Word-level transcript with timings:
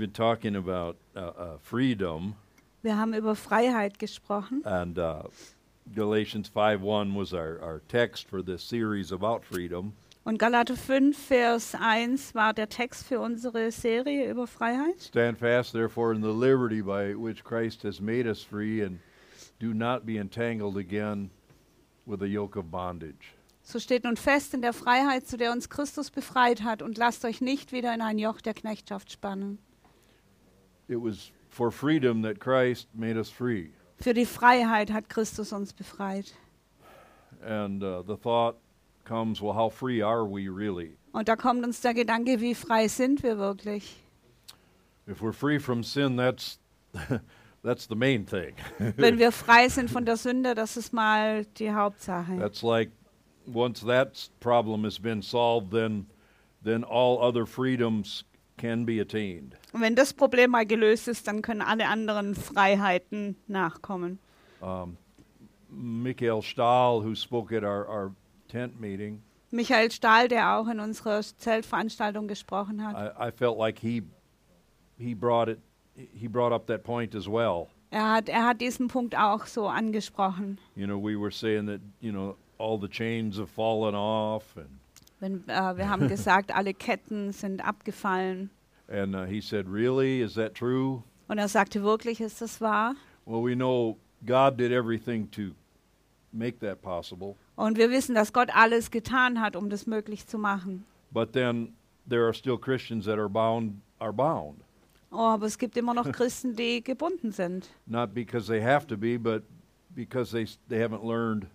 been 0.00 0.12
talking 0.12 0.56
about 0.56 0.96
uh, 1.14 1.20
uh, 1.20 1.58
freedom, 1.62 2.34
Wir 2.82 2.96
haben 2.96 3.12
über 3.12 3.36
Freiheit 3.36 3.98
gesprochen 3.98 4.64
and 4.64 4.98
uh, 4.98 5.24
Galatians 5.94 6.48
5:1 6.48 7.14
was 7.14 7.34
our, 7.34 7.60
our 7.62 7.82
text 7.88 8.28
for 8.28 8.42
this 8.42 8.62
series 8.62 9.12
about 9.12 9.44
freedom. 9.44 9.92
und 10.24 10.38
Galater 10.38 10.76
5, 10.76 11.16
Vers 11.16 11.74
1 11.74 12.34
war 12.34 12.54
der 12.54 12.68
Text 12.68 13.06
für 13.06 13.20
unsere 13.20 13.70
Serie 13.70 14.30
über 14.30 14.46
Freiheit. 14.46 15.02
Stand 15.02 15.38
fast, 15.38 15.72
therefore, 15.72 16.14
in 16.14 16.22
the 16.22 16.32
liberty 16.32 16.80
by 16.80 17.14
which 17.14 17.44
Christ 17.44 17.82
has 17.82 18.00
made 18.00 18.26
us 18.26 18.42
free, 18.42 18.82
and 18.82 19.00
do 19.58 19.74
not 19.74 20.06
be 20.06 20.16
entangled 20.16 20.76
again 20.76 21.30
with 22.06 22.22
a 22.22 22.28
yoke 22.28 22.56
of 22.56 22.70
bondage. 22.70 23.34
So 23.62 23.78
steht 23.78 24.04
nun 24.04 24.16
fest 24.16 24.54
in 24.54 24.62
der 24.62 24.72
Freiheit, 24.72 25.26
zu 25.26 25.36
der 25.36 25.52
uns 25.52 25.68
Christus 25.68 26.10
befreit 26.10 26.62
hat, 26.62 26.80
und 26.80 26.96
lasst 26.96 27.24
euch 27.24 27.40
nicht 27.40 27.72
wieder 27.72 27.92
in 27.92 28.00
ein 28.00 28.18
Joch 28.18 28.40
der 28.40 28.54
Knechtschaft 28.54 29.12
spannen. 29.12 29.58
It 30.90 31.00
was 31.00 31.30
for 31.48 31.70
freedom 31.70 32.22
that 32.22 32.40
Christ 32.40 32.88
made 32.94 33.16
us 33.16 33.30
free. 33.30 33.70
Für 34.00 34.12
die 34.12 34.24
Freiheit 34.24 34.90
hat 34.90 35.08
Christus 35.08 35.52
uns 35.52 35.72
befreit. 35.72 36.32
And 37.46 37.82
uh, 37.82 38.02
the 38.02 38.16
thought 38.16 38.56
comes, 39.04 39.40
well, 39.40 39.52
how 39.52 39.68
free 39.68 40.02
are 40.02 40.24
we 40.24 40.48
really? 40.48 40.96
Und 41.12 41.28
da 41.28 41.36
kommt 41.36 41.64
uns 41.64 41.80
der 41.80 41.94
Gedanke, 41.94 42.40
wie 42.40 42.54
frei 42.54 42.88
sind 42.88 43.22
wir 43.22 43.38
wirklich? 43.38 44.02
If 45.06 45.20
we're 45.20 45.32
free 45.32 45.58
from 45.58 45.84
sin, 45.84 46.16
that's 46.16 46.58
that's 47.62 47.86
the 47.86 47.94
main 47.94 48.24
thing. 48.24 48.54
Wenn 48.96 49.18
wir 49.18 49.30
frei 49.30 49.68
sind 49.68 49.90
von 49.90 50.04
der 50.04 50.16
Sünde, 50.16 50.54
das 50.54 50.76
ist 50.76 50.92
mal 50.92 51.44
die 51.56 51.70
Hauptsache. 51.70 52.36
That's 52.38 52.62
like 52.62 52.90
once 53.46 53.80
that 53.80 54.28
problem 54.40 54.84
has 54.84 54.98
been 54.98 55.22
solved, 55.22 55.70
then 55.70 56.06
then 56.62 56.84
all 56.84 57.22
other 57.22 57.46
freedoms 57.46 58.24
can 58.60 58.84
be 58.84 59.00
attained. 59.00 59.56
Und 59.72 59.80
wenn 59.80 59.96
das 59.96 60.12
Problem 60.12 60.50
mal 60.50 60.66
gelöst 60.66 61.08
ist, 61.08 61.26
dann 61.26 61.42
können 61.42 61.62
alle 61.62 61.88
anderen 61.88 62.34
Freiheiten 62.34 63.36
nachkommen. 63.46 64.18
Um, 64.60 64.96
Michael 65.70 66.42
Stahl, 66.42 67.02
who 67.02 67.14
spoke 67.14 67.56
at 67.56 67.62
our, 67.62 67.88
our 67.88 68.12
tent 68.48 68.80
meeting, 68.80 69.22
Michael 69.50 69.90
Stahl, 69.90 70.28
der 70.28 70.56
auch 70.56 70.68
in 70.68 70.78
unserer 70.78 71.22
Zeltveranstaltung 71.22 72.28
gesprochen 72.28 72.86
hat, 72.86 73.16
I, 73.18 73.28
I 73.28 73.30
felt 73.32 73.58
like 73.58 73.78
he 73.78 74.02
he 74.98 75.14
brought 75.14 75.48
it 75.48 75.58
he 75.96 76.28
brought 76.28 76.52
up 76.52 76.66
that 76.66 76.84
point 76.84 77.14
as 77.14 77.26
well. 77.26 77.68
er 77.90 78.12
hat, 78.12 78.28
er 78.28 78.46
hat 78.46 78.60
diesen 78.60 78.88
Punkt 78.88 79.16
auch 79.16 79.46
so 79.46 79.66
angesprochen. 79.66 80.58
You 80.76 80.86
know, 80.86 80.98
we 80.98 81.18
were 81.18 81.32
saying 81.32 81.66
that 81.66 81.80
you 82.00 82.12
know 82.12 82.36
all 82.58 82.78
the 82.78 82.88
chains 82.88 83.38
have 83.38 83.48
fallen 83.50 83.94
off, 83.94 84.56
and 84.56 84.79
Wenn, 85.20 85.46
äh, 85.48 85.76
wir 85.76 85.88
haben 85.88 86.08
gesagt, 86.08 86.54
alle 86.54 86.74
Ketten 86.74 87.32
sind 87.32 87.64
abgefallen. 87.64 88.50
and 88.88 89.14
uh, 89.14 89.24
he 89.24 89.40
said, 89.40 89.66
"Really, 89.68 90.20
is 90.22 90.34
that 90.34 90.54
true?" 90.54 91.02
Und 91.28 91.38
er 91.38 91.46
sagte, 91.48 91.82
wirklich, 91.84 92.20
ist 92.20 92.40
das 92.42 92.60
wahr? 92.60 92.96
Well, 93.24 93.44
we 93.44 93.54
know 93.54 93.96
God 94.26 94.58
did 94.58 94.72
everything 94.72 95.30
to 95.30 95.52
make 96.32 96.58
that 96.60 96.82
possible, 96.82 97.36
Und 97.56 97.76
wir 97.78 97.90
wissen, 97.90 98.14
dass 98.16 98.32
Gott 98.32 98.48
alles 98.54 98.90
getan 98.90 99.40
hat, 99.40 99.54
um 99.56 99.70
das 99.70 99.86
möglich 99.86 100.26
zu 100.26 100.38
machen. 100.38 100.84
but 101.12 101.32
then 101.32 101.72
there 102.08 102.24
are 102.24 102.32
still 102.34 102.58
Christians 102.58 103.04
that 103.04 103.18
are 103.18 103.28
bound 103.28 103.74
are 104.00 104.12
bound, 104.12 104.56
Oh, 105.12 105.18
aber 105.34 105.46
es 105.46 105.58
gibt 105.58 105.76
immer 105.76 105.92
noch 105.94 106.10
Christen, 106.12 106.56
die 106.56 106.82
gebunden 106.82 107.30
sind. 107.32 107.68
not 107.86 108.12
because 108.14 108.46
they 108.48 108.60
have 108.62 108.86
to 108.88 108.96
be, 108.96 109.16
but 109.18 109.42
because 109.94 110.32
they 110.32 110.46
they 110.68 110.82
haven't 110.82 111.04
learned 111.04 111.46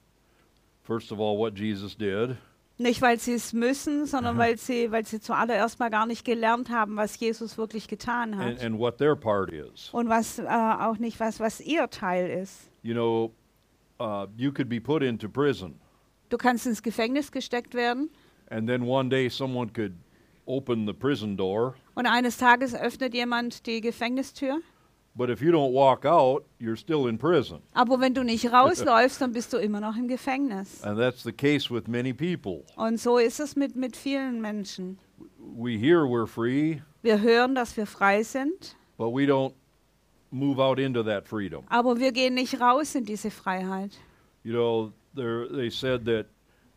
first 0.84 1.12
of 1.12 1.20
all 1.20 1.38
what 1.38 1.54
Jesus 1.58 1.96
did, 1.98 2.38
Nicht, 2.78 3.02
weil 3.02 3.18
sie 3.20 3.34
es 3.34 3.54
müssen, 3.54 4.06
sondern 4.06 4.38
weil 4.38 4.58
sie, 4.58 4.92
weil 4.92 5.06
sie 5.06 5.22
zuallererst 5.22 5.80
mal 5.80 5.90
gar 5.90 6.06
nicht 6.06 6.26
gelernt 6.26 6.70
haben, 6.70 6.98
was 6.98 7.18
Jesus 7.18 7.58
wirklich 7.58 7.88
getan 7.88 8.34
and, 8.34 8.58
hat. 8.58 8.66
and 8.66 8.78
what 8.78 8.98
their 8.98 9.16
part 9.16 9.50
is. 9.52 9.90
Und 9.94 10.10
was 10.10 10.40
äh, 10.40 10.46
auch 10.46 10.98
nicht 10.98 11.20
was, 11.22 11.40
was 11.40 11.62
ihr 11.62 11.90
Teil 11.90 12.30
ist. 12.30 12.70
You 12.84 12.94
know, 12.94 13.32
uh, 14.00 14.28
you 14.36 14.52
could 14.52 14.68
be 14.68 14.82
put 14.82 15.02
into 15.04 15.30
prison, 15.30 15.80
Du 16.30 16.38
kannst 16.38 16.66
ins 16.66 16.82
Gefängnis 16.84 17.32
gesteckt 17.32 17.76
werden 17.76 18.10
and 18.50 18.68
then 18.68 18.86
one 18.86 19.10
day 19.10 19.30
someone 19.30 19.70
could 19.70 19.94
open 20.48 20.86
the 20.86 20.94
prison 20.94 21.36
door. 21.38 21.76
und 21.96 22.06
eines 22.06 22.38
Tages 22.38 22.76
öffnet 22.76 23.14
jemand 23.14 23.66
die 23.66 23.82
Gefängnistür. 23.82 24.60
But 25.18 25.30
if 25.30 25.42
you 25.42 25.52
don't 25.52 25.72
walk 25.72 26.04
out, 26.04 26.44
you're 26.60 26.76
still 26.76 27.08
in 27.08 27.18
prison. 27.18 27.62
Aber 27.74 28.00
wenn 28.02 28.14
du 28.14 28.24
nicht 28.24 28.52
rausläufst, 28.52 29.22
dann 29.22 29.32
bist 29.32 29.54
du 29.54 29.58
immer 29.58 29.80
noch 29.80 29.96
im 29.96 30.08
Gefängnis. 30.10 30.84
And 30.84 31.00
that's 31.00 31.24
the 31.24 31.32
case 31.32 31.70
with 31.74 31.88
many 31.88 32.12
people. 32.14 32.66
Und 32.76 33.00
so 33.00 33.18
ist 33.18 33.40
es 33.40 33.56
mit, 33.56 33.76
mit 33.76 33.96
vielen 33.96 34.42
Menschen. 34.42 34.98
We 35.40 35.78
hear 35.78 36.02
we're 36.06 36.28
free, 36.28 36.82
Wir 37.02 37.22
hören, 37.22 37.56
dass 37.56 37.78
wir 37.78 37.86
frei 37.86 38.24
sind, 38.24 38.76
but 38.98 39.12
we 39.12 39.26
don't 39.26 39.54
move 40.32 40.60
out 40.60 40.80
into 40.80 41.02
that 41.04 41.26
freedom. 41.28 41.64
aber 41.70 41.98
wir 41.98 42.12
gehen 42.12 42.34
nicht 42.34 42.60
raus 42.60 42.94
in 42.96 43.06
diese 43.06 43.32
Freiheit. 43.32 43.92
You 44.44 44.52
know, 44.54 44.92
there, 45.16 45.48
they 45.48 45.70
said 45.70 46.04
that 46.06 46.26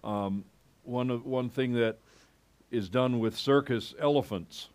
um, 0.04 0.44
one, 0.84 1.10
of, 1.10 1.24
one 1.26 1.48
thing 1.50 1.74
that 1.74 1.96
is 2.70 2.88
done 2.88 3.18
with 3.20 3.36
circus 3.36 3.94
elephants, 3.98 4.68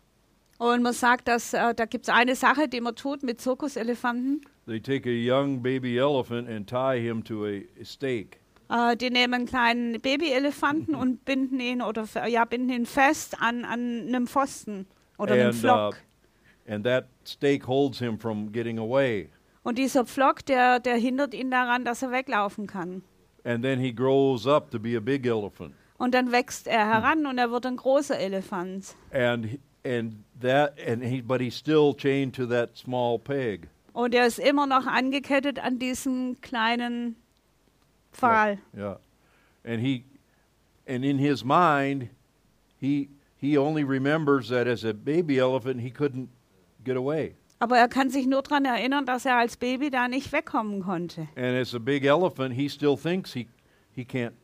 Und 0.58 0.82
man 0.82 0.92
sagt, 0.92 1.26
dass 1.28 1.52
äh, 1.52 1.74
da 1.74 1.84
gibt 1.84 2.08
es 2.08 2.14
eine 2.14 2.34
Sache, 2.36 2.68
die 2.68 2.80
man 2.80 2.94
tut 2.94 3.22
mit 3.22 3.40
Zirkuselefanten. 3.40 4.40
they 4.66 4.80
take 4.80 5.06
a 5.08 5.12
young 5.12 5.62
baby 5.62 5.98
elephant 5.98 6.48
and 6.48 6.66
tie 6.68 6.98
him 7.00 7.22
to 7.24 7.44
a, 7.44 7.62
stake. 7.82 8.38
Äh, 8.70 8.96
die 8.96 9.10
nehmen 9.10 9.34
einen 9.34 9.46
kleinen 9.46 10.00
Babyelefanten 10.00 10.94
und 10.94 11.24
binden 11.24 11.60
ihn 11.60 11.82
oder 11.82 12.06
ja, 12.28 12.44
binden 12.46 12.70
ihn 12.70 12.86
fest 12.86 13.36
an, 13.40 13.64
an 13.64 14.06
einem 14.08 14.26
Pfosten 14.26 14.86
oder 15.18 15.34
einem 15.34 15.46
And, 15.48 15.54
uh, 15.56 15.58
Pflock. 15.60 15.96
and 16.66 16.84
that 16.86 17.08
stake 17.26 17.66
holds 17.66 17.98
him 17.98 18.18
from 18.18 18.50
getting 18.52 18.78
away. 18.78 19.28
Und 19.64 19.78
dieser 19.78 20.04
Pflock, 20.06 20.44
der, 20.46 20.78
der 20.80 20.96
hindert 20.96 21.34
ihn 21.34 21.50
daran, 21.50 21.84
dass 21.84 22.02
er 22.02 22.10
weglaufen 22.10 22.66
kann. 22.66 23.02
And 23.44 23.62
then 23.62 23.78
he 23.80 23.92
grows 23.92 24.46
up 24.46 24.70
to 24.70 24.78
be 24.78 24.96
a 24.96 25.00
big 25.00 25.26
elephant. 25.26 25.74
Und 25.98 26.14
dann 26.14 26.32
wächst 26.32 26.66
er 26.66 26.86
heran 26.86 27.26
und 27.26 27.36
er 27.38 27.50
wird 27.50 27.66
ein 27.66 27.76
großer 27.76 28.18
Elefant. 28.18 28.94
And 29.12 29.46
he- 29.46 29.60
and 29.84 30.24
that 30.40 30.78
and 30.78 31.02
he 31.02 31.20
but 31.20 31.40
he's 31.40 31.54
still 31.54 31.94
chained 31.94 32.34
to 32.34 32.46
that 32.46 32.76
small 32.76 33.18
peg. 33.18 33.68
Und 33.92 34.14
er 34.14 34.26
ist 34.26 34.38
immer 34.38 34.66
noch 34.66 34.86
angekettet 34.86 35.58
an 35.58 35.78
diesen 35.78 36.40
kleinen 36.40 37.16
Pfahl. 38.12 38.58
Yeah. 38.76 38.96
And 39.64 39.80
he 39.80 40.04
and 40.86 41.04
in 41.04 41.18
his 41.18 41.44
mind 41.44 42.08
he 42.80 43.08
he 43.36 43.56
only 43.56 43.84
remembers 43.84 44.48
that 44.48 44.66
as 44.66 44.84
a 44.84 44.92
baby 44.92 45.38
elephant 45.38 45.80
he 45.80 45.90
couldn't 45.90 46.28
get 46.82 46.96
away. 46.96 47.34
Aber 47.60 47.78
er 47.78 47.88
kann 47.88 48.10
sich 48.10 48.26
nur 48.26 48.42
daran 48.42 48.64
erinnern, 48.64 49.06
dass 49.06 49.24
er 49.24 49.36
als 49.36 49.56
Baby 49.56 49.88
da 49.88 50.08
nicht 50.08 50.32
wegkommen 50.32 50.82
konnte. 50.82 51.28
And 51.36 51.56
as 51.56 51.74
a 51.74 51.78
big 51.78 52.04
elephant 52.04 52.54
he 52.54 52.68
still 52.68 52.96
thinks 52.96 53.32
he 53.32 53.48
he 53.94 54.04
can't 54.04 54.34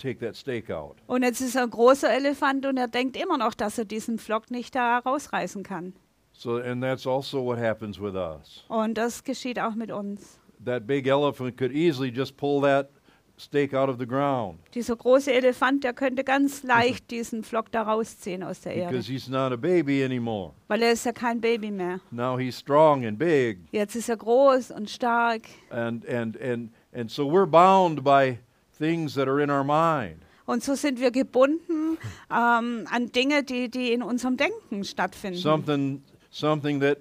take 0.00 0.18
that 0.26 0.36
stake 0.36 0.70
out. 0.74 0.96
Und 1.06 1.22
jetzt 1.22 1.40
ist 1.40 1.54
er 1.54 1.62
ein 1.64 1.70
großer 1.70 2.10
Elefant 2.10 2.66
und 2.66 2.76
er 2.76 2.88
denkt 2.88 3.16
immer 3.16 3.38
noch, 3.38 3.54
dass 3.54 3.78
er 3.78 3.84
diesen 3.84 4.18
Pflock 4.18 4.50
nicht 4.50 4.74
da 4.74 4.98
rausreißen 4.98 5.62
kann. 5.62 5.94
So 6.32 6.56
and 6.56 6.82
that's 6.82 7.06
also 7.06 7.44
what 7.44 7.58
happens 7.58 8.00
with 8.00 8.14
us. 8.14 8.64
Und 8.68 8.94
das 8.96 9.22
geschieht 9.24 9.58
auch 9.60 9.74
mit 9.74 9.90
uns. 9.90 10.38
That 10.64 10.86
big 10.86 11.06
elephant 11.06 11.56
could 11.56 11.72
easily 11.72 12.10
just 12.10 12.36
pull 12.36 12.60
that 12.62 12.90
stake 13.38 13.74
out 13.74 13.88
of 13.88 13.96
the 13.98 14.06
ground 14.06 14.58
Dieser 14.74 14.96
große 14.96 15.32
Elefant, 15.32 15.82
der 15.82 15.94
könnte 15.94 16.24
ganz 16.24 16.62
leicht 16.62 17.10
diesen 17.10 17.42
Pflock 17.42 17.72
da 17.72 17.82
rausziehen 17.82 18.42
aus 18.42 18.60
der 18.60 18.74
Erde. 18.74 18.90
because 18.92 19.10
he's 19.10 19.28
not 19.28 19.52
a 19.52 19.56
baby 19.56 20.04
anymore. 20.04 20.52
Weil 20.68 20.82
er 20.82 20.92
ist 20.92 21.04
ja 21.06 21.12
kein 21.12 21.40
Baby 21.40 21.70
mehr. 21.70 22.00
Now 22.10 22.38
he's 22.38 22.58
strong 22.58 23.06
and 23.06 23.18
big. 23.18 23.58
Jetzt 23.72 23.96
ist 23.96 24.08
er 24.08 24.16
groß 24.18 24.70
und 24.70 24.90
stark. 24.90 25.42
and 25.70 26.06
and 26.08 26.40
and 26.40 26.70
and 26.92 27.10
so 27.10 27.26
we're 27.26 27.46
bound 27.46 28.04
by 28.04 28.38
things 28.80 29.14
that 29.14 29.28
are 29.28 29.40
in 29.42 29.50
our 29.50 29.62
mind 29.64 30.22
Und 30.46 30.64
so 30.64 30.74
sind 30.74 30.98
wir 30.98 31.12
gebunden 31.12 31.96
ähm, 32.30 32.86
an 32.90 33.12
Dinge, 33.14 33.44
die, 33.44 33.68
die 33.70 33.92
in 33.92 34.02
unserem 34.02 34.36
Denken 34.36 34.82
stattfinden. 34.84 35.38
something 35.38 36.02
something 36.32 36.80
that 36.80 36.98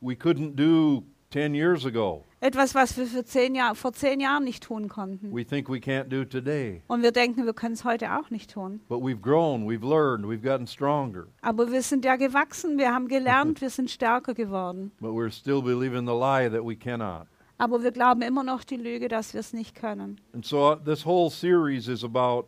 we 0.00 0.14
couldn't 0.14 0.54
do 0.56 1.02
10 1.30 1.54
years 1.54 1.84
ago 1.84 2.24
Etwas, 2.40 2.72
was 2.72 2.96
wir 2.96 3.06
für 3.06 3.24
zehn 3.24 3.56
Jahr, 3.56 3.74
vor 3.74 3.92
zehn 3.92 4.20
Jahren 4.20 4.44
nicht 4.44 4.62
tun 4.62 4.88
konnten. 4.88 5.32
we 5.34 5.44
think 5.44 5.68
we 5.68 5.78
can't 5.78 6.04
do 6.08 6.24
today 6.24 6.82
Und 6.86 7.02
wir 7.02 7.10
denken, 7.10 7.44
wir 7.46 7.52
können 7.52 7.74
es 7.74 7.84
heute 7.84 8.16
auch 8.16 8.30
nicht 8.30 8.52
tun. 8.54 8.80
but 8.88 9.00
we've 9.02 9.20
grown 9.20 9.66
we've 9.68 9.84
learned 9.86 10.24
we've 10.24 10.42
gotten 10.42 10.66
stronger 10.68 11.24
Aber 11.42 11.70
wir 11.72 11.82
sind 11.82 12.04
ja 12.04 12.14
gewachsen, 12.16 12.78
wir 12.78 12.94
haben 12.94 13.08
gelernt, 13.08 13.60
wir 13.60 13.70
sind 13.70 13.90
stärker 13.90 14.34
geworden. 14.34 14.92
but 15.00 15.10
we're 15.10 15.30
still 15.32 15.60
believing 15.60 16.06
the 16.06 16.14
lie 16.14 16.48
that 16.48 16.64
we 16.64 16.76
cannot 16.76 17.26
Aber 17.58 17.82
wir 17.82 17.90
glauben 17.90 18.22
immer 18.22 18.44
noch 18.44 18.64
die 18.64 18.76
Lüge, 18.76 19.08
dass 19.08 19.34
wir 19.34 19.40
es 19.40 19.52
nicht 19.52 19.74
können. 19.74 20.20
and 20.32 20.44
so 20.44 20.72
uh, 20.72 20.76
this 20.76 21.04
whole 21.04 21.30
series 21.30 21.88
is 21.88 22.04
about 22.04 22.46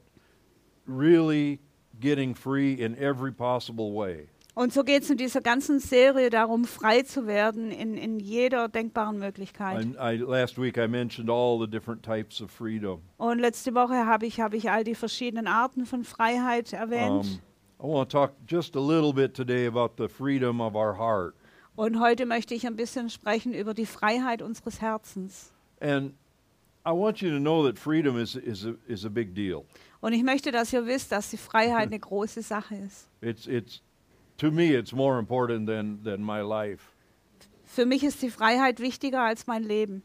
really 0.86 1.60
getting 2.00 2.34
free 2.34 2.74
in 2.74 2.96
every 2.96 3.32
possible 3.32 3.92
way 3.92 4.28
Und 4.54 4.72
so 4.72 4.82
geht 4.82 5.04
es 5.04 5.10
in 5.10 5.16
dieser 5.16 5.40
ganzen 5.40 5.78
Serie 5.78 6.28
darum, 6.28 6.64
frei 6.64 7.02
zu 7.02 7.26
werden 7.26 7.70
in, 7.70 7.96
in 7.96 8.18
jeder 8.18 8.68
denkbaren 8.68 9.18
Möglichkeit. 9.18 9.84
I, 9.84 10.14
I, 10.14 10.16
last 10.16 10.58
week 10.58 10.76
i 10.76 10.86
mentioned 10.88 11.30
all 11.30 11.58
the 11.58 11.68
different 11.68 12.02
types 12.02 12.42
of 12.42 12.50
freedom 12.50 13.00
Und 13.16 13.38
letzte 13.38 13.74
Woche 13.74 14.06
habe 14.06 14.26
ich, 14.26 14.40
habe 14.40 14.56
ich 14.56 14.70
all 14.70 14.84
die 14.84 14.94
verschiedenen 14.94 15.46
Arten 15.46 15.86
von 15.86 16.04
Freiheit 16.04 16.72
erwähnt. 16.72 17.24
Um, 17.24 17.40
I 17.82 17.84
want 17.84 18.10
to 18.10 18.18
talk 18.18 18.32
just 18.46 18.76
a 18.76 18.80
little 18.80 19.12
bit 19.12 19.34
today 19.34 19.66
about 19.66 19.92
the 19.96 20.08
freedom 20.08 20.60
of 20.60 20.74
our 20.74 20.98
heart. 20.98 21.34
Und 21.80 21.98
heute 21.98 22.26
möchte 22.26 22.54
ich 22.54 22.66
ein 22.66 22.76
bisschen 22.76 23.08
sprechen 23.08 23.54
über 23.54 23.72
die 23.72 23.86
Freiheit 23.86 24.42
unseres 24.42 24.82
Herzens. 24.82 25.50
And 25.80 26.12
I 26.86 26.90
want 26.90 27.22
you 27.22 27.30
to 27.30 27.38
know 27.38 27.66
that 27.66 27.78
freedom 27.78 28.18
is, 28.18 28.36
is, 28.36 28.66
a, 28.66 28.74
is 28.86 29.06
a 29.06 29.08
big 29.08 29.34
deal. 29.34 29.64
Und 30.02 30.12
ich 30.12 30.22
möchte, 30.22 30.52
dass 30.52 30.74
ihr 30.74 30.84
wisst, 30.84 31.10
dass 31.10 31.30
die 31.30 31.38
Freiheit 31.38 31.86
eine 31.86 31.98
große 31.98 32.42
Sache 32.42 32.74
ist. 32.74 33.08
It's, 33.22 33.46
it's, 33.46 33.80
to 34.36 34.50
me, 34.50 34.76
it's 34.76 34.92
more 34.92 35.18
important 35.18 35.66
than, 35.66 36.04
than 36.04 36.22
my 36.22 36.42
life. 36.42 36.82
Für 37.64 37.86
mich 37.86 38.04
ist 38.04 38.20
die 38.20 38.30
Freiheit 38.30 38.80
wichtiger 38.80 39.22
als 39.22 39.46
mein 39.46 39.62
Leben. 39.62 40.02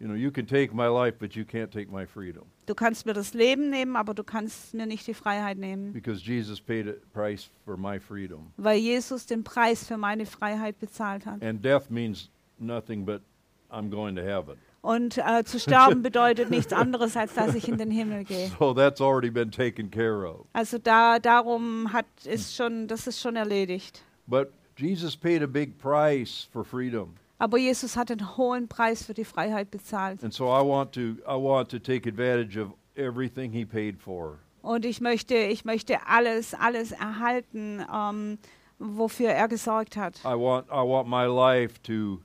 You 0.00 0.08
know, 0.08 0.14
you 0.14 0.30
can 0.32 0.46
take 0.46 0.74
my 0.74 0.88
life, 0.88 1.16
but 1.18 1.34
you 1.36 1.44
can't 1.44 1.70
take 1.70 1.90
my 1.90 2.04
freedom 2.04 2.44
Du 2.66 2.74
kannst 2.74 3.06
mir 3.06 3.12
das 3.12 3.32
Leben 3.34 3.70
nehmen, 3.70 3.94
aber 3.96 4.14
du 4.14 4.24
kannst 4.24 4.74
mir 4.74 4.86
nicht 4.86 5.06
die 5.06 5.14
Freiheit 5.14 5.58
nehmen, 5.58 5.92
because 5.92 6.22
Jesus 6.24 6.60
paid 6.60 6.88
a 6.88 6.94
price 7.12 7.48
for 7.64 7.76
my 7.76 7.98
freedom. 8.00 8.52
weil 8.56 8.78
Jesus 8.78 9.26
den 9.26 9.44
Preis 9.44 9.86
für 9.86 9.96
meine 9.96 10.26
Freiheit 10.26 10.78
bezahlt 10.78 11.26
hat. 11.26 11.42
And 11.42 11.64
death 11.64 11.90
means 11.90 12.30
nothing 12.58 13.04
but 13.04 13.22
I'm 13.70 13.90
going 13.90 14.16
to 14.16 14.22
heaven. 14.22 14.56
Und 14.82 15.16
äh, 15.18 15.44
zu 15.44 15.58
sterben 15.60 16.02
bedeutet 16.02 16.50
nichts 16.50 16.72
anderes, 16.72 17.16
als 17.16 17.34
dass 17.34 17.54
ich 17.54 17.68
in 17.68 17.78
den 17.78 17.90
Himmel 17.90 18.24
gehe. 18.24 18.50
So 18.58 18.74
that's 18.74 19.00
already 19.00 19.30
been 19.30 19.50
taken 19.50 19.90
care 19.90 20.26
of. 20.28 20.46
Also 20.52 20.78
da 20.78 21.18
darum 21.18 21.92
hat 21.92 22.06
ist 22.24 22.54
schon, 22.54 22.88
das 22.88 23.06
ist 23.06 23.20
schon 23.20 23.36
erledigt. 23.36 24.02
But 24.26 24.52
Jesus 24.76 25.16
paid 25.16 25.42
a 25.42 25.46
big 25.46 25.78
price 25.78 26.48
for 26.52 26.64
freedom. 26.64 27.14
Aber 27.38 27.58
Jesus 27.58 27.96
hat 27.96 28.10
einen 28.10 28.36
hohen 28.36 28.68
Preis 28.68 29.02
für 29.04 29.14
die 29.14 29.24
Freiheit 29.24 29.70
bezahlt. 29.70 30.22
And 30.22 30.32
so 30.32 30.46
I 30.46 30.62
want 30.62 30.92
to 30.92 31.16
I 31.26 31.36
want 31.36 31.68
to 31.70 31.78
take 31.78 32.08
advantage 32.08 32.56
of 32.56 32.72
everything 32.96 33.52
he 33.52 33.64
paid 33.64 33.98
for. 33.98 34.38
Und 34.62 34.86
ich 34.86 35.00
möchte, 35.00 35.34
ich 35.34 35.64
möchte 35.64 36.06
alles, 36.06 36.54
alles 36.54 36.92
erhalten, 36.92 37.84
ähm, 37.92 38.38
wofür 38.78 39.28
er 39.28 39.48
gesorgt 39.48 39.96
hat. 39.96 40.20
I 40.24 40.34
want 40.34 40.68
I 40.68 40.82
want 40.82 41.08
my 41.08 41.26
life 41.26 41.82
to 41.82 42.20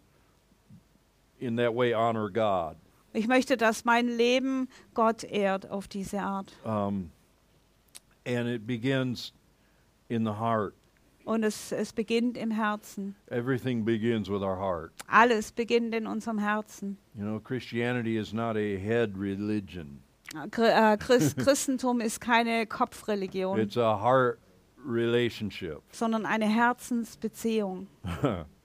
in 1.40 1.58
that 1.58 1.76
way 1.76 1.94
honor 1.94 2.30
God. 2.30 2.78
Ich 3.14 3.28
möchte, 3.28 3.58
dass 3.58 3.86
mein 3.86 4.08
Leben 4.08 4.70
Gott 4.94 5.24
ehrt 5.24 5.70
auf 5.70 5.88
diese 5.88 6.22
Art. 6.22 6.54
Um, 6.64 7.12
and 8.26 8.48
it 8.48 8.68
begins 8.68 9.34
in 10.10 10.24
the 10.24 10.34
heart. 10.34 10.74
Und 11.26 11.44
es, 11.44 11.72
es 11.72 11.94
beginnt 11.94 12.38
im 12.38 12.50
Herzen. 12.52 13.16
Everything 13.30 13.86
begins 13.86 14.30
with 14.30 14.42
our 14.42 14.58
heart. 14.58 14.92
Alles 15.08 15.52
beginnt 15.52 15.94
in 15.94 16.08
unserem 16.08 16.40
Herzen. 16.40 16.98
You 17.16 17.24
know, 17.24 17.40
Christianity 17.40 18.18
is 18.18 18.34
not 18.34 18.56
a 18.56 18.78
head 18.78 19.16
religion. 19.18 20.02
Chri- 20.52 20.94
äh, 20.94 20.98
Christ, 20.98 21.38
Christentum 21.44 22.02
ist 22.02 22.20
keine 22.22 22.66
Kopfreligion, 22.68 23.60
It's 23.60 23.78
a 23.78 24.00
heart 24.02 24.40
relationship. 24.86 25.82
sondern 25.92 26.26
eine 26.26 26.46
Herzensbeziehung. 26.48 27.88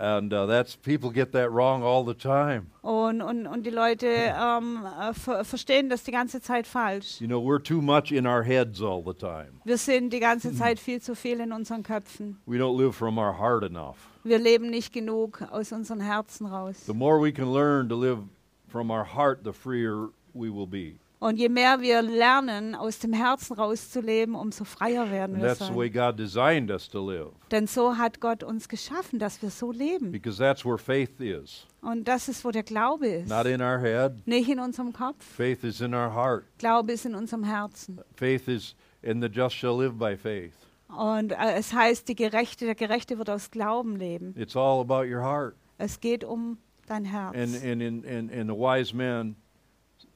and 0.00 0.32
uh, 0.32 0.46
that's 0.46 0.76
people 0.76 1.10
get 1.10 1.32
that 1.32 1.50
wrong 1.50 1.82
all 1.82 2.04
the 2.04 2.14
time. 2.14 2.68
Und, 2.82 3.20
und, 3.20 3.46
und 3.46 3.66
die 3.66 3.70
Leute 3.70 4.06
ähm, 4.06 4.86
äh, 4.98 5.12
ver 5.12 5.44
verstehen 5.44 5.90
das 5.90 6.04
die 6.04 6.10
ganze 6.10 6.40
Zeit 6.40 6.66
falsch. 6.66 7.20
You 7.20 7.26
know, 7.26 7.40
we're 7.40 7.62
too 7.62 7.82
much 7.82 8.10
in 8.10 8.26
our 8.26 8.42
heads 8.42 8.80
all 8.80 9.02
the 9.04 9.12
time. 9.12 9.60
Wir 9.64 9.76
sind 9.76 10.12
die 10.12 10.20
ganze 10.20 10.54
Zeit 10.56 10.78
viel 10.78 11.02
zu 11.02 11.14
viel 11.14 11.40
in 11.40 11.52
unseren 11.52 11.82
Köpfen. 11.82 12.38
We 12.46 12.56
don't 12.56 12.76
live 12.76 12.94
from 12.94 13.18
our 13.18 13.38
heart 13.38 13.62
enough. 13.62 14.08
Wir 14.24 14.38
leben 14.38 14.70
nicht 14.70 14.92
genug 14.92 15.42
aus 15.50 15.72
unseren 15.72 16.00
Herzen 16.00 16.46
raus. 16.46 16.86
The 16.86 16.94
more 16.94 17.20
we 17.20 17.32
can 17.32 17.52
learn 17.52 17.88
to 17.88 17.96
live 17.96 18.20
from 18.68 18.90
our 18.90 19.04
heart, 19.04 19.44
the 19.44 19.52
freer 19.52 20.08
we 20.32 20.48
will 20.50 20.66
be. 20.66 20.96
Und 21.22 21.36
je 21.38 21.50
mehr 21.50 21.82
wir 21.82 22.00
lernen, 22.00 22.74
aus 22.74 22.98
dem 22.98 23.12
Herzen 23.12 23.52
rauszuleben, 23.52 24.34
umso 24.34 24.64
freier 24.64 25.10
werden 25.10 25.34
And 25.36 25.42
wir 25.42 25.48
that's 25.50 25.66
the 25.68 25.74
way 25.76 25.92
sein. 25.92 26.08
God 26.08 26.18
designed 26.18 26.70
us 26.70 26.88
to 26.88 26.98
live 27.06 27.28
Denn 27.50 27.66
so 27.66 27.98
hat 27.98 28.20
Gott 28.20 28.42
uns 28.42 28.70
geschaffen, 28.70 29.18
dass 29.18 29.42
wir 29.42 29.50
so 29.50 29.70
leben. 29.70 30.12
because 30.12 30.38
that's 30.38 30.64
where 30.64 30.78
faith 30.78 31.20
is. 31.20 31.66
Und 31.82 32.08
das 32.08 32.28
ist, 32.28 32.42
wo 32.42 32.50
der 32.50 32.62
Glaube 32.62 33.06
ist. 33.06 33.28
Not 33.28 33.44
in 33.44 33.60
our 33.60 33.78
head. 33.78 34.26
Nicht 34.26 34.48
in 34.48 34.58
unserem 34.58 34.94
Kopf. 34.94 35.22
Faith 35.22 35.62
is 35.62 35.82
in 35.82 35.94
our 35.94 36.14
heart. 36.14 36.44
Glaube 36.58 36.92
ist 36.92 37.04
in 37.04 37.14
unserem 37.14 37.44
Herzen. 37.44 38.00
Faith 38.16 38.48
is, 38.48 38.74
and 39.04 39.22
the 39.22 39.28
just 39.28 39.54
shall 39.54 39.76
live 39.76 39.98
by 39.98 40.16
faith. 40.16 40.54
Und 40.88 41.32
äh, 41.32 41.54
es 41.56 41.74
heißt, 41.74 42.08
die 42.08 42.16
Gerechte, 42.16 42.64
der 42.64 42.74
Gerechte 42.74 43.18
wird 43.18 43.28
aus 43.28 43.50
Glauben 43.50 43.96
leben. 43.96 44.34
It's 44.38 44.56
all 44.56 44.80
about 44.80 45.04
your 45.06 45.20
heart. 45.22 45.54
Es 45.76 46.00
geht 46.00 46.24
um 46.24 46.56
dein 46.86 47.04
Herz. 47.04 47.36
And 47.36 47.54
and 47.62 47.82
in 47.82 48.04
and, 48.06 48.32
and 48.32 48.48
the 48.50 48.56
wise 48.56 48.94
men 48.96 49.36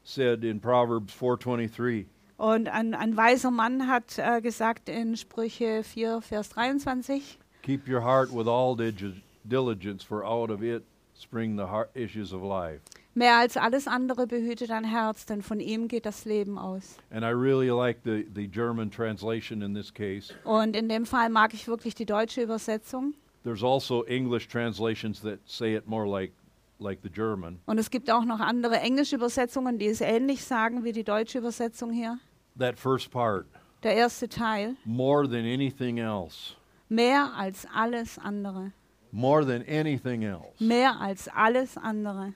said 0.04 0.44
in 0.44 0.60
Proverbs 0.60 1.12
4:23, 1.12 2.06
Und 2.36 2.68
ein, 2.68 2.94
ein 2.94 3.16
weiser 3.16 3.50
Mann 3.50 3.88
hat 3.88 4.18
äh, 4.18 4.40
gesagt 4.40 4.88
in 4.88 5.16
Sprüche 5.16 5.82
4, 5.82 6.20
Vers 6.20 6.50
23, 6.50 7.38
"Keep 7.62 7.88
your 7.88 8.02
heart 8.02 8.30
with 8.30 8.46
all 8.46 8.76
diligence, 8.76 10.04
for 10.04 10.24
out 10.24 10.50
of 10.50 10.62
it 10.62 10.84
spring 11.14 11.56
the 11.56 11.66
heart 11.66 11.90
issues 11.94 12.32
of 12.32 12.42
life." 12.42 12.80
mehr 13.14 13.36
als 13.38 13.56
alles 13.56 13.86
andere 13.86 14.26
behüte 14.26 14.66
dein 14.66 14.84
Herz, 14.84 15.24
denn 15.26 15.42
von 15.42 15.60
ihm 15.60 15.88
geht 15.88 16.04
das 16.04 16.24
Leben 16.24 16.58
aus. 16.58 16.96
And 17.10 17.24
I 17.24 17.30
really 17.30 17.68
like 17.68 17.98
the 18.04 18.26
the 18.34 18.48
German 18.48 18.90
translation 18.90 19.62
in 19.62 19.74
this 19.74 19.92
case. 19.92 20.34
Und 20.44 20.76
in 20.76 20.88
dem 20.88 21.06
Fall 21.06 21.30
mag 21.30 21.54
ich 21.54 21.68
wirklich 21.68 21.94
die 21.94 22.06
deutsche 22.06 22.42
Übersetzung. 22.42 23.14
There's 23.44 23.62
also 23.62 24.04
English 24.04 24.48
translations 24.48 25.20
that 25.20 25.38
say 25.46 25.76
it 25.76 25.86
more 25.86 26.06
like 26.06 26.32
like 26.78 27.00
the 27.02 27.10
German. 27.10 27.60
Und 27.66 27.78
es 27.78 27.90
gibt 27.90 28.10
auch 28.10 28.24
noch 28.24 28.40
andere 28.40 28.78
englische 28.80 29.16
Übersetzungen, 29.16 29.78
die 29.78 29.86
es 29.86 30.00
ähnlich 30.00 30.44
sagen 30.44 30.84
wie 30.84 30.92
die 30.92 31.04
deutsche 31.04 31.38
Übersetzung 31.38 31.92
hier. 31.92 32.18
That 32.58 32.78
first 32.78 33.10
part, 33.10 33.46
Der 33.82 33.94
erste 33.94 34.28
Teil, 34.28 34.76
more 34.84 35.24
than 35.28 35.44
anything 35.44 35.98
else, 35.98 36.54
mehr 36.88 37.32
als 37.36 37.66
alles 37.74 38.18
andere. 38.18 38.72
more 39.12 39.44
than 39.46 39.62
anything 39.68 40.22
else. 40.24 40.62
Mehr 40.62 41.00
als 41.00 41.28
alles 41.28 41.76
andere. 41.76 42.32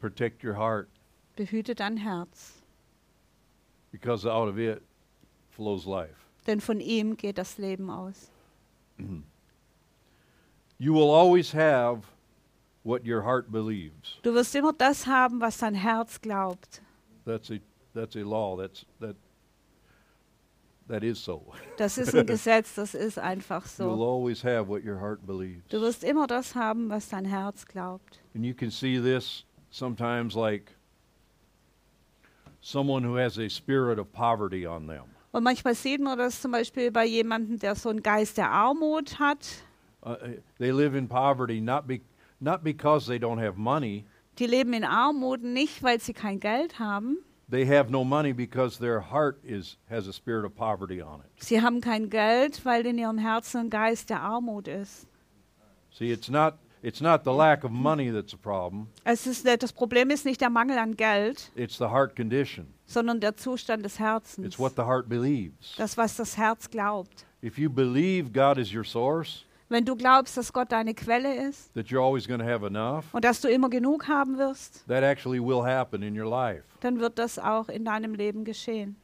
Protect 0.00 0.44
your 0.44 0.54
heart 0.56 0.88
Behüte 1.36 1.74
dein 1.74 1.96
Herz, 1.98 2.62
because 3.92 4.26
out 4.30 4.48
of 4.48 4.58
it 4.58 4.82
flows 5.50 5.84
life. 5.86 6.14
denn 6.46 6.60
von 6.60 6.80
ihm 6.80 7.16
geht 7.16 7.38
das 7.38 7.58
Leben 7.58 7.90
aus. 7.90 8.30
You 10.78 10.92
will 10.92 11.10
always 11.10 11.52
have 11.52 12.04
what 12.82 13.04
your 13.06 13.22
heart 13.22 13.50
believes. 13.50 14.18
Du 14.22 14.32
wirst 14.34 14.54
immer 14.54 14.72
das 14.72 15.06
haben, 15.06 15.40
was 15.40 15.58
dein 15.58 15.74
Herz 15.74 16.20
glaubt. 16.20 16.82
That's 17.24 17.50
a 17.50 17.60
that's 17.94 18.14
a 18.16 18.22
law. 18.22 18.56
That's 18.56 18.84
that 19.00 19.16
that 20.88 21.02
is 21.02 21.18
so. 21.22 21.52
Das 21.78 21.98
ist 21.98 22.14
ein 22.14 22.26
Gesetz, 22.26 22.74
das 22.74 22.94
ist 22.94 23.18
einfach 23.18 23.64
You'll 23.78 23.96
so. 23.96 24.04
always 24.04 24.42
have 24.42 24.68
what 24.68 24.84
your 24.84 25.00
heart 25.00 25.26
believes. 25.26 25.66
Du 25.68 25.80
wirst 25.80 26.04
immer 26.04 26.26
das 26.26 26.54
haben, 26.54 26.88
was 26.90 27.08
dein 27.08 27.24
Herz 27.24 27.66
glaubt. 27.66 28.20
And 28.34 28.44
you 28.44 28.54
can 28.54 28.70
see 28.70 28.98
this 29.00 29.44
sometimes 29.70 30.34
like 30.34 30.72
someone 32.60 33.02
who 33.02 33.16
has 33.16 33.38
a 33.38 33.48
spirit 33.48 33.98
of 33.98 34.12
poverty 34.12 34.66
on 34.66 34.86
them. 34.86 35.04
Und 35.32 35.42
manchmal 35.42 35.74
sieht 35.74 36.00
man 36.00 36.16
das 36.18 36.40
zum 36.40 36.52
Beispiel 36.52 36.90
bei 36.90 37.04
jemandem, 37.04 37.58
der 37.58 37.74
so 37.74 37.88
einen 37.88 38.02
Geist 38.02 38.36
der 38.38 38.50
Armut 38.50 39.18
hat. 39.18 39.64
Uh, 40.06 40.10
uh, 40.10 40.28
they 40.58 40.70
live 40.70 40.94
in 40.94 41.08
poverty 41.08 41.60
not 41.60 41.86
be, 41.88 42.00
not 42.40 42.62
because 42.62 43.06
they 43.08 43.18
don't 43.18 43.38
have 43.38 43.56
money. 43.58 44.04
Die 44.38 44.46
leben 44.46 44.72
in 44.72 44.84
Armut 44.84 45.42
nicht, 45.42 45.82
weil 45.82 45.98
sie 46.00 46.12
kein 46.12 46.38
Geld 46.38 46.78
haben. 46.78 47.18
They 47.48 47.64
have 47.64 47.90
no 47.90 48.04
money 48.04 48.32
because 48.32 48.78
their 48.78 49.00
heart 49.00 49.38
is 49.44 49.78
has 49.90 50.06
a 50.08 50.12
spirit 50.12 50.44
of 50.44 50.54
poverty 50.54 51.00
on 51.02 51.20
it. 51.20 51.42
Sie 51.42 51.60
haben 51.60 51.80
kein 51.80 52.08
Geld, 52.08 52.64
weil 52.64 52.86
in 52.86 52.98
ihrem 52.98 53.18
Herzen 53.18 53.62
ein 53.62 53.70
Geist 53.70 54.10
der 54.10 54.20
Armut 54.20 54.68
ist. 54.68 55.06
See, 55.90 56.12
it's 56.12 56.28
not 56.28 56.58
it's 56.82 57.00
not 57.00 57.24
the 57.24 57.32
lack 57.32 57.64
of 57.64 57.70
money 57.72 58.10
that's 58.12 58.32
a 58.34 58.36
problem. 58.36 58.88
Es 59.04 59.26
ist, 59.26 59.44
das 59.46 59.72
Problem 59.72 60.10
ist 60.10 60.24
nicht 60.24 60.40
der 60.40 60.50
Mangel 60.50 60.78
an 60.78 60.96
Geld, 60.96 61.50
It's 61.56 61.78
the 61.78 61.88
heart 61.88 62.14
condition. 62.14 62.66
sondern 62.84 63.20
der 63.20 63.36
Zustand 63.36 63.84
des 63.84 63.98
Herzens. 63.98 64.46
It's 64.46 64.58
what 64.58 64.74
the 64.76 64.82
heart 64.82 65.08
believes. 65.08 65.74
Das, 65.76 65.96
was 65.96 66.16
das 66.16 66.36
Herz 66.36 66.68
glaubt. 66.70 67.26
If 67.42 67.58
you 67.58 67.70
believe 67.70 68.32
God 68.32 68.58
is 68.58 68.72
your 68.72 68.84
source, 68.84 69.45
Wenn 69.68 69.84
du 69.84 69.96
glaubst, 69.96 70.36
dass 70.36 70.52
Gott 70.52 70.70
deine 70.70 70.94
Quelle 70.94 71.48
ist 71.48 71.74
that 71.74 71.86
you're 71.86 72.00
always 72.04 72.28
going 72.28 72.38
to 72.40 72.46
have 72.46 72.64
enough, 72.64 73.04
und 73.12 73.24
dass 73.24 73.40
du 73.40 73.48
immer 73.48 73.68
genug 73.68 74.06
haben 74.06 74.38
wirst, 74.38 74.86
that 74.86 75.02
actually 75.02 75.40
will 75.40 75.64
happen 75.64 76.02
in 76.02 76.18
your 76.18 76.28
life. 76.30 76.62
dann 76.80 77.00
wird 77.00 77.18
das 77.18 77.38
auch 77.38 77.68
in 77.68 77.84
deinem 77.84 78.14
Leben 78.14 78.44
geschehen. 78.44 78.96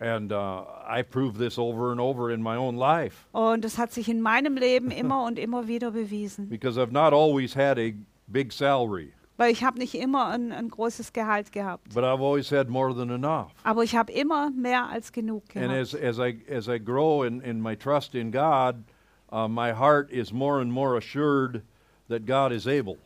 And 0.00 0.32
uh, 0.32 0.62
I 0.88 1.02
prove 1.02 1.38
this 1.38 1.58
over 1.58 1.90
and 1.90 2.00
over 2.00 2.30
in 2.32 2.40
my 2.42 2.56
own 2.56 2.76
life 2.76 3.26
Und 3.32 3.64
das 3.64 3.78
hat 3.78 3.92
sich 3.92 4.08
in 4.08 4.20
meinem 4.20 4.56
Leben 4.56 4.90
immer 4.92 5.24
und 5.24 5.38
immer 5.38 5.66
wieder 5.68 5.90
bewiesen. 5.92 6.48
because 6.48 6.80
I've 6.80 6.92
not 6.92 7.12
always 7.12 7.54
had 7.56 7.78
a 7.78 7.92
big 8.26 8.52
salary, 8.52 9.12
Weil 9.36 9.52
ich 9.52 9.62
habe 9.62 9.78
nicht 9.78 9.94
immer 9.94 10.26
ein, 10.30 10.50
ein 10.50 10.68
großes 10.68 11.12
Gehalt 11.12 11.52
gehabt. 11.52 11.94
but 11.94 12.02
I've 12.02 12.20
always 12.20 12.50
had 12.50 12.68
more 12.68 12.92
than 12.92 13.10
enough. 13.10 13.52
Aber 13.62 13.84
ich 13.84 13.94
habe 13.96 14.12
immer 14.12 14.50
mehr 14.50 14.88
als 14.88 15.12
genug 15.12 15.44
And 15.54 15.70
as, 15.70 15.92
gehabt. 15.92 16.04
as, 16.04 16.18
I, 16.18 16.44
as 16.52 16.66
I 16.68 16.78
grow 16.80 17.24
in, 17.24 17.40
in 17.40 17.60
my 17.60 17.76
trust 17.76 18.16
in 18.16 18.32
God, 18.32 18.76
uh, 19.32 19.48
my 19.48 19.72
heart 19.72 20.10
is 20.10 20.32
more 20.32 20.60
and 20.60 20.72
more 20.72 20.96
assured 20.96 21.62
that 22.08 22.26
God 22.26 22.52
is 22.52 22.66
able. 22.66 22.96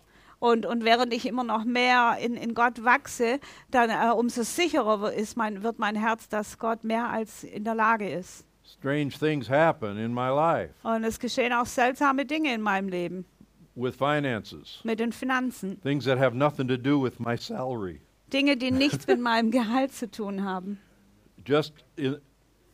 Und, 0.41 0.67
und 0.67 0.85
während 0.85 1.13
ich 1.15 1.25
immer 1.27 1.45
noch 1.45 1.65
mehr 1.65 2.17
in, 2.21 2.35
in 2.37 2.53
Gott 2.55 2.83
wachse, 2.85 3.39
dann 3.71 3.91
äh, 3.91 4.13
umso 4.13 4.43
sicherer 4.43 5.13
ist 5.13 5.37
mein, 5.37 5.63
wird 5.63 5.79
mein 5.79 5.95
Herz, 5.95 6.29
dass 6.29 6.59
Gott 6.59 6.83
mehr 6.83 7.09
als 7.11 7.45
in 7.45 7.65
der 7.65 7.75
Lage 7.77 8.09
ist. 8.11 8.45
strange 8.65 9.11
things 9.11 9.49
happen 9.49 9.99
in 9.99 10.13
my 10.15 10.29
life 10.31 10.73
Und 10.83 11.05
es 11.05 11.19
geschehen 11.21 11.53
auch 11.53 11.67
seltsame 11.67 12.25
Dinge 12.25 12.53
in 12.55 12.61
meinem 12.63 12.89
Leben 12.89 13.25
with 13.77 13.95
finances, 13.97 14.81
mit 14.83 14.99
den 14.99 15.13
Finanzen. 15.13 15.81
things 15.83 16.05
that 16.05 16.19
have 16.19 16.35
nothing 16.35 16.67
to 16.69 16.77
do 16.77 16.99
with 17.01 17.21
my 17.21 17.37
salary. 17.37 18.01
Dinge, 18.33 18.57
die 18.57 18.71
nichts 18.73 19.07
mit 19.07 19.21
meinem 19.21 19.51
Gehalt 19.53 19.93
zu 19.93 20.11
tun 20.11 20.43
haben. 20.43 20.79
Just 21.45 21.73
in, 21.97 22.17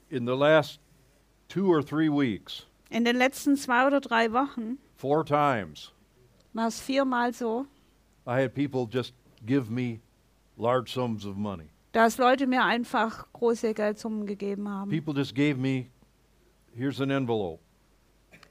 in 0.09 0.25
the 0.27 0.35
last 0.37 0.79
two 1.49 1.71
or 1.71 1.83
three 1.83 2.09
weeks, 2.09 2.65
In 2.91 3.05
den 3.05 3.17
letzten 3.17 3.57
zwei 3.57 3.87
oder 3.87 4.01
drei 4.01 4.33
Wochen 4.33 4.79
four 4.97 5.25
times, 5.25 5.93
war 6.55 6.69
es 6.69 6.81
viermal 6.81 7.33
so, 7.35 7.67
I 8.27 8.43
had 8.43 8.55
people 8.55 8.87
just 8.91 9.15
give 9.47 9.71
me 9.71 10.01
large 10.57 10.91
sums 10.91 11.25
of 11.27 11.37
money. 11.37 11.69
dass 11.93 12.19
Leute 12.19 12.47
mir 12.47 12.65
einfach 12.65 13.27
große 13.33 13.75
Geldsummen 13.75 14.27
gegeben 14.27 14.69
haben. 14.69 14.91
People 14.91 15.15
just 15.15 15.35
gave 15.35 15.57
me, 15.59 15.87
here's 16.75 17.01
an 17.01 17.11
envelope. 17.11 17.61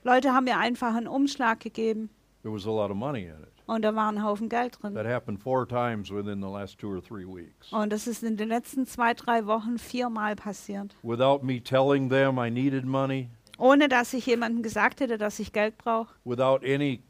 Leute 0.03 0.32
haben 0.34 0.46
mir 0.46 0.58
einfach 0.58 0.94
einen 0.96 1.08
Umschlag 1.08 1.60
gegeben 1.60 2.10
There 2.44 2.53
was 2.53 2.65
a 2.65 2.70
lot 2.72 2.91
of 2.91 2.96
money 2.98 3.24
in 3.24 3.41
it. 3.41 3.51
und 3.65 3.82
da 3.84 3.94
war 3.96 4.10
ein 4.12 4.24
Haufen 4.24 4.48
Geld 4.50 4.79
That 4.82 4.94
drin. 4.94 5.08
happened 5.08 5.39
four 5.41 5.67
times 5.67 6.12
within 6.12 6.41
the 6.41 6.48
last 6.48 6.77
two 6.79 6.89
or 6.94 7.01
three 7.03 7.25
weeks. 7.25 7.72
Und 7.74 7.91
das 7.91 8.08
ist 8.08 8.24
in 8.24 8.38
den 8.38 8.48
letzten 8.48 8.86
zwei, 8.86 9.13
drei 9.15 9.46
Wochen 9.48 9.77
viermal 9.79 10.36
passiert. 10.36 10.96
Without 11.03 11.44
me 11.44 11.60
telling 11.62 12.10
them 12.10 12.38
I 12.39 12.50
needed 12.50 12.86
money, 12.86 13.29
Ohne 13.58 13.90
dass 13.90 14.14
ich 14.14 14.26
jemandem 14.26 14.62
gesagt 14.64 15.00
hätte, 15.02 15.18
dass 15.18 15.40
ich 15.40 15.52
Geld 15.52 15.78
brauche. 15.78 16.14
without 16.26 16.60
any 16.64 17.02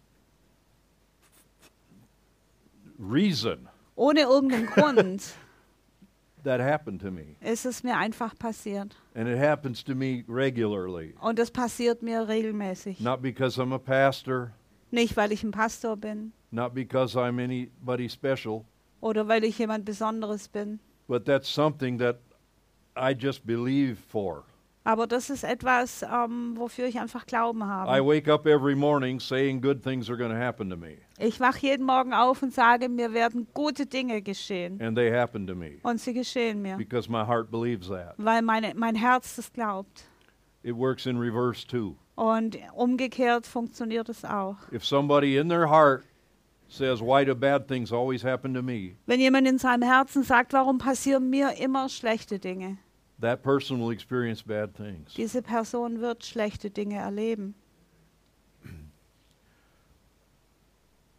reason, 2.99 3.67
Ohne 3.95 4.21
irgendeinen 4.21 4.65
Grund 4.73 5.33
that 6.43 6.61
happened 6.61 7.01
to 7.01 7.11
me. 7.11 7.35
ist 7.41 7.65
es 7.65 7.83
mir 7.83 7.97
einfach 7.97 8.37
passiert. 8.37 8.95
And 9.15 9.27
it 9.27 9.37
happens 9.39 9.83
to 9.83 9.95
me 9.95 10.23
regularly. 10.27 11.13
Und 11.19 11.39
das 11.39 11.51
passiert 11.51 12.01
mir 12.01 12.27
regelmäßig. 12.27 12.99
Not 13.01 13.21
because 13.21 13.59
I'm 13.61 13.73
a 13.73 13.79
pastor, 13.79 14.51
Nicht, 14.91 15.17
weil 15.17 15.31
ich 15.31 15.43
ein 15.43 15.51
Pastor 15.51 15.97
bin 15.97 16.31
not 16.49 16.73
because 16.73 17.17
I'm 17.17 17.43
anybody 17.43 18.07
special, 18.09 18.63
oder 19.01 19.27
weil 19.27 19.43
ich 19.43 19.57
jemand 19.59 19.83
Besonderes 19.85 20.47
bin. 20.47 20.79
but 21.07 21.25
that's 21.25 21.49
something 21.53 21.97
that 21.99 22.19
I 22.95 23.13
just 23.13 23.45
believe 23.45 23.97
for. 24.09 24.43
Aber 24.87 25.05
das 25.05 25.29
ist 25.29 25.43
etwas, 25.43 26.01
ähm, 26.01 26.53
wofür 26.55 26.85
ich 26.85 26.97
einfach 26.97 27.25
Glauben 27.25 27.59
I 27.59 27.63
habe. 27.65 28.05
wake 28.07 28.29
up 28.29 28.47
every 28.47 28.73
morning 28.73 29.19
saying 29.19 29.59
good 29.61 29.83
things 29.83 30.09
are 30.09 30.17
going 30.17 30.31
to 30.31 30.37
happen 30.37 30.69
to 30.69 30.77
me, 30.77 30.99
Ich 31.19 31.41
wache 31.41 31.59
jeden 31.67 31.85
Morgen 31.85 32.13
auf 32.13 32.41
und 32.41 32.53
sage, 32.53 32.87
mir 32.87 33.11
werden 33.13 33.47
gute 33.53 33.85
Dinge 33.85 34.21
geschehen. 34.21 34.79
and 34.81 34.95
they 34.97 35.11
happen 35.11 35.45
to 35.45 35.55
me 35.55 35.79
Und 35.83 35.99
sie 35.99 36.13
geschehen 36.13 36.61
mir, 36.61 36.77
because 36.77 37.11
my 37.11 37.25
heart 37.25 37.51
believes 37.51 37.89
that. 37.89 38.13
weil 38.17 38.41
meine, 38.41 38.73
mein 38.75 38.95
Herz 38.95 39.35
das 39.35 39.51
glaubt. 39.51 40.05
It 40.63 40.73
works 40.77 41.05
in 41.05 41.17
reverse 41.17 41.67
too. 41.67 41.97
Und 42.15 42.57
umgekehrt 42.73 43.45
funktioniert 43.45 44.07
es 44.07 44.23
auch. 44.23 44.55
If 44.71 44.85
somebody 44.85 45.35
in 45.37 45.49
their 45.49 45.69
heart 45.69 46.05
says, 46.69 47.01
Why 47.01 47.25
do 47.25 47.35
bad 47.35 47.67
things 47.67 47.91
always 47.91 48.23
happen 48.23 48.53
to 48.53 48.61
me? 48.61 48.95
Wenn 49.05 49.19
jemand 49.19 49.49
in 49.49 49.57
seinem 49.57 49.83
Herzen 49.83 50.23
sagt, 50.23 50.53
warum 50.53 50.77
passieren 50.77 51.29
mir 51.29 51.57
immer 51.59 51.89
schlechte 51.89 52.39
Dinge? 52.39 52.77
That 53.19 53.41
person 53.43 53.79
will 53.79 53.91
experience 53.91 54.41
bad 54.41 54.73
things. 54.75 55.13
Diese 55.15 55.41
Person 55.41 56.01
wird 56.01 56.23
schlechte 56.23 56.69
Dinge 56.69 56.97
erleben. 56.97 57.55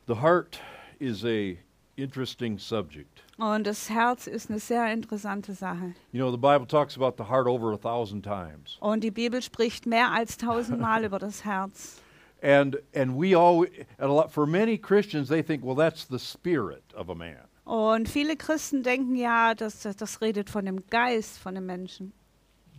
The 0.07 0.17
heart 0.17 0.61
is 1.01 1.25
a 1.25 1.59
interesting 1.97 2.59
subject. 2.59 3.23
Und 3.39 3.67
das 3.67 3.89
Herz 3.89 4.27
ist 4.27 4.51
eine 4.51 4.59
sehr 4.59 4.93
interessante 4.93 5.55
Sache. 5.55 5.95
You 6.13 6.21
know, 6.21 6.31
the 6.31 6.39
Bible 6.39 6.67
talks 6.67 6.97
about 6.97 7.17
the 7.17 7.29
heart 7.29 7.47
over 7.47 7.73
a 7.73 7.79
thousand 7.79 8.23
times. 8.23 8.79
Und 8.81 9.05
die 9.05 9.11
Bibel 9.11 9.43
spricht 9.43 9.87
mehr 9.87 10.11
als 10.13 10.37
tausendmal 10.37 11.05
über 11.07 11.19
das 11.19 11.45
Herz. 11.45 12.01
And 12.41 12.79
and 12.95 13.17
we 13.17 13.35
all 13.37 13.67
and 13.99 14.11
a 14.11 14.13
lot, 14.13 14.33
for 14.33 14.47
many 14.47 14.79
Christians 14.79 15.29
they 15.29 15.43
think, 15.43 15.65
well, 15.65 15.75
that's 15.75 16.07
the 16.07 16.19
spirit 16.19 16.85
of 16.95 17.09
a 17.09 17.15
man. 17.15 17.49
Und 17.69 18.09
viele 18.09 18.35
Christen 18.35 18.83
denken 18.83 19.15
ja, 19.15 19.55
das, 19.55 19.81
das, 19.81 19.95
das 19.95 20.23
redet 20.23 20.49
von 20.49 20.65
dem 20.65 20.87
Geist 20.89 21.39
von 21.39 21.55
dem 21.55 21.67
Menschen. 21.67 22.15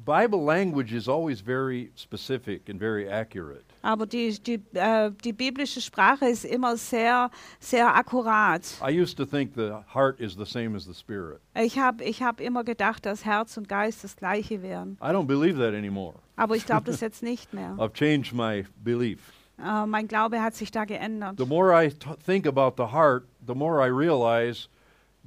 Bible 0.04 0.44
language 0.44 0.92
is 0.92 1.08
always 1.08 1.42
very 1.42 1.92
specific 1.96 2.68
and 2.68 2.80
very 2.80 3.08
accurate. 3.08 3.66
Aber 3.84 4.08
die, 4.08 4.40
die, 4.40 4.60
äh, 4.74 5.12
die 5.24 5.34
biblische 5.34 5.80
Sprache 5.80 6.26
ist 6.26 6.44
immer 6.44 6.76
sehr, 6.76 7.30
sehr 7.60 7.96
akkurat. 7.96 8.64
I 8.82 9.00
used 9.00 9.16
to 9.18 9.26
think 9.28 9.54
the 9.54 9.74
heart 9.94 10.20
is 10.20 10.34
the 10.36 10.46
same 10.46 10.76
as 10.76 10.86
the 10.86 10.96
spirit. 10.96 11.40
Ich 11.54 11.78
habe 11.78 12.04
ich 12.04 12.24
hab 12.24 12.42
immer 12.42 12.64
gedacht, 12.64 13.06
dass 13.06 13.24
Herz 13.24 13.58
und 13.58 13.70
Geist 13.70 14.04
das 14.04 14.16
gleiche 14.16 14.64
wären. 14.64 14.98
I 15.04 15.12
don't 15.12 15.28
believe 15.28 15.60
that 15.60 15.76
anymore. 15.76 16.16
Aber 16.36 16.56
ich 16.56 16.66
glaube 16.66 16.86
das 16.86 17.00
jetzt 17.02 17.22
nicht 17.22 17.54
mehr. 17.54 17.76
I've 17.78 17.94
changed 17.94 18.34
my 18.34 18.66
belief. 18.84 19.20
Äh, 19.64 19.86
mein 19.86 20.08
Glaube 20.08 20.42
hat 20.42 20.56
sich 20.56 20.72
da 20.72 20.86
geändert. 20.86 21.38
The 21.38 21.46
more 21.46 21.86
I 21.86 21.94
think 22.26 22.48
about 22.48 22.84
the 22.84 22.92
heart, 22.92 23.26
the 23.46 23.54
more 23.54 23.86
I 23.86 23.92
realize 23.92 24.68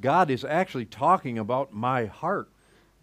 God 0.02 0.30
is 0.30 0.44
actually 0.44 0.86
talking 0.86 1.38
about 1.38 1.72
my 1.72 2.06
heart. 2.06 2.48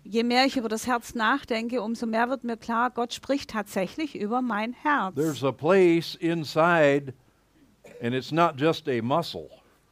Je 0.03 0.24
mehr 0.24 0.46
ich 0.46 0.58
über 0.58 0.70
das 0.70 0.88
Herz 0.88 1.13
nachdenke, 1.15 1.82
umso 1.82 2.06
mehr 2.06 2.29
wird 2.29 2.44
mir 2.44 2.58
klar, 2.58 2.89
Gott 2.89 3.13
spricht 3.13 3.50
tatsächlich 3.50 4.15
über 4.15 4.41
mein 4.41 4.74
Herz. 4.74 5.15
There's 5.15 5.44
a 5.44 5.51
place 5.51 6.15
inside, 6.15 7.13
and 8.01 8.13
it's 8.13 8.32
not 8.32 8.60
just 8.60 8.88
a 8.88 9.01
muscle. 9.01 9.50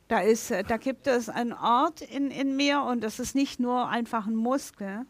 Da, 0.08 0.20
ist, 0.20 0.52
äh, 0.52 0.64
da 0.64 0.78
gibt 0.78 1.08
es 1.08 1.28
einen 1.28 1.54
Ort 1.54 2.02
in, 2.02 2.32
in 2.32 2.56
mir 2.56 2.82
und 2.84 3.04
das 3.04 3.20
ist 3.20 3.36
nicht 3.36 3.60
nur 3.60 3.90
einfach 3.90 4.28
ein 4.28 4.36
Muskel. 4.36 5.06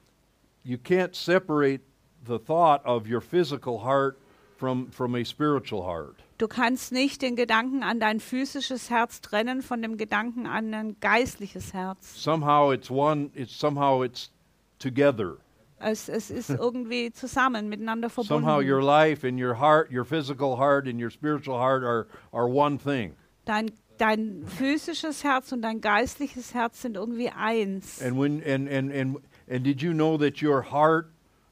You 0.63 0.77
can't 0.77 1.16
separate 1.16 1.82
the 2.25 2.39
thought 2.39 2.84
of 2.86 3.08
your 3.08 3.22
physical 3.22 3.84
heart 3.84 4.18
from, 4.58 4.89
from 4.92 5.16
a 5.16 5.24
spiritual 5.24 5.84
heart. 5.84 6.24
Du 6.38 6.48
kannst 6.48 6.91
nicht 6.91 7.24
den 7.24 7.36
Gedanken 7.36 7.82
an 7.82 8.00
dein 8.00 8.20
physisches 8.20 8.91
Herz 8.91 9.22
trennen 9.22 9.63
von 9.63 9.82
dem 9.82 9.98
Gedanken 9.98 10.46
an 10.46 10.72
ein 10.74 10.96
geistliches 11.00 11.74
Herz. 11.74 12.22
Somehow 12.22 12.72
it's 12.72 12.91
one, 12.91 13.32
it's 13.34 13.58
somehow 13.58 14.03
it's 14.03 14.32
together. 14.77 15.38
Es, 15.79 16.10
es 16.10 16.29
ist 16.29 16.50
irgendwie 16.51 17.12
zusammen, 17.12 17.70
miteinander 17.70 18.10
Somehow 18.10 18.60
your 18.60 18.82
verbunden. 18.82 18.86
life 18.86 19.27
and 19.27 19.39
your 19.39 19.56
heart, 19.60 19.91
your 19.91 20.06
physical 20.06 20.58
heart 20.58 20.88
and 20.88 21.01
your 21.01 21.10
spiritual 21.10 21.58
heart 21.58 21.84
are, 21.84 22.08
are 22.32 22.48
one 22.48 22.77
thing. 22.77 23.15
Dein, 23.46 23.72
dein 23.98 24.44
physisches 24.46 25.24
Herz 25.24 25.51
und 25.51 25.63
dein 25.63 25.82
geistliches 25.82 26.53
Herz 26.53 26.84
sind 26.84 26.98
irgendwie 26.98 27.29
eins. 27.29 28.00
And 28.01 28.15
when 28.20 28.44
and, 28.44 28.67
and, 28.70 28.91
and 28.91 29.17
and 29.50 29.63
did 29.63 29.82
you 29.82 29.91
know 29.94 30.17
that 30.17 30.41
your 30.41 30.62
heart 30.72 31.08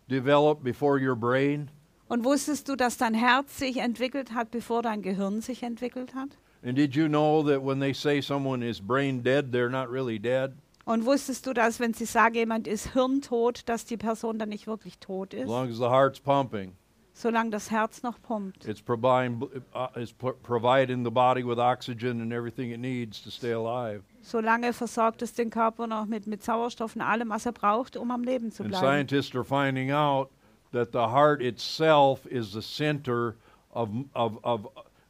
developed 0.08 0.64
before 0.64 1.00
your 1.00 1.16
brain? 1.16 1.72
Und 2.08 2.24
wusstest 2.24 2.70
du, 2.70 2.76
dass 2.76 2.98
dein 2.98 3.14
Herz 3.16 3.58
sich 3.58 3.78
entwickelt 3.78 4.34
hat, 4.34 4.52
bevor 4.52 4.82
dein 4.84 5.02
Gehirn 5.02 5.42
sich 5.42 5.64
entwickelt 5.64 6.14
hat? 6.14 6.30
And 6.64 6.78
did 6.78 6.96
you 6.96 7.08
know 7.08 7.44
that 7.44 7.64
when 7.66 7.80
they 7.80 7.94
say 7.94 8.22
someone 8.22 8.64
is 8.68 8.80
brain 8.82 9.24
dead, 9.24 9.46
they're 9.52 9.70
not 9.70 9.90
really 9.92 10.20
dead? 10.20 10.52
Und 10.86 11.06
wusstest 11.06 11.48
du, 11.48 11.54
dass 11.54 11.80
wenn 11.80 11.94
sie 11.96 12.06
sagen, 12.06 12.36
jemand 12.36 12.68
ist 12.68 12.94
hirntot, 12.94 13.68
dass 13.68 13.86
die 13.86 13.98
Person 13.98 14.38
dann 14.38 14.50
nicht 14.50 14.68
wirklich 14.68 15.00
tot 15.00 15.34
As 15.34 15.42
ist, 15.42 15.48
long 15.48 15.68
as 15.70 15.78
the 15.78 15.86
heart's 15.90 16.20
pumping, 16.20 16.74
solange 17.14 17.50
das 17.50 17.72
Herz 17.72 18.04
noch 18.04 18.22
pumpt? 18.22 18.68
it's 18.68 18.82
providing 18.84 19.42
uh, 19.74 19.88
it's 20.00 20.14
pro- 20.14 20.34
providing 20.44 21.04
the 21.04 21.10
body 21.10 21.44
with 21.44 21.58
oxygen 21.58 22.22
and 22.22 22.32
everything 22.32 22.70
it 22.72 22.80
needs 22.80 23.20
to 23.24 23.32
stay 23.32 23.52
alive. 23.52 24.04
Solange 24.22 24.74
versorgt 24.74 25.24
es 25.24 25.34
den 25.34 25.50
Körper 25.50 25.88
noch 25.88 26.06
mit, 26.06 26.28
mit 26.28 26.44
Sauerstoff 26.44 26.96
und 26.96 27.02
allem, 27.02 27.30
was 27.30 27.48
er 27.48 27.52
braucht, 27.54 27.98
um 27.98 28.12
am 28.12 28.24
Leben 28.24 28.52
zu 28.52 28.62
And 28.62 28.72
bleiben. 28.72 28.86
scientists 28.86 29.36
are 29.36 29.44
finding 29.44 29.92
out 29.92 30.30
that 30.72 30.92
the 30.92 31.08
heart 31.08 31.42
itself 31.42 32.26
is 32.26 32.52
the 32.52 32.62
center 32.62 33.36
of 33.74 33.90
of 34.14 34.40
of 34.44 34.68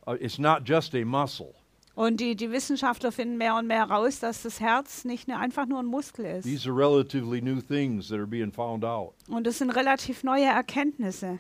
uh, 0.07 0.17
it's 0.19 0.39
not 0.39 0.63
just 0.63 0.93
a 0.95 1.03
muscle. 1.03 1.53
Und 1.95 2.19
die, 2.19 2.35
die 2.35 2.51
Wissenschaftler 2.51 3.13
finden 3.13 3.37
mehr 3.37 3.55
und 3.55 3.67
mehr 3.67 3.87
heraus, 3.87 4.19
dass 4.19 4.43
das 4.43 4.59
Herz 4.59 5.05
nicht 5.05 5.29
nur, 5.29 5.39
einfach 5.39 5.65
nur 5.65 5.79
ein 5.79 5.85
Muskel 5.85 6.25
ist. 6.25 6.43
These 6.43 6.69
are 6.69 6.75
relatively 6.75 7.39
new 7.39 7.61
things 7.61 8.09
that 8.09 8.17
are 8.17 8.27
being 8.27 8.51
found 8.51 8.83
out. 8.83 9.13
Und 9.29 9.47
das 9.47 9.59
sind 9.59 9.69
relativ 9.69 10.23
neue 10.23 10.45
Erkenntnisse. 10.45 11.39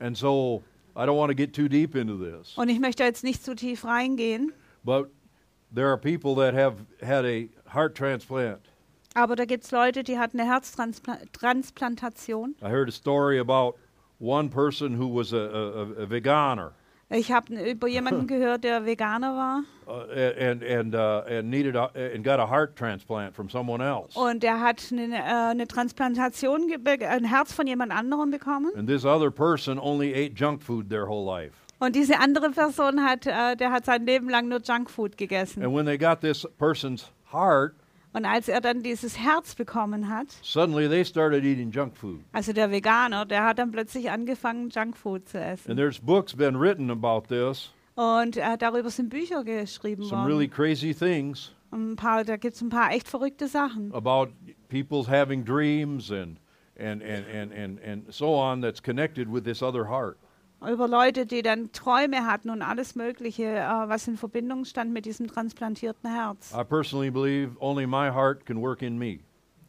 And 0.00 0.16
so 0.16 0.62
I 0.96 1.04
don't 1.04 1.16
want 1.16 1.30
to 1.30 1.34
get 1.34 1.52
too 1.52 1.68
deep 1.68 1.94
into 1.94 2.16
this, 2.16 2.56
Und 2.56 2.68
ich 2.70 2.80
möchte 2.80 3.02
jetzt 3.04 3.24
nicht 3.24 3.44
zu 3.44 3.54
tief 3.54 3.84
reingehen, 3.84 4.52
but 4.84 5.10
there 5.72 5.88
are 5.88 5.98
people 5.98 6.34
that 6.36 6.54
have 6.54 6.76
had 7.02 7.24
a 7.26 7.48
heart 7.66 7.94
transplant. 7.94 8.60
Aber 9.14 9.36
da 9.36 9.44
gibt 9.44 9.64
es 9.64 9.70
Leute, 9.70 10.02
die 10.02 10.18
hatten 10.18 10.40
eine 10.40 10.50
Herztransplantation. 10.50 12.54
I 12.62 12.68
heard 12.68 12.88
a 12.88 12.92
story 12.92 13.38
about 13.38 13.76
one 14.18 14.48
person 14.50 14.98
who 14.98 15.06
was 15.08 15.32
a, 15.32 15.36
a, 15.36 16.02
a 16.02 16.10
veganer 16.10 16.72
Ich 17.10 17.30
habe 17.30 17.54
über 17.70 17.86
jemanden 17.86 18.26
gehört, 18.34 18.64
der 18.64 18.84
Veganer 18.86 19.34
war. 19.34 19.62
uh, 19.86 20.06
and 20.40 20.62
and 20.62 20.94
uh, 20.94 21.22
and 21.28 21.50
needed 21.50 21.76
a, 21.76 21.90
and 21.94 22.24
got 22.24 22.40
a 22.40 22.46
heart 22.46 22.74
transplant 22.76 23.34
from 23.34 23.50
someone 23.50 23.82
else. 23.82 24.16
Und 24.16 24.42
der 24.42 24.58
hat 24.60 24.82
eine, 24.90 25.14
äh, 25.14 25.50
eine 25.50 25.68
Transplantation, 25.68 26.72
ein 26.86 27.24
Herz 27.24 27.52
von 27.52 27.66
jemand 27.66 27.92
anderem 27.92 28.30
bekommen. 28.30 28.72
And 28.74 28.88
this 28.88 29.04
other 29.04 29.30
person 29.30 29.78
only 29.78 30.14
ate 30.14 30.34
junk 30.34 30.62
food 30.62 30.88
their 30.88 31.06
whole 31.06 31.24
life. 31.24 31.52
Und 31.78 31.94
diese 31.94 32.18
andere 32.18 32.50
Person 32.50 33.04
hat, 33.04 33.26
äh, 33.26 33.54
der 33.56 33.70
hat 33.70 33.84
sein 33.84 34.06
Leben 34.06 34.30
lang 34.30 34.48
nur 34.48 34.60
Junkfood 34.60 35.18
gegessen. 35.18 35.62
And 35.62 35.74
when 35.74 35.84
they 35.84 35.98
got 35.98 36.22
this 36.22 36.46
person's 36.58 37.10
heart, 37.30 37.74
Und 38.14 38.24
als 38.24 38.48
er 38.48 38.60
dann 38.60 38.82
dieses 38.82 39.18
Herz 39.18 39.54
bekommen 39.56 40.08
hat, 40.08 40.28
suddenly 40.42 40.88
they 40.88 41.04
started 41.04 41.44
eating 41.44 41.70
junk 41.70 41.96
food. 41.96 42.20
also 42.32 42.52
der 42.52 42.70
Veganer, 42.70 43.26
der 43.26 43.44
hat 43.44 43.58
dann 43.58 43.70
plötzlich 43.72 44.10
angefangen, 44.10 44.70
Junkfood 44.70 45.28
zu 45.28 45.38
And 45.38 45.46
essen. 45.58 45.76
there's 45.76 45.98
books 45.98 46.34
been 46.34 46.58
written 46.58 46.90
about 46.90 47.24
this, 47.28 47.72
Und 47.96 48.36
äh, 48.36 48.56
darüber 48.56 48.88
sind 48.90 49.10
Bücher 49.10 49.44
geschrieben 49.44 50.04
some 50.04 50.24
really 50.26 50.46
worden. 50.48 50.50
crazy 50.54 50.94
things 50.94 51.52
Ein 51.72 51.96
paar, 51.96 52.22
da 52.24 52.36
gibt 52.36 52.54
es 52.54 52.62
ein 52.62 52.68
paar 52.70 52.92
echt 52.92 53.08
verrückte 53.08 53.48
Sachen. 53.48 53.92
about 53.92 54.28
people 54.68 55.04
having 55.08 55.44
dreams 55.44 56.10
and 56.12 56.38
and, 56.78 57.02
and, 57.02 57.24
and, 57.32 57.52
and, 57.52 57.80
and 57.84 58.12
so 58.12 58.34
on 58.34 58.60
that's 58.60 58.80
connected 58.82 59.28
with 59.32 59.44
this 59.44 59.62
other 59.62 59.88
heart. 59.88 60.16
Über 60.70 60.88
Leute, 60.88 61.26
die 61.26 61.42
dann 61.42 61.72
Träume 61.72 62.26
hatten 62.26 62.50
und 62.50 62.62
alles 62.62 62.94
Mögliche, 62.94 63.44
äh, 63.44 63.88
was 63.88 64.08
in 64.08 64.16
Verbindung 64.16 64.64
stand 64.64 64.92
mit 64.92 65.04
diesem 65.06 65.26
transplantierten 65.28 66.10
Herz. 66.10 66.52
I 66.52 66.64
personally 66.64 67.10
believe 67.10 67.56
only 67.60 67.86
my 67.86 68.10
heart 68.10 68.44
can 68.46 68.60
work 68.60 68.82
in 68.82 68.98
me. 68.98 69.20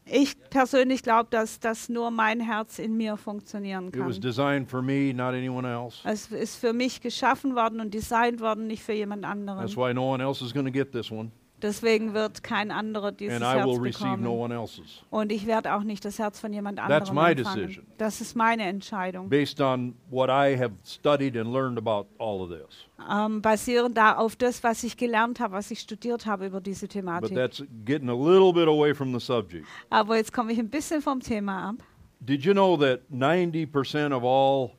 Ich 0.08 0.40
persönlich 0.52 1.02
glaube, 1.02 1.30
dass, 1.32 1.60
dass 1.60 1.90
nur 1.90 2.12
mein 2.12 2.40
Herz 2.40 2.78
in 2.78 2.96
mir 2.96 3.18
funktionieren 3.18 3.88
It 3.88 3.98
was 3.98 4.14
kann. 4.16 4.22
designed 4.22 4.70
for 4.70 4.84
me, 4.84 5.12
not 5.14 5.34
anyone 5.34 5.68
else. 5.68 5.98
Es 6.04 6.28
ist 6.28 6.58
für 6.58 6.74
mich 6.74 7.02
geschaffen 7.02 7.56
worden 7.56 7.80
und 7.80 7.92
designt 7.94 8.40
worden, 8.40 8.68
nicht 8.68 8.84
für 8.84 8.94
jemand 8.94 9.24
That's 9.24 9.32
anderen. 9.32 9.68
why 9.76 9.94
no 9.96 10.14
one 10.14 10.24
else 10.24 10.46
is 10.46 10.54
going 10.54 10.68
to 10.68 10.72
get 10.72 10.92
this 10.92 11.12
one, 11.12 11.32
Deswegen 11.62 12.14
wird 12.14 12.44
kein 12.44 12.70
anderer 12.70 13.14
dieses 13.14 13.42
and 13.42 13.46
Herz 13.46 13.66
no 13.66 13.80
bekommen. 13.80 14.52
else's. 14.52 15.04
Und 15.10 15.32
ich 15.32 15.48
werde 15.48 15.74
auch 15.74 15.84
nicht 15.84 16.04
das 16.04 16.20
Herz 16.20 16.40
von 16.40 16.52
jemand 16.52 16.80
anderem 16.80 17.18
empfangen. 17.18 17.88
Das 17.98 18.20
ist 18.20 18.36
meine 18.36 18.64
Entscheidung. 18.64 19.30
Based 19.30 19.62
on 19.62 19.96
what 20.10 20.30
I 20.30 20.58
have 20.58 20.74
studied 20.86 21.38
and 21.38 21.52
learned 21.52 21.78
about 21.78 22.08
all 22.20 22.42
of 22.42 22.50
this. 22.50 22.88
Ähm, 23.10 23.42
basierend 23.42 23.98
da 23.98 24.18
auf 24.18 24.36
das, 24.36 24.64
was 24.64 24.84
ich 24.84 24.98
gelernt 24.98 25.40
habe, 25.40 25.54
was 25.54 25.72
ich 25.72 25.80
studiert 25.80 26.26
habe 26.26 26.46
über 26.48 26.60
diese 26.60 26.88
But 26.88 26.92
Thematik. 26.94 27.36
that's 27.36 27.64
getting 27.86 28.10
a 28.10 28.14
little 28.14 28.52
bit 28.52 28.68
away 28.68 28.94
from 28.94 29.14
the 29.18 29.26
subject. 29.26 29.66
Aber 29.90 30.18
jetzt 30.18 30.34
komme 30.34 30.52
ich 30.52 30.60
ein 30.60 30.70
bisschen 30.70 31.02
vom 31.02 31.22
Thema 31.22 31.70
ab. 31.70 31.76
Did 32.20 32.44
you 32.44 32.54
know 32.54 32.76
that 32.78 33.02
90% 33.12 34.12
of 34.14 34.24
all 34.24 34.76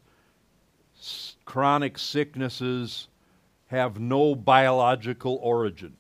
chronic 1.47 1.99
sicknesses 1.99 3.09
have 3.71 3.99
no 3.99 4.35
biological 4.35 5.39
origin? 5.41 5.97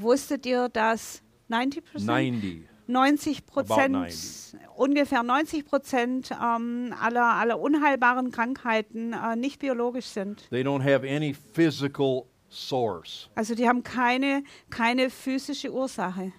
Wusstet 0.00 0.46
ihr, 0.46 0.68
dass 0.68 1.22
90 1.48 1.82
90. 2.04 2.68
90 2.88 3.38
About 3.38 3.46
Prozent, 3.52 3.92
90. 3.92 4.60
ungefähr 4.76 5.22
90 5.22 5.64
Prozent 5.64 6.30
ähm, 6.30 6.94
aller, 7.00 7.24
aller 7.24 7.58
unheilbaren 7.58 8.30
Krankheiten 8.30 9.12
äh, 9.12 9.36
nicht 9.36 9.58
biologisch 9.58 10.06
sind. 10.06 10.48
They 10.50 10.62
don't 10.62 10.82
have 10.82 11.06
any 11.08 11.34
physical 11.34 12.26
source. 12.48 13.28
Also 13.34 13.54
die 13.54 13.68
haben 13.68 13.82
keine, 13.82 14.44
keine 14.70 15.10
physische 15.10 15.72
Ursache, 15.72 16.32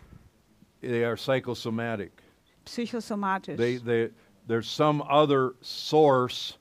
They 0.82 1.04
are 1.04 1.16
psychosomatic. 1.16 2.12
psychosomatisch. 2.66 3.58
They, 3.58 3.80
they, 3.80 4.10
there's 4.48 4.68
some 4.68 5.02
other 5.02 5.56
source 5.62 6.58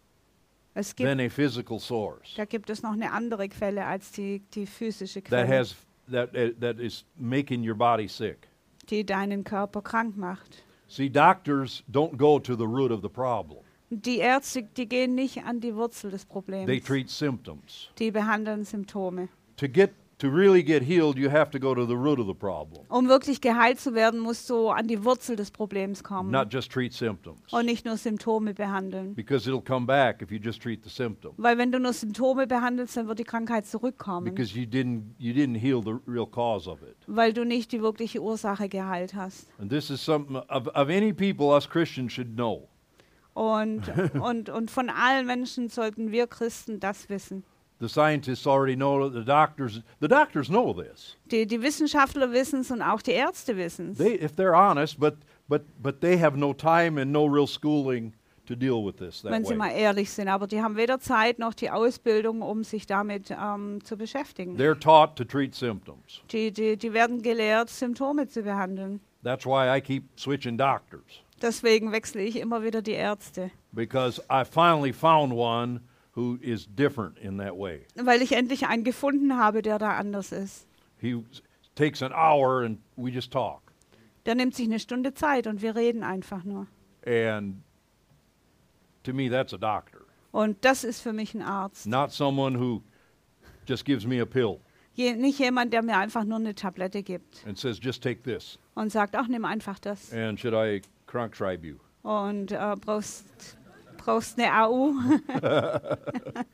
es 0.75 0.95
gibt, 0.95 1.09
than 1.09 1.21
a 1.21 1.29
physical 1.29 1.79
source 1.79 2.35
da 2.37 2.45
gibt 2.45 2.69
es 2.71 2.83
noch 2.83 2.93
eine 2.93 3.11
andere 3.13 3.49
Quelle 3.49 3.85
als 3.87 4.11
die, 4.13 4.41
die 4.55 4.67
physische 4.67 5.23
that 5.23 5.47
Quelle, 5.47 5.49
has 5.49 5.75
that 6.11 6.35
uh, 6.35 6.53
that 6.61 6.79
is 6.79 7.05
making 7.17 7.63
your 7.63 7.77
body 7.77 8.09
sick. 8.09 8.49
die 8.91 9.03
deinen 9.05 9.45
Körper 9.45 9.83
krank 9.83 10.17
macht. 10.17 10.63
See, 10.89 11.09
doctors 11.09 11.83
don't 11.91 12.17
go 12.17 12.39
to 12.39 12.57
the 12.57 12.67
root 12.67 12.93
of 12.93 13.03
the 13.03 13.09
problem. 13.09 13.65
Die 13.91 14.19
Ärzte, 14.19 14.63
die 14.63 14.89
gehen 14.89 15.15
nicht 15.15 15.45
an 15.45 15.61
die 15.61 15.75
Wurzel 15.75 16.11
des 16.11 16.25
Problems. 16.25 16.67
They 16.67 16.81
treat 16.81 17.11
symptoms. 17.11 17.89
Die 17.99 18.11
behandeln 18.11 18.65
Symptome. 18.65 19.29
To 19.57 19.69
get 19.69 19.93
to 20.19 20.29
really 20.29 20.63
get 20.65 20.83
healed, 20.83 21.19
you 21.19 21.31
have 21.31 21.51
to 21.51 21.59
go 21.59 21.75
to 21.75 21.85
the 21.87 21.95
root 21.95 22.19
of 22.19 22.27
the 22.27 22.35
problem, 22.35 22.85
Um 22.89 23.07
wirklich 23.09 23.41
geheilt 23.43 23.79
zu 23.79 23.95
werden, 23.95 24.19
musst 24.21 24.49
du 24.49 24.69
an 24.71 24.89
die 24.89 25.05
Wurzel 25.05 25.37
des 25.37 25.51
Problems 25.51 26.03
kommen 26.03 26.31
not 26.31 26.53
just 26.53 26.73
treat 26.73 26.93
symptoms. 26.95 27.41
und 27.53 27.67
nicht 27.67 27.85
nur 27.85 27.97
Symptome 27.99 28.55
behandeln. 28.55 29.15
Because 29.15 29.47
it'll 29.49 29.61
come 29.63 29.85
back 29.87 30.23
if 30.23 30.31
you 30.31 30.39
just 30.39 30.63
treat 30.63 30.83
the 30.85 30.89
symptom. 30.91 31.35
Weil 31.37 31.59
wenn 31.59 31.71
du 31.71 31.79
nur 31.79 31.93
Symptome 31.93 32.47
behandelst, 32.47 32.97
dann 32.97 33.09
wird 33.09 33.19
die 33.19 33.25
Krankheit 33.25 33.67
zurückkommen, 33.67 34.25
Because 34.25 34.59
you 34.59 34.65
didn't 34.67 35.03
you 35.19 35.35
didn't 35.35 35.59
heal 35.59 35.83
the 35.83 35.97
real 36.11 36.27
cause 36.27 36.69
of 36.71 36.81
it. 36.83 36.97
weil 37.07 37.33
du 37.35 37.45
nicht 37.45 37.73
die 37.73 37.83
wirkliche 37.83 38.23
Ursache 38.23 38.69
geheilt 38.71 39.15
hast. 39.15 39.47
And 39.61 39.71
this 39.71 39.91
is 39.91 40.03
something 40.03 40.37
of, 40.37 40.67
of 40.69 40.89
any 40.89 41.13
people 41.13 41.49
us 41.55 41.69
Christians 41.69 42.13
should 42.13 42.35
know. 42.37 42.69
Und, 43.35 43.83
und, 44.19 44.49
und 44.49 44.71
von 44.71 44.89
allen 44.89 45.27
Menschen 45.27 45.69
sollten 45.69 46.11
wir 46.11 46.27
Christen 46.27 46.81
das 46.81 47.11
wissen. 47.11 47.45
The 47.79 47.89
scientists 47.89 48.47
already 48.47 48.75
know. 48.75 49.09
The 49.11 49.25
doctors 49.25 49.83
the 50.01 50.09
doctors 50.09 50.49
know 50.49 50.73
this. 50.73 51.17
Die, 51.31 51.45
die 51.47 51.61
Wissenschaftler 51.61 52.33
wissen 52.33 52.61
es 52.61 52.71
und 52.71 52.81
auch 52.83 53.03
die 53.03 53.13
Ärzte 53.13 53.57
wissen 53.57 53.91
es. 53.91 53.99
They 53.99 54.15
if 54.15 54.33
they're 54.33 54.55
honest, 54.57 54.99
but 54.99 55.17
but 55.49 55.63
but 55.83 56.01
they 56.01 56.19
have 56.19 56.37
no 56.39 56.55
time 56.55 56.99
and 57.01 57.13
no 57.13 57.27
real 57.27 57.47
schooling 57.47 58.15
to 58.47 58.55
deal 58.55 58.83
with 58.83 58.97
this 58.97 59.21
that 59.23 59.31
Wenn 59.33 59.45
sie 59.45 59.55
mal 59.55 59.69
way. 59.71 59.83
ehrlich 59.83 60.11
sind. 60.11 60.29
Aber 60.29 60.47
die 60.47 60.63
haben 60.63 60.77
weder 60.77 61.01
Zeit 61.01 61.39
noch 61.39 61.53
die 61.53 61.71
Ausbildung, 61.71 62.41
um 62.41 62.65
sich 62.65 62.87
damit 62.87 63.31
ähm, 63.31 63.85
zu 63.85 63.97
beschäftigen. 63.99 64.57
They're 64.57 64.79
taught 64.79 65.17
to 65.17 65.25
treat 65.25 65.55
symptoms. 65.55 66.23
Die, 66.31 66.51
die, 66.53 66.77
die 66.79 66.93
werden 66.95 67.21
gelehrt, 67.21 67.69
Symptome 67.69 68.27
zu 68.29 68.43
behandeln. 68.43 69.01
That's 69.23 69.45
why 69.45 69.77
I 69.77 69.81
keep 69.81 70.05
switching 70.19 70.57
doctors 70.57 71.03
Deswegen 71.43 71.93
wechsle 71.93 72.23
ich 72.23 72.37
immer 72.39 72.63
wieder 72.63 72.81
die 72.81 72.93
Ärzte. 72.93 73.51
because 73.73 74.23
I 74.31 74.45
finally 74.45 74.93
found 74.93 75.35
one 75.35 75.81
who 76.17 76.39
is 76.41 76.67
different 76.67 77.19
in 77.19 77.39
that 77.39 77.57
way. 77.57 77.87
Weil 77.95 78.23
ich 78.23 78.33
endlich 78.33 78.67
einen 78.67 78.83
gefunden 78.85 79.37
habe, 79.37 79.63
der 79.63 79.79
da 79.79 79.97
anders 79.97 80.33
ist. 80.33 80.67
He 80.99 81.23
takes 81.75 82.03
an 82.03 82.13
hour 82.13 82.65
and 82.65 82.79
we 82.97 83.11
just 83.11 83.31
talk. 83.33 83.61
Der 84.25 84.35
nimmt 84.35 84.55
sich 84.55 84.67
eine 84.67 84.81
Stunde 84.81 85.15
Zeit 85.15 85.47
und 85.47 85.63
wir 85.63 85.77
reden 85.77 86.03
einfach 86.03 86.43
nur. 86.43 86.67
And 87.07 87.63
to 89.05 89.13
me 89.13 89.29
that's 89.31 89.53
a 89.55 89.59
doctor, 89.59 90.01
Und 90.33 90.65
das 90.65 90.83
ist 90.85 91.01
für 91.01 91.13
mich 91.13 91.35
ein 91.35 91.43
Arzt. 91.43 91.87
not 91.87 92.11
someone 92.11 92.59
who 92.59 92.83
just 93.67 93.85
gives 93.85 94.05
me 94.07 94.21
a 94.21 94.25
pill 94.27 94.59
Je, 94.95 95.15
nicht 95.15 95.39
jemand, 95.39 95.73
der 95.75 95.83
mir 95.83 95.99
einfach 95.99 96.25
nur 96.25 96.39
eine 96.39 96.55
Tablette 96.55 97.03
gibt 97.03 97.47
and 97.47 97.59
says 97.59 97.79
just 97.81 98.03
take 98.03 98.23
this 98.23 98.59
und 98.75 98.91
sagt, 98.91 99.15
ach, 99.15 99.29
nimm 99.29 99.45
einfach 99.45 99.79
das. 99.79 100.11
and 100.13 100.41
should 100.41 100.55
I 100.55 100.81
krankschreibe 101.07 101.67
you? 101.67 101.77
Und 102.03 102.51
äh, 102.53 102.75
brauchst, 102.81 103.57
brauchst 104.07 104.39
eine 104.39 104.53
AU. 104.53 104.93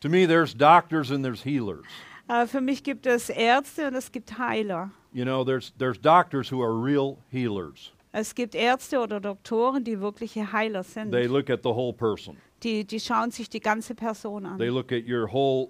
To 0.00 0.08
me 0.08 0.26
there's 0.26 0.54
doctors 0.54 1.10
and 1.10 1.22
there's 1.24 1.42
healers. 1.42 1.84
äh, 2.28 2.46
für 2.46 2.60
mich 2.60 2.82
gibt 2.82 3.06
es 3.06 3.28
Ärzte 3.28 3.88
und 3.88 3.94
es 3.94 4.10
gibt 4.10 4.38
Heiler. 4.38 4.90
You 5.12 5.24
know, 5.24 5.44
there's 5.44 5.72
there's 5.78 5.98
doctors 5.98 6.50
who 6.50 6.62
are 6.62 6.72
real 6.72 7.18
healers. 7.30 7.92
Es 8.12 8.34
gibt 8.34 8.54
Ärzte 8.54 8.98
oder 8.98 9.20
Doktoren, 9.20 9.84
die 9.84 10.00
wirkliche 10.00 10.52
Heiler 10.52 10.82
sind. 10.84 11.12
They 11.12 11.26
look 11.26 11.50
at 11.50 11.62
the 11.62 11.68
whole 11.70 11.92
person. 11.92 12.36
Die, 12.62 12.84
die 12.84 12.98
schauen 13.00 13.30
sich 13.30 13.48
die 13.50 13.60
ganze 13.60 13.94
Person 13.94 14.44
They 14.58 14.68
an. 14.68 14.74
look 14.74 14.90
at 14.92 15.06
your 15.06 15.30
whole 15.30 15.68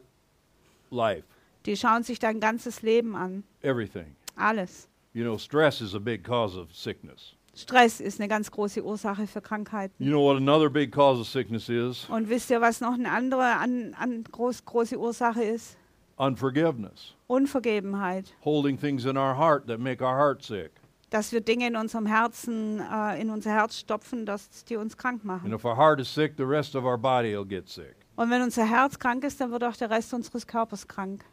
life, 0.91 1.25
Die 1.67 1.77
schauen 1.77 2.03
sich 2.05 2.19
dein 2.19 2.39
ganzes 2.41 2.83
Leben 2.83 3.15
an. 3.17 3.43
everything. 3.63 4.15
Alles. 4.37 4.89
You 5.13 5.25
know, 5.25 5.37
stress 5.39 5.81
is 5.81 5.95
a 5.95 5.99
big 6.01 6.23
cause 6.25 6.57
of 6.57 6.73
sickness. 6.73 7.35
Stress 7.55 8.01
ist 8.01 8.21
eine 8.21 8.29
ganz 8.29 8.51
große 8.51 8.83
Ursache 8.83 9.27
für 9.27 9.41
Krankheiten. 9.41 9.95
You 10.03 10.11
know 10.11 10.23
what 10.23 10.37
another 10.37 10.71
big 10.71 10.93
cause 10.93 11.21
of 11.21 11.27
sickness 11.29 11.69
is? 11.69 12.07
Und 12.09 12.29
wisst 12.29 12.51
ihr, 12.51 12.61
was 12.61 12.81
noch 12.81 12.95
eine 12.95 13.11
andere 13.11 13.57
an, 13.57 13.95
an 13.99 14.25
groß, 14.25 14.65
große 14.65 14.99
Ursache 14.99 15.43
ist? 15.43 15.77
Unforgiveness. 16.17 17.15
Unvergebenheit. 17.27 18.33
Holding 18.45 18.79
things 18.79 19.05
in 19.05 19.17
our 19.17 19.37
heart 19.37 19.67
that 19.67 19.81
make 19.81 20.03
our 20.05 20.17
heart 20.17 20.43
sick. 20.43 20.71
Dass 21.11 21.33
wir 21.33 21.41
Dinge 21.41 21.67
in 21.67 21.75
unserem 21.77 22.07
Herzen, 22.07 22.81
äh, 22.81 23.21
in 23.21 23.31
unser 23.31 23.51
Herz 23.51 23.77
stopfen, 23.79 24.27
dass 24.27 24.65
die 24.65 24.77
uns 24.77 24.97
krank 24.97 25.23
And 25.23 25.25
machen. 25.25 25.53
if 25.53 25.65
our 25.65 25.77
heart 25.77 25.99
is 26.01 26.13
sick, 26.13 26.35
the 26.37 26.45
rest 26.45 26.77
of 26.77 26.85
our 26.85 26.97
body 26.99 27.35
will 27.37 27.45
get 27.45 27.69
sick. 27.69 27.97
Und 28.15 28.31
wenn 28.31 28.43
unser 28.43 28.65
Herz 28.65 28.99
krank 28.99 29.25
ist, 29.25 29.41
dann 29.41 29.51
wird 29.51 29.65
auch 29.65 29.75
der 29.77 29.91
Rest 29.91 30.15
unseres 30.15 30.47
Körpers 30.47 30.87
krank. 30.87 31.25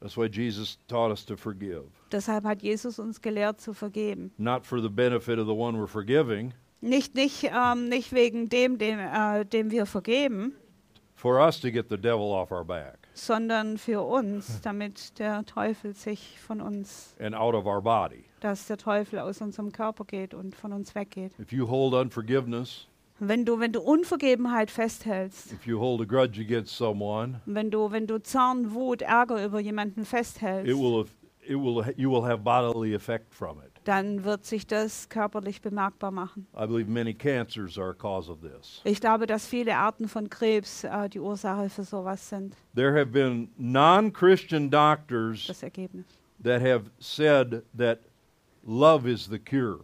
That's 0.00 0.16
why 0.16 0.28
Jesus 0.28 0.78
taught 0.88 1.10
us 1.12 1.24
to 1.26 1.36
forgive. 1.36 1.84
Deshalb 2.10 2.44
hat 2.44 2.62
Jesus 2.62 2.98
uns 2.98 3.20
gelehrt 3.20 3.60
zu 3.60 3.74
vergeben. 3.74 4.32
Not 4.38 4.64
for 4.66 4.80
the 4.80 4.88
benefit 4.88 5.38
of 5.38 5.46
the 5.46 5.54
one 5.54 5.78
we're 5.78 5.86
forgiving, 5.86 6.52
Nicht, 6.80 7.14
nicht, 7.14 7.50
ähm, 7.54 7.88
nicht 7.90 8.12
wegen 8.12 8.48
dem, 8.48 8.78
dem, 8.78 8.98
äh, 8.98 9.44
dem 9.44 9.70
wir 9.70 9.84
vergeben, 9.84 10.54
for 11.14 11.38
us 11.38 11.60
to 11.60 11.70
get 11.70 11.90
the 11.90 11.98
devil 11.98 12.32
off 12.32 12.50
our 12.50 12.64
back 12.64 12.96
sondern 13.12 13.76
für 13.76 14.00
uns, 14.00 14.60
damit 14.62 15.18
der 15.18 15.44
Teufel 15.44 15.94
sich 15.94 16.40
von 16.40 16.62
uns, 16.62 17.14
and 17.20 17.34
out 17.34 17.54
of 17.54 17.66
our 17.66 17.82
body. 17.82 18.24
dass 18.40 18.66
der 18.66 18.78
Teufel 18.78 19.18
aus 19.18 19.42
unserem 19.42 19.72
Körper 19.72 20.04
geht 20.04 20.32
und 20.32 20.54
von 20.54 20.72
uns 20.72 20.94
weggeht. 20.94 21.38
If 21.38 21.52
you 21.52 21.68
hold 21.68 21.92
unforgiveness, 21.92 22.86
Wenn 23.22 23.44
du, 23.44 23.60
wenn 23.60 23.72
du 23.72 23.80
Unvergebenheit 23.80 24.70
festhältst, 24.70 25.52
if 25.52 25.66
you 25.66 25.78
hold 25.78 26.00
a 26.00 26.04
grudge 26.04 26.40
against 26.40 26.74
someone, 26.76 27.40
wenn 27.46 27.70
du, 27.70 27.90
wenn 27.90 28.06
du 28.06 28.18
Zorn, 28.22 28.72
Wut, 28.72 29.02
Ärger 29.02 29.44
über 29.44 29.60
jemanden 29.60 30.00
it 30.02 30.08
festhältst, 30.08 30.72
will 30.74 31.04
it 31.46 31.56
will, 31.56 31.84
you 31.96 32.10
will 32.10 32.24
have 32.24 32.38
bodily 32.42 32.94
effect 32.94 33.34
from 33.34 33.58
it. 33.58 33.70
dann 33.84 34.24
wird 34.24 34.44
sich 34.46 34.66
das 34.66 35.08
körperlich 35.10 35.60
bemerkbar 35.60 36.10
machen. 36.10 36.46
I 36.54 36.66
believe 36.66 36.88
many 36.90 37.12
cancers 37.12 37.78
are 37.78 37.90
a 37.90 37.94
cause 37.94 38.30
of 38.30 38.38
this. 38.40 38.80
Ich 38.84 39.00
glaube, 39.00 39.26
dass 39.26 39.46
viele 39.46 39.76
Arten 39.76 40.08
von 40.08 40.30
Krebs 40.30 40.84
äh, 40.84 41.08
die 41.10 41.20
Ursache 41.20 41.68
für 41.68 41.84
sowas 41.84 42.26
sind, 42.28 42.56
There 42.74 42.92
have 42.98 43.06
been 43.10 43.50
non 43.58 44.12
Christian 44.14 44.70
doctors 44.70 45.46
das 45.46 45.62
Ergebnis. 45.62 46.06
that 46.42 46.62
have 46.62 46.90
said 46.98 47.64
that 47.76 47.98
love 48.64 49.06
is 49.06 49.26
the 49.28 49.38
cure 49.38 49.80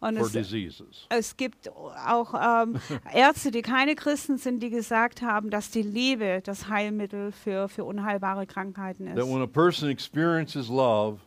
Und 0.00 0.16
for 0.16 0.26
es, 0.26 0.32
diseases. 0.32 1.06
es 1.08 1.36
gibt 1.36 1.68
auch 1.76 2.32
ähm, 2.34 2.76
Ärzte, 3.12 3.50
die 3.50 3.62
keine 3.62 3.96
Christen 3.96 4.38
sind, 4.38 4.62
die 4.62 4.70
gesagt 4.70 5.22
haben, 5.22 5.50
dass 5.50 5.70
die 5.72 5.82
Liebe 5.82 6.40
das 6.44 6.68
Heilmittel 6.68 7.32
für, 7.32 7.68
für 7.68 7.84
unheilbare 7.84 8.46
Krankheiten 8.46 9.06
That 9.06 9.18
ist. 9.18 9.26
when 9.28 9.42
a 9.42 9.46
person 9.46 9.88
experiences 9.90 10.68
love, 10.68 11.18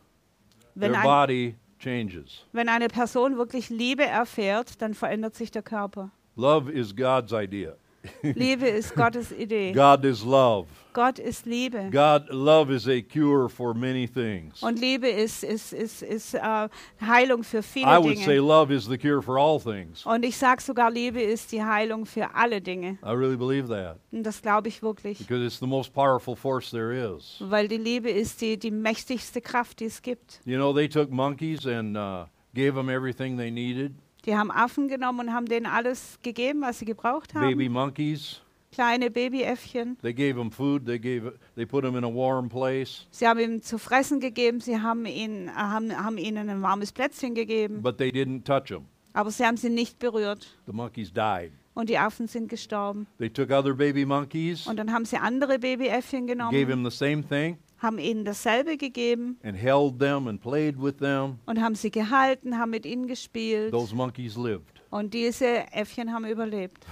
Wenn, 0.74 0.92
their 0.92 1.02
body 1.02 1.56
changes. 1.78 2.46
wenn 2.52 2.70
eine 2.70 2.88
Person 2.88 3.36
wirklich 3.36 3.68
Liebe 3.68 4.04
erfährt, 4.06 4.80
dann 4.80 4.94
verändert 4.94 5.34
sich 5.34 5.50
der 5.50 5.62
Körper. 5.62 6.10
Love 6.36 6.72
is 6.72 6.96
God's 6.96 7.32
idea. 7.32 7.74
Liebe 8.22 8.66
ist 8.68 8.94
Gottes 8.96 9.30
Idee. 9.32 9.72
God 9.72 10.04
is 10.04 10.24
love. 10.24 10.66
Gott 10.92 11.18
ist 11.18 11.46
Liebe. 11.46 11.88
God, 11.90 12.28
love 12.30 12.70
is 12.70 12.86
a 12.86 13.00
cure 13.00 13.48
for 13.48 13.72
many 13.74 14.06
things. 14.06 14.62
Und 14.62 14.78
Liebe 14.78 15.08
ist, 15.08 15.42
ist, 15.42 15.72
ist, 15.72 16.02
ist 16.02 16.34
äh, 16.34 16.68
Heilung 17.00 17.42
für 17.44 17.60
I 17.60 17.62
viele 17.62 18.02
would 18.02 18.18
say 18.18 18.36
love 18.36 18.70
is 18.70 18.84
the 18.86 18.98
cure 18.98 19.22
for 19.22 19.38
all 19.38 19.58
things. 19.58 20.04
Und 20.04 20.22
ich 20.24 20.36
sage 20.36 20.60
sogar, 20.60 20.90
Liebe 20.90 21.22
ist 21.22 21.50
die 21.52 21.62
Heilung 21.64 22.04
für 22.04 22.34
alle 22.34 22.60
Dinge. 22.60 22.98
I 23.02 23.12
really 23.14 23.36
believe 23.36 23.68
that 23.68 23.98
Und 24.10 24.24
das 24.24 24.42
glaube 24.42 24.68
ich 24.68 24.82
wirklich. 24.82 25.18
because 25.18 25.42
it's 25.44 25.58
the 25.60 25.66
most 25.66 25.94
powerful 25.94 26.36
force 26.36 26.70
there 26.70 26.92
is. 26.92 27.38
Weil 27.40 27.68
die 27.68 27.78
Liebe 27.78 28.10
ist 28.10 28.40
die, 28.42 28.58
die 28.58 28.70
mächtigste 28.70 29.40
Kraft, 29.40 29.80
die 29.80 29.86
es 29.86 30.02
gibt. 30.02 30.40
You 30.44 30.56
know, 30.56 30.74
they 30.74 30.88
took 30.88 31.10
monkeys 31.10 31.66
and 31.66 31.96
uh, 31.96 32.26
gave 32.54 32.74
them 32.74 32.90
everything 32.90 33.38
they 33.38 33.50
needed. 33.50 33.94
Die 34.24 34.36
haben 34.36 34.50
Affen 34.50 34.88
genommen 34.88 35.28
und 35.28 35.34
haben 35.34 35.46
denen 35.46 35.66
alles 35.66 36.18
gegeben, 36.22 36.62
was 36.62 36.78
sie 36.78 36.84
gebraucht 36.84 37.34
haben. 37.34 37.48
Baby 37.48 37.68
monkeys. 37.68 38.40
Kleine 38.72 39.10
Babyäffchen. 39.10 39.98
They 40.00 40.14
gave 40.14 40.34
them 40.34 40.50
food. 40.50 40.86
They 40.86 40.98
gave. 40.98 41.34
They 41.56 41.66
put 41.66 41.82
them 41.82 41.96
in 41.96 42.04
a 42.04 42.08
warm 42.08 42.48
place. 42.48 43.06
Sie 43.10 43.26
haben 43.26 43.38
ihm 43.40 43.62
zu 43.62 43.78
fressen 43.78 44.18
gegeben, 44.18 44.60
sie 44.60 44.80
haben, 44.80 45.04
ihn, 45.04 45.48
äh, 45.48 45.50
haben, 45.50 45.92
haben 45.94 46.16
ihnen 46.16 46.48
ein 46.48 46.62
warmes 46.62 46.90
Plätzchen 46.92 47.34
gegeben. 47.34 47.82
But 47.82 47.98
they 47.98 48.10
didn't 48.10 48.44
touch 48.44 48.68
them. 48.68 48.86
Aber 49.12 49.30
sie 49.30 49.44
haben 49.44 49.58
sie 49.58 49.68
nicht 49.68 49.98
berührt. 49.98 50.46
The 50.66 50.72
monkeys 50.72 51.12
died. 51.12 51.52
Und 51.74 51.88
die 51.90 51.98
Affen 51.98 52.28
sind 52.28 52.48
gestorben. 52.48 53.06
They 53.18 53.28
took 53.28 53.50
other 53.50 53.74
baby 53.74 54.06
monkeys, 54.06 54.66
Und 54.66 54.76
dann 54.76 54.92
haben 54.92 55.04
sie 55.04 55.16
andere 55.16 55.58
Babyäffchen 55.58 56.26
gave 56.26 56.36
genommen, 56.36 56.68
them 56.68 56.90
the 56.90 56.96
same 56.96 57.22
thing, 57.26 57.58
haben 57.82 57.98
ihnen 57.98 58.24
dasselbe 58.24 58.76
gegeben 58.76 59.38
and 59.42 59.56
held 59.56 59.98
them 59.98 60.28
and 60.28 60.40
played 60.40 60.80
with 60.80 60.98
them. 60.98 61.38
und 61.46 61.60
haben 61.60 61.74
sie 61.74 61.90
gehalten, 61.90 62.58
haben 62.58 62.70
mit 62.70 62.86
ihnen 62.86 63.06
gespielt. 63.06 63.72
Those 63.72 63.94
monkeys 63.94 64.36
lived. 64.36 64.80
Und 64.90 65.14
diese 65.14 65.72
Äffchen 65.72 66.12
haben 66.12 66.26
überlebt. 66.26 66.86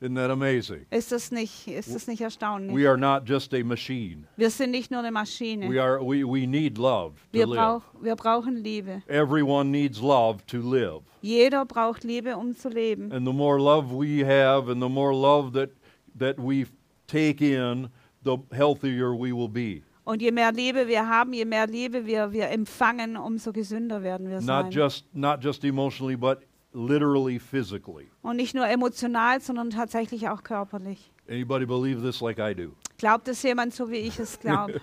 Isn't 0.00 0.14
that 0.14 0.30
amazing? 0.30 0.86
Ist 0.90 1.12
das 1.12 1.30
nicht, 1.30 1.68
ist 1.68 1.94
das 1.94 2.06
nicht 2.06 2.22
erstaunlich? 2.22 2.74
We 2.74 2.88
are 2.88 2.96
not 2.96 3.28
just 3.28 3.52
a 3.52 3.62
machine. 3.62 4.24
Wir 4.36 4.48
sind 4.48 4.70
nicht 4.70 4.90
nur 4.90 5.00
eine 5.00 5.10
Maschine. 5.10 5.68
We 5.68 5.78
are. 5.78 6.00
We, 6.00 6.24
we 6.24 6.46
need 6.46 6.78
love 6.78 7.16
to 7.16 7.38
Wir, 7.38 7.46
live. 7.46 7.58
brauch, 7.58 7.82
wir 8.00 8.16
brauchen 8.16 8.56
Liebe. 8.56 9.02
Everyone 9.08 9.70
needs 9.70 10.00
love 10.00 10.38
to 10.46 10.58
live. 10.58 11.02
Jeder 11.20 11.66
braucht 11.66 12.02
Liebe, 12.02 12.34
um 12.38 12.56
zu 12.56 12.70
leben. 12.70 13.12
And 13.12 13.26
the 13.26 13.32
more 13.32 13.60
love 13.60 13.92
we 13.92 14.24
have, 14.24 14.70
and 14.70 14.80
the 14.80 14.88
more 14.88 15.12
love 15.12 15.52
that 15.52 15.70
that 16.18 16.38
we 16.38 16.66
take 17.06 17.42
in, 17.42 17.90
the 18.24 18.38
healthier 18.52 19.14
we 19.14 19.32
will 19.32 19.50
be. 19.50 19.82
Und 20.10 20.20
je 20.22 20.32
mehr 20.32 20.50
Liebe 20.50 20.88
wir 20.88 21.08
haben, 21.08 21.32
je 21.32 21.44
mehr 21.44 21.68
Liebe 21.68 22.04
wir, 22.04 22.32
wir 22.32 22.48
empfangen, 22.48 23.16
umso 23.16 23.52
gesünder 23.52 24.02
werden 24.02 24.28
wir 24.28 24.40
sein. 24.40 24.64
Not 24.64 24.74
just 24.74 25.06
not 25.14 25.44
just 25.44 25.62
emotionally, 25.62 26.16
but 26.16 26.40
literally 26.72 27.38
physically. 27.38 28.10
Und 28.22 28.34
nicht 28.34 28.52
nur 28.52 28.66
emotional, 28.66 29.40
sondern 29.40 29.70
tatsächlich 29.70 30.28
auch 30.28 30.42
körperlich. 30.42 31.12
Anybody 31.28 31.64
believe 31.64 32.02
this 32.02 32.20
like 32.20 32.40
I 32.40 32.52
do? 32.52 32.72
Glaubt 32.98 33.28
es 33.28 33.40
jemand 33.44 33.72
so, 33.72 33.88
wie 33.88 33.98
ich 33.98 34.18
es 34.18 34.40
glaube? 34.40 34.80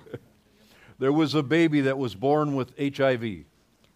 There 0.98 1.14
was 1.14 1.36
a 1.36 1.42
baby 1.42 1.84
that 1.84 2.00
was 2.00 2.16
born 2.16 2.58
with 2.58 2.68
HIV. 2.78 3.46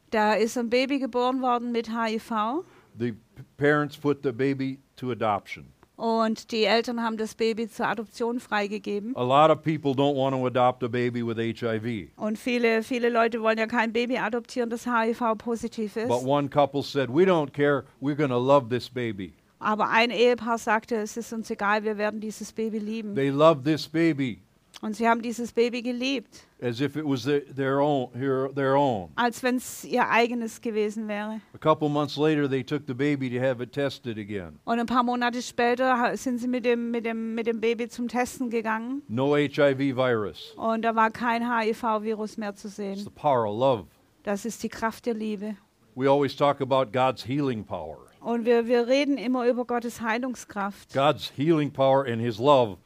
da 0.10 0.34
ist 0.34 0.58
ein 0.58 0.70
Baby 0.70 1.00
geboren 1.00 1.42
worden 1.42 1.72
mit 1.72 1.88
HIV 1.90 2.66
The 3.00 3.14
parents 3.56 3.96
put 3.96 4.22
the 4.22 4.34
baby 4.34 4.80
to 4.98 5.12
adoption. 5.12 5.72
Und 6.02 6.52
die 6.52 6.64
Eltern 6.64 7.04
haben 7.04 7.16
das 7.16 7.36
Baby 7.36 7.70
zur 7.70 7.88
Adoption 7.88 8.40
freigegeben. 8.40 9.16
A 9.16 9.22
lot 9.22 9.56
of 9.56 9.62
people 9.62 9.92
don't 9.92 10.16
want 10.16 10.36
to 10.36 10.48
adopt 10.48 10.84
a 10.84 10.88
baby 10.88 11.24
with 11.24 11.38
HIV. 11.38 12.10
Und 12.16 12.40
viele, 12.40 12.82
viele 12.82 13.10
Leute 13.10 13.40
wollen 13.44 13.60
ja 13.60 13.68
kein 13.68 13.94
Baby 13.94 14.18
adoptieren, 14.18 14.72
das 14.72 14.88
HIV-positiv 14.88 15.96
ist. 15.96 16.08
But 16.08 16.26
one 16.26 16.50
couple 16.50 16.82
said, 16.82 17.10
"We 17.10 17.26
don't 17.26 17.52
care. 17.52 17.84
We're 18.02 18.16
going 18.16 18.32
to 18.32 18.40
love 18.40 18.70
this 18.70 18.90
baby." 18.90 19.34
Aber 19.60 19.90
ein 19.90 20.10
Ehepaar 20.10 20.58
sagte, 20.58 20.96
es 20.96 21.18
ist 21.18 21.34
uns 21.34 21.52
egal, 21.52 21.84
wir 21.84 22.00
werden 22.00 22.20
dieses 22.20 22.52
Baby 22.52 22.80
lieben. 22.80 23.14
They 23.14 23.30
loved 23.30 23.64
this 23.64 23.88
baby 23.88 24.40
Und 24.82 24.96
sie 24.96 25.08
haben 25.08 25.22
dieses 25.22 25.52
Baby 25.52 25.84
geliebt, 25.84 26.48
as 26.60 26.82
if 26.82 26.96
it 26.96 27.06
was 27.06 27.22
the- 27.24 27.42
their 27.56 27.80
own, 27.80 28.10
their 28.56 28.76
own. 28.76 29.10
als 29.16 29.44
wenn 29.44 29.58
es 29.58 29.84
ihr 29.86 30.10
eigenes 30.10 30.60
gewesen 30.60 31.08
wäre. 31.08 31.40
A 31.54 31.58
couple 31.60 31.88
months 31.88 32.18
later, 32.18 32.50
they 32.50 32.64
took 32.64 32.84
the 32.88 32.94
baby 32.96 33.30
to 33.30 33.40
have 33.40 33.62
it 33.62 33.72
tested 33.72 34.18
again. 34.18 34.58
Und 34.66 34.80
ein 34.80 34.88
paar 34.88 35.04
Monate 35.04 35.42
später 35.44 36.18
sind 36.18 36.40
sie 36.40 36.48
mit 36.48 36.66
dem, 36.66 36.90
mit 36.90 37.06
dem, 37.06 37.36
mit 37.36 37.46
dem 37.46 37.62
Baby 37.62 37.90
zum 37.90 38.08
Testen 38.08 38.50
gegangen 38.50 39.04
No 39.08 39.36
HIV 39.36 39.96
virus. 39.96 40.54
und 40.58 40.82
da 40.82 40.96
war 40.96 41.12
kein 41.12 41.44
HIV-Virus 41.48 42.38
mehr 42.38 42.56
zu 42.56 42.68
It's 42.68 42.76
sehen. 42.78 42.96
the 42.98 43.10
power 43.12 43.46
of 43.48 43.60
love. 43.60 43.88
Das 44.24 44.46
ist 44.46 44.64
die 44.64 44.70
Kraft 44.70 45.06
der 45.06 45.14
Liebe. 45.14 45.56
We 45.94 46.10
always 46.10 46.36
talk 46.36 46.60
about 46.62 46.92
God's 46.92 47.24
healing 47.28 47.64
power. 47.64 47.98
Und 48.20 48.46
wir, 48.46 48.66
wir 48.66 48.88
reden 48.88 49.18
immer 49.20 49.46
über 49.48 49.64
Gottes 49.66 50.02
Heilungskraft. 50.02 50.92
God's 50.94 51.32
healing 51.36 51.72
power 51.72 52.06
and 52.08 52.20
His 52.22 52.40
love 52.40 52.78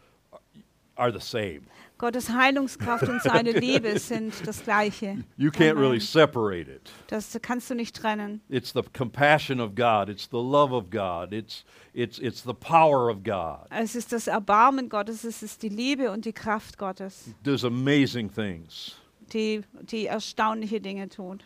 are 0.95 1.11
the 1.11 1.19
same. 1.19 1.61
Gottes 1.97 2.29
Heilungskraft 2.29 3.07
und 3.07 3.21
seine 3.21 3.51
Liebe 3.59 3.97
sind 3.99 4.33
das 4.45 4.63
Gleiche. 4.63 5.23
You 5.37 5.49
can't 5.49 5.77
really 5.77 5.99
separate 5.99 6.69
it. 6.69 6.91
Das 7.07 7.37
kannst 7.41 7.69
du 7.69 7.75
nicht 7.75 7.95
trennen. 7.95 8.41
It's 8.49 8.73
the 8.73 8.81
compassion 8.95 9.61
of 9.61 9.75
God. 9.75 10.09
It's 10.09 10.27
the 10.29 10.37
love 10.37 10.73
of 10.73 10.89
God. 10.89 11.31
It's, 11.31 11.63
it's, 11.93 12.19
it's 12.19 12.43
the 12.43 12.53
power 12.53 13.09
of 13.09 13.23
God. 13.23 13.67
Es 13.69 13.95
ist 13.95 14.11
das 14.11 14.27
Erbarmen 14.27 14.89
Gottes, 14.89 15.23
es 15.23 15.41
ist 15.41 15.63
die 15.63 15.69
Liebe 15.69 16.11
und 16.11 16.25
die 16.25 16.33
Kraft 16.33 16.77
Gottes, 16.77 17.29
Does 17.43 17.63
amazing 17.63 18.29
things. 18.29 18.95
die, 19.31 19.61
die 19.83 20.07
erstaunliche 20.07 20.81
Dinge 20.81 21.07
tut. 21.07 21.43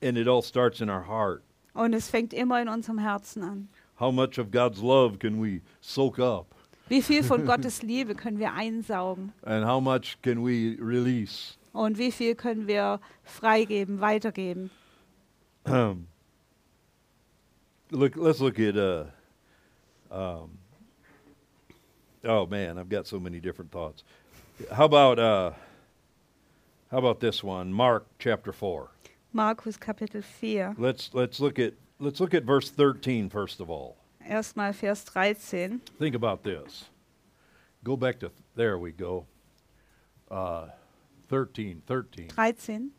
And 0.00 0.16
it 0.16 0.28
all 0.28 0.42
starts 0.42 0.80
in 0.80 0.90
our 0.90 1.02
heart. 1.08 1.42
Und 1.74 1.94
es 1.94 2.08
fängt 2.10 2.32
immer 2.32 2.60
in 2.60 2.68
unserem 2.68 2.98
Herzen 2.98 3.42
an. 3.42 3.68
How 3.98 4.12
much 4.12 4.38
of 4.38 4.50
God's 4.50 4.80
love 4.80 5.18
can 5.18 5.40
we 5.40 5.62
soak 5.80 6.18
up? 6.18 6.54
Wie 6.88 7.02
viel 7.02 7.22
von 7.22 7.44
Gottes 7.46 7.82
Liebe 7.82 8.14
können 8.14 8.38
wir 8.38 8.52
einsaugen? 8.54 9.32
And 9.44 9.64
how 9.64 9.80
much 9.80 10.18
can 10.22 10.42
we 10.42 10.76
release? 10.80 11.56
Und 11.72 11.98
wie 11.98 12.10
viel 12.10 12.34
können 12.34 12.66
wir 12.66 13.00
freigeben, 13.24 14.00
weitergeben? 14.00 14.70
look, 17.90 18.16
let's 18.16 18.40
look 18.40 18.58
at. 18.58 18.76
Uh, 18.76 19.04
um, 20.10 20.58
oh 22.24 22.46
man, 22.46 22.78
I've 22.78 22.88
got 22.88 23.06
so 23.06 23.20
many 23.20 23.40
different 23.40 23.70
thoughts. 23.70 24.02
How 24.72 24.86
about 24.86 25.18
uh, 25.18 25.52
how 26.90 26.98
about 26.98 27.20
this 27.20 27.44
one? 27.44 27.72
Mark 27.72 28.06
chapter 28.18 28.52
four. 28.52 28.90
Markus 29.32 29.76
Kapitel 29.76 30.24
4, 30.24 30.74
Let's 30.78 31.10
let's 31.12 31.38
look 31.38 31.58
at 31.58 31.74
let's 31.98 32.18
look 32.20 32.34
at 32.34 32.44
verse 32.44 32.70
13 32.70 33.28
first 33.28 33.60
of 33.60 33.70
all. 33.70 33.96
Erstmal 34.28 34.72
Vers 34.72 35.02
13. 35.02 35.80
Think 35.98 36.14
about 36.14 36.42
this. 36.42 36.84
Go 37.84 37.96
back 37.96 38.18
to 38.20 38.30
there 38.54 38.78
we 38.78 38.92
go. 38.92 39.26
Uh, 40.30 40.66
13, 41.28 41.82
13. 41.86 42.28
13. 42.28 42.90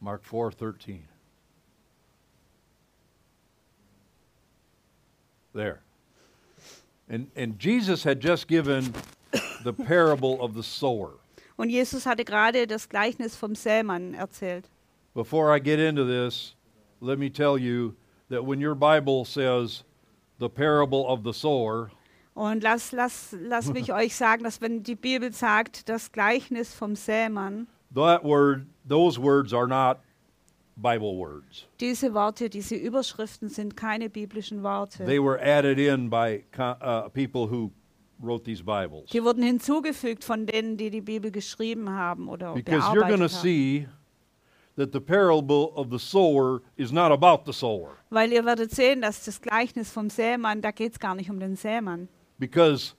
Mark 0.00 0.24
4, 0.24 0.52
13. 0.52 1.04
There. 5.54 5.80
And 7.08 7.30
and 7.34 7.58
Jesus 7.58 8.04
had 8.04 8.20
just 8.20 8.48
given 8.48 8.92
the 9.64 9.72
parable 9.72 10.40
of 10.40 10.54
the 10.54 10.62
sower. 10.62 11.18
Und 11.58 11.70
Jesus 11.70 12.04
hatte 12.04 12.24
gerade 12.24 12.66
das 12.66 12.86
Gleichnis 12.86 13.34
vom 13.34 13.54
Sämann 13.54 14.14
erzählt. 14.14 14.68
Before 15.14 15.50
I 15.50 15.58
get 15.58 15.80
into 15.80 16.04
this, 16.04 16.54
let 17.00 17.18
me 17.18 17.28
tell 17.28 17.58
you 17.58 17.96
that 18.28 18.44
when 18.44 18.60
your 18.60 18.76
Bible 18.76 19.24
says 19.24 19.82
the 20.40 20.48
parable 20.48 21.06
of 21.06 21.20
the 21.24 21.32
sower, 21.32 21.90
Und 22.34 22.62
lass, 22.62 22.92
lass, 22.92 23.34
lass 23.40 23.72
mich 23.72 23.92
euch 23.92 24.14
sagen, 24.14 24.44
dass 24.44 24.60
wenn 24.60 24.82
die 24.82 24.94
Bibel 24.94 25.32
sagt, 25.32 25.88
das 25.88 26.12
Gleichnis 26.12 26.72
vom 26.74 26.94
Sämann, 26.94 27.66
that 27.94 28.22
word, 28.24 28.66
those 28.88 29.20
words 29.20 29.52
are 29.52 29.66
not 29.66 29.98
Bible 30.76 31.16
words. 31.16 31.66
diese 31.80 32.14
Worte, 32.14 32.48
diese 32.48 32.76
Überschriften 32.76 33.48
sind 33.48 33.76
keine 33.76 34.08
biblischen 34.08 34.62
Worte. 34.62 35.04
They 35.04 35.18
were 35.20 35.40
added 35.42 35.78
in 35.78 36.08
by 36.08 36.44
co- 36.52 36.76
uh, 36.80 37.08
people 37.08 37.48
who 37.50 37.72
wrote 38.20 38.44
these 38.44 38.62
Bibles. 38.62 39.06
Die 39.10 39.22
wurden 39.24 39.42
hinzugefügt 39.42 40.22
von 40.22 40.46
denen, 40.46 40.76
die 40.76 40.90
die 40.90 41.00
Bibel 41.00 41.32
geschrieben 41.32 41.90
haben 41.90 42.28
oder 42.28 42.54
Because 42.54 42.84
you're 42.92 43.00
going 43.08 43.18
to 43.20 43.26
bearbeitet 43.26 43.30
see 43.32 43.88
that 44.78 44.92
the 44.92 45.00
parable 45.00 45.72
of 45.76 45.90
the 45.90 45.98
sower 45.98 46.62
is 46.76 46.92
not 46.92 47.12
about 47.12 47.44
the 47.44 47.52
sower. 47.52 47.98
Weil 48.10 48.32
ihr 48.32 48.44
werdet 48.44 48.70
sehen, 48.70 49.02
dass 49.02 49.24
das 49.24 49.40
Gleichnis 49.40 49.90
vom 49.90 50.08
Sämann, 50.08 50.62
da 50.62 50.70
geht 50.70 50.92
es 50.92 50.98
gar 50.98 51.14
nicht 51.14 51.28
um 51.28 51.38
den 51.38 51.56
Sämann. 51.56 52.08
Because 52.38 52.94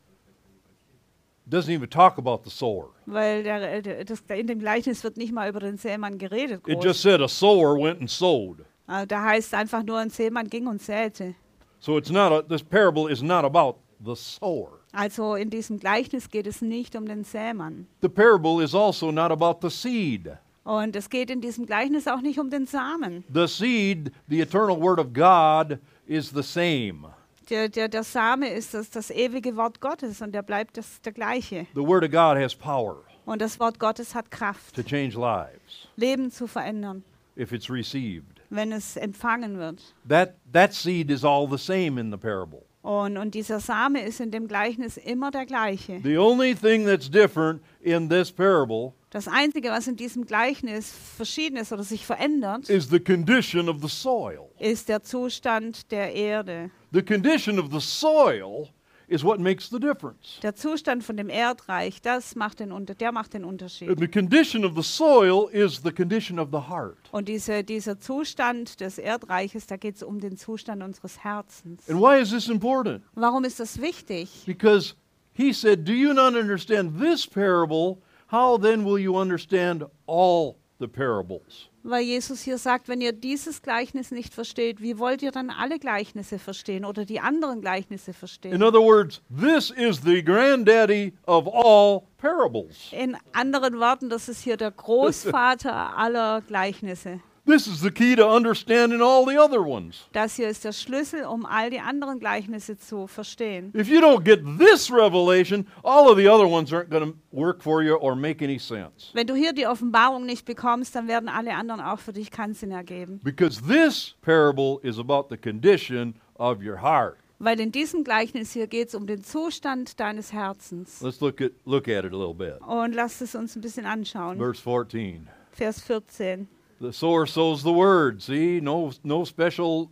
it 1.45 1.51
doesn't 1.51 1.71
even 1.71 1.89
talk 1.89 2.17
about 2.17 2.41
the 2.43 2.51
sower. 2.51 2.89
Weil 3.05 3.43
der, 3.43 3.81
der, 3.81 4.03
das, 4.03 4.21
in 4.27 4.47
dem 4.47 4.59
Gleichnis 4.59 5.03
wird 5.03 5.17
nicht 5.17 5.31
mal 5.31 5.49
über 5.49 5.61
den 5.61 5.77
Sämann 5.77 6.17
geredet. 6.17 6.67
It 6.67 6.83
just 6.83 7.01
said 7.01 7.21
a 7.21 7.27
sower 7.27 7.75
went 7.75 8.01
and 8.01 8.09
sowed. 8.09 8.65
Also 8.85 9.05
da 9.05 9.23
heißt 9.23 9.53
einfach 9.53 9.83
nur, 9.83 9.99
ein 9.99 10.09
Sämann 10.09 10.47
ging 10.49 10.67
und 10.67 10.81
säte. 10.81 11.35
So 11.79 11.97
it's 11.97 12.11
not 12.11 12.33
a, 12.33 12.41
this 12.41 12.61
parable 12.61 13.09
is 13.09 13.21
not 13.23 13.45
about 13.45 13.77
the 14.03 14.15
sower. 14.15 14.79
Also 14.91 15.35
in 15.35 15.49
diesem 15.49 15.79
Gleichnis 15.79 16.29
geht 16.29 16.45
es 16.45 16.61
nicht 16.61 16.95
um 16.95 17.05
den 17.05 17.23
Sämann. 17.23 17.87
The 18.01 18.09
parable 18.09 18.61
is 18.61 18.75
also 18.75 19.11
not 19.11 19.31
about 19.31 19.59
the 19.61 19.69
seed. 19.69 20.37
Und 20.69 20.95
es 20.95 21.09
geht 21.09 21.31
in 21.31 21.41
diesem 21.41 21.65
Gleichnis 21.65 22.07
auch 22.07 22.21
nicht 22.21 22.37
um 22.39 22.51
den 22.51 22.67
Samen. 22.67 23.23
The 23.33 23.47
seed, 23.47 24.11
the 24.27 24.39
eternal 24.39 24.79
word 24.79 24.99
of 24.99 25.13
God, 25.13 25.79
is 26.05 26.29
the 26.29 26.43
same. 26.43 27.07
Der, 27.49 27.69
der, 27.69 27.87
der 27.87 28.03
Same 28.03 28.47
ist 28.47 28.75
das, 28.75 28.91
das 28.91 29.09
ewige 29.09 29.55
Wort 29.57 29.81
Gottes 29.81 30.21
und 30.21 30.31
der 30.33 30.43
bleibt 30.43 30.77
das, 30.77 31.01
der 31.01 31.11
gleiche. 31.13 31.65
The 31.73 31.81
word 31.81 32.03
of 32.03 32.11
God 32.11 32.37
has 32.37 32.53
power 32.53 32.97
Und 33.25 33.41
das 33.41 33.59
Wort 33.59 33.79
Gottes 33.79 34.13
hat 34.13 34.29
Kraft, 34.29 34.75
to 34.75 34.83
change 34.83 35.17
lives 35.17 35.87
Leben 35.95 36.29
zu 36.29 36.45
verändern, 36.45 37.03
if 37.35 37.51
it's 37.51 37.71
received. 37.71 38.39
wenn 38.51 38.71
es 38.71 38.95
empfangen 38.95 39.57
wird. 39.57 39.81
That, 40.07 40.35
that 40.53 40.75
seed 40.75 41.09
is 41.09 41.25
all 41.25 41.47
the 41.49 41.57
same 41.57 41.99
in 41.99 42.11
the 42.11 42.17
parable. 42.17 42.67
Und, 42.81 43.17
und 43.17 43.35
dieser 43.35 43.59
Same 43.59 44.01
ist 44.01 44.21
in 44.21 44.31
dem 44.31 44.47
Gleichnis 44.47 44.95
immer 44.97 45.31
der 45.31 45.45
gleiche. 45.45 45.99
The 46.03 46.17
only 46.17 46.55
thing 46.55 46.85
that's 46.85 47.09
different 47.09 47.61
in 47.81 48.09
this 48.09 48.31
parable 48.31 48.93
Das 49.09 49.27
Einzige, 49.27 49.69
was 49.69 49.87
in 49.87 49.95
diesem 49.95 50.25
Gleichnis 50.25 50.93
verschieden 51.17 51.57
ist 51.57 51.73
oder 51.73 51.83
sich 51.83 52.05
verändert, 52.05 52.69
is 52.69 52.89
the 52.89 52.99
condition 52.99 53.67
of 53.67 53.81
the 53.81 53.87
soil. 53.89 54.49
ist 54.59 54.87
der 54.87 55.01
Zustand 55.03 55.91
der 55.91 56.13
Erde. 56.13 56.69
The 56.93 57.01
condition 57.03 57.59
of 57.59 57.71
the 57.71 57.79
soil 57.81 58.69
is 59.09 59.23
what 59.23 59.39
makes 59.39 59.69
the 59.69 59.79
difference. 59.79 60.39
Der 60.41 60.55
Zustand 60.55 61.03
von 61.03 61.17
dem 61.17 61.29
Erdreich, 61.29 62.01
das 62.01 62.35
macht 62.35 62.59
den, 62.59 62.71
Unter 62.71 62.95
der 62.95 63.11
macht 63.11 63.33
den 63.33 63.43
Unterschied. 63.43 63.89
And 63.89 63.99
the 63.99 64.07
condition 64.07 64.63
of 64.63 64.75
the 64.75 64.83
soil 64.83 65.49
is 65.51 65.81
the 65.83 65.91
condition 65.91 66.39
of 66.39 66.49
the 66.51 66.69
heart. 66.69 66.97
Und 67.11 67.27
diese, 67.27 67.63
dieser 67.63 67.99
Zustand 67.99 68.79
des 68.79 68.97
Erdreiches, 68.97 69.67
da 69.67 69.77
geht 69.77 69.95
es 69.95 70.03
um 70.03 70.19
den 70.19 70.37
Zustand 70.37 70.83
unseres 70.83 71.23
Herzens. 71.23 71.89
And 71.89 71.99
why 71.99 72.21
is 72.21 72.29
this 72.29 72.47
important? 72.47 73.03
Warum 73.15 73.43
ist 73.43 73.59
das 73.59 73.81
wichtig? 73.81 74.29
Because 74.45 74.95
he 75.33 75.51
said, 75.51 75.85
Do 75.85 75.93
you 75.93 76.13
not 76.13 76.35
understand 76.35 76.99
this 76.99 77.25
parable? 77.25 77.97
How 78.31 78.57
then 78.61 78.85
will 78.85 78.99
you 78.99 79.15
understand 79.15 79.85
all 80.05 80.57
the 80.79 80.87
parables? 80.87 81.69
Weil 81.89 82.03
Jesus 82.03 82.41
hier 82.43 82.59
sagt, 82.59 82.87
wenn 82.87 83.01
ihr 83.01 83.13
dieses 83.13 83.61
Gleichnis 83.63 84.11
nicht 84.11 84.33
versteht, 84.33 84.79
wie 84.79 84.99
wollt 84.99 85.23
ihr 85.23 85.31
dann 85.31 85.49
alle 85.49 85.79
Gleichnisse 85.79 86.37
verstehen 86.37 86.85
oder 86.85 87.03
die 87.03 87.19
anderen 87.19 87.61
Gleichnisse 87.61 88.11
In 88.11 88.13
verstehen? 88.13 88.61
other 88.61 88.81
words, 88.81 89.21
this 89.35 89.71
is 89.71 90.01
the 90.03 90.23
granddaddy 90.23 91.13
of 91.25 91.47
all 91.47 92.03
parables. 92.17 92.91
In 92.91 93.17
anderen 93.33 93.79
Worten, 93.79 94.09
das 94.09 94.29
ist 94.29 94.41
hier 94.43 94.55
der 94.57 94.71
Großvater 94.71 95.97
aller 95.97 96.41
Gleichnisse. 96.41 97.21
This 97.49 97.65
is 97.65 97.81
the 97.81 97.89
key 97.89 98.15
to 98.15 98.29
understanding 98.29 99.01
all 99.01 99.25
the 99.25 99.35
other 99.35 99.63
ones. 99.63 100.05
Das 100.11 100.35
hier 100.35 100.49
ist 100.49 100.63
der 100.65 100.71
Schlüssel, 100.71 101.25
um 101.25 101.47
all 101.47 101.71
die 101.71 101.79
anderen 101.79 102.19
Gleichnisse 102.19 102.77
zu 102.77 103.07
verstehen. 103.07 103.73
If 103.75 103.89
you 103.89 103.99
don't 104.01 104.23
get 104.23 104.41
this 104.59 104.91
revelation, 104.91 105.65
all 105.83 106.11
of 106.11 106.17
the 106.19 106.29
other 106.29 106.47
ones 106.47 106.71
aren't 106.71 106.91
going 106.91 107.11
to 107.11 107.17
work 107.31 107.63
for 107.63 107.81
you 107.81 107.95
or 107.95 108.15
make 108.15 108.43
any 108.43 108.59
sense. 108.59 109.09
Wenn 109.13 109.25
du 109.25 109.33
hier 109.33 109.53
die 109.53 109.65
Offenbarung 109.65 110.27
nicht 110.27 110.45
bekommst, 110.45 110.95
dann 110.95 111.07
werden 111.07 111.27
alle 111.27 111.55
anderen 111.55 111.81
auch 111.81 111.97
für 111.97 112.13
dich 112.13 112.29
keinen 112.29 112.53
Sinn 112.53 112.69
ergeben. 112.69 113.19
Because 113.23 113.59
this 113.63 114.13
parable 114.21 114.77
is 114.83 114.99
about 114.99 115.29
the 115.31 115.37
condition 115.37 116.13
of 116.35 116.59
your 116.61 116.79
heart. 116.79 117.17
Weil 117.39 117.59
in 117.59 117.71
diesem 117.71 118.03
Gleichnis 118.03 118.51
hier 118.51 118.67
geht 118.67 118.89
es 118.89 118.93
um 118.93 119.07
den 119.07 119.23
Zustand 119.23 119.99
deines 119.99 120.31
Herzens. 120.31 121.01
Let's 121.01 121.19
look 121.19 121.41
at 121.41 121.53
look 121.65 121.87
at 121.87 122.05
it 122.05 122.13
a 122.13 122.15
little 122.15 122.35
bit. 122.35 122.61
Und 122.61 122.93
lasst 122.93 123.23
es 123.23 123.33
uns 123.33 123.55
ein 123.55 123.61
bisschen 123.61 123.87
anschauen. 123.87 124.37
Verse 124.37 124.61
14. 124.61 125.27
Vers 125.51 125.81
14. 125.81 126.47
The 126.81 126.93
sower 126.93 127.25
sows 127.25 127.61
the 127.63 127.73
word. 127.73 128.21
See, 128.21 128.61
no 128.61 128.91
no 129.03 129.25
special 129.25 129.89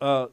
uh, 0.00 0.26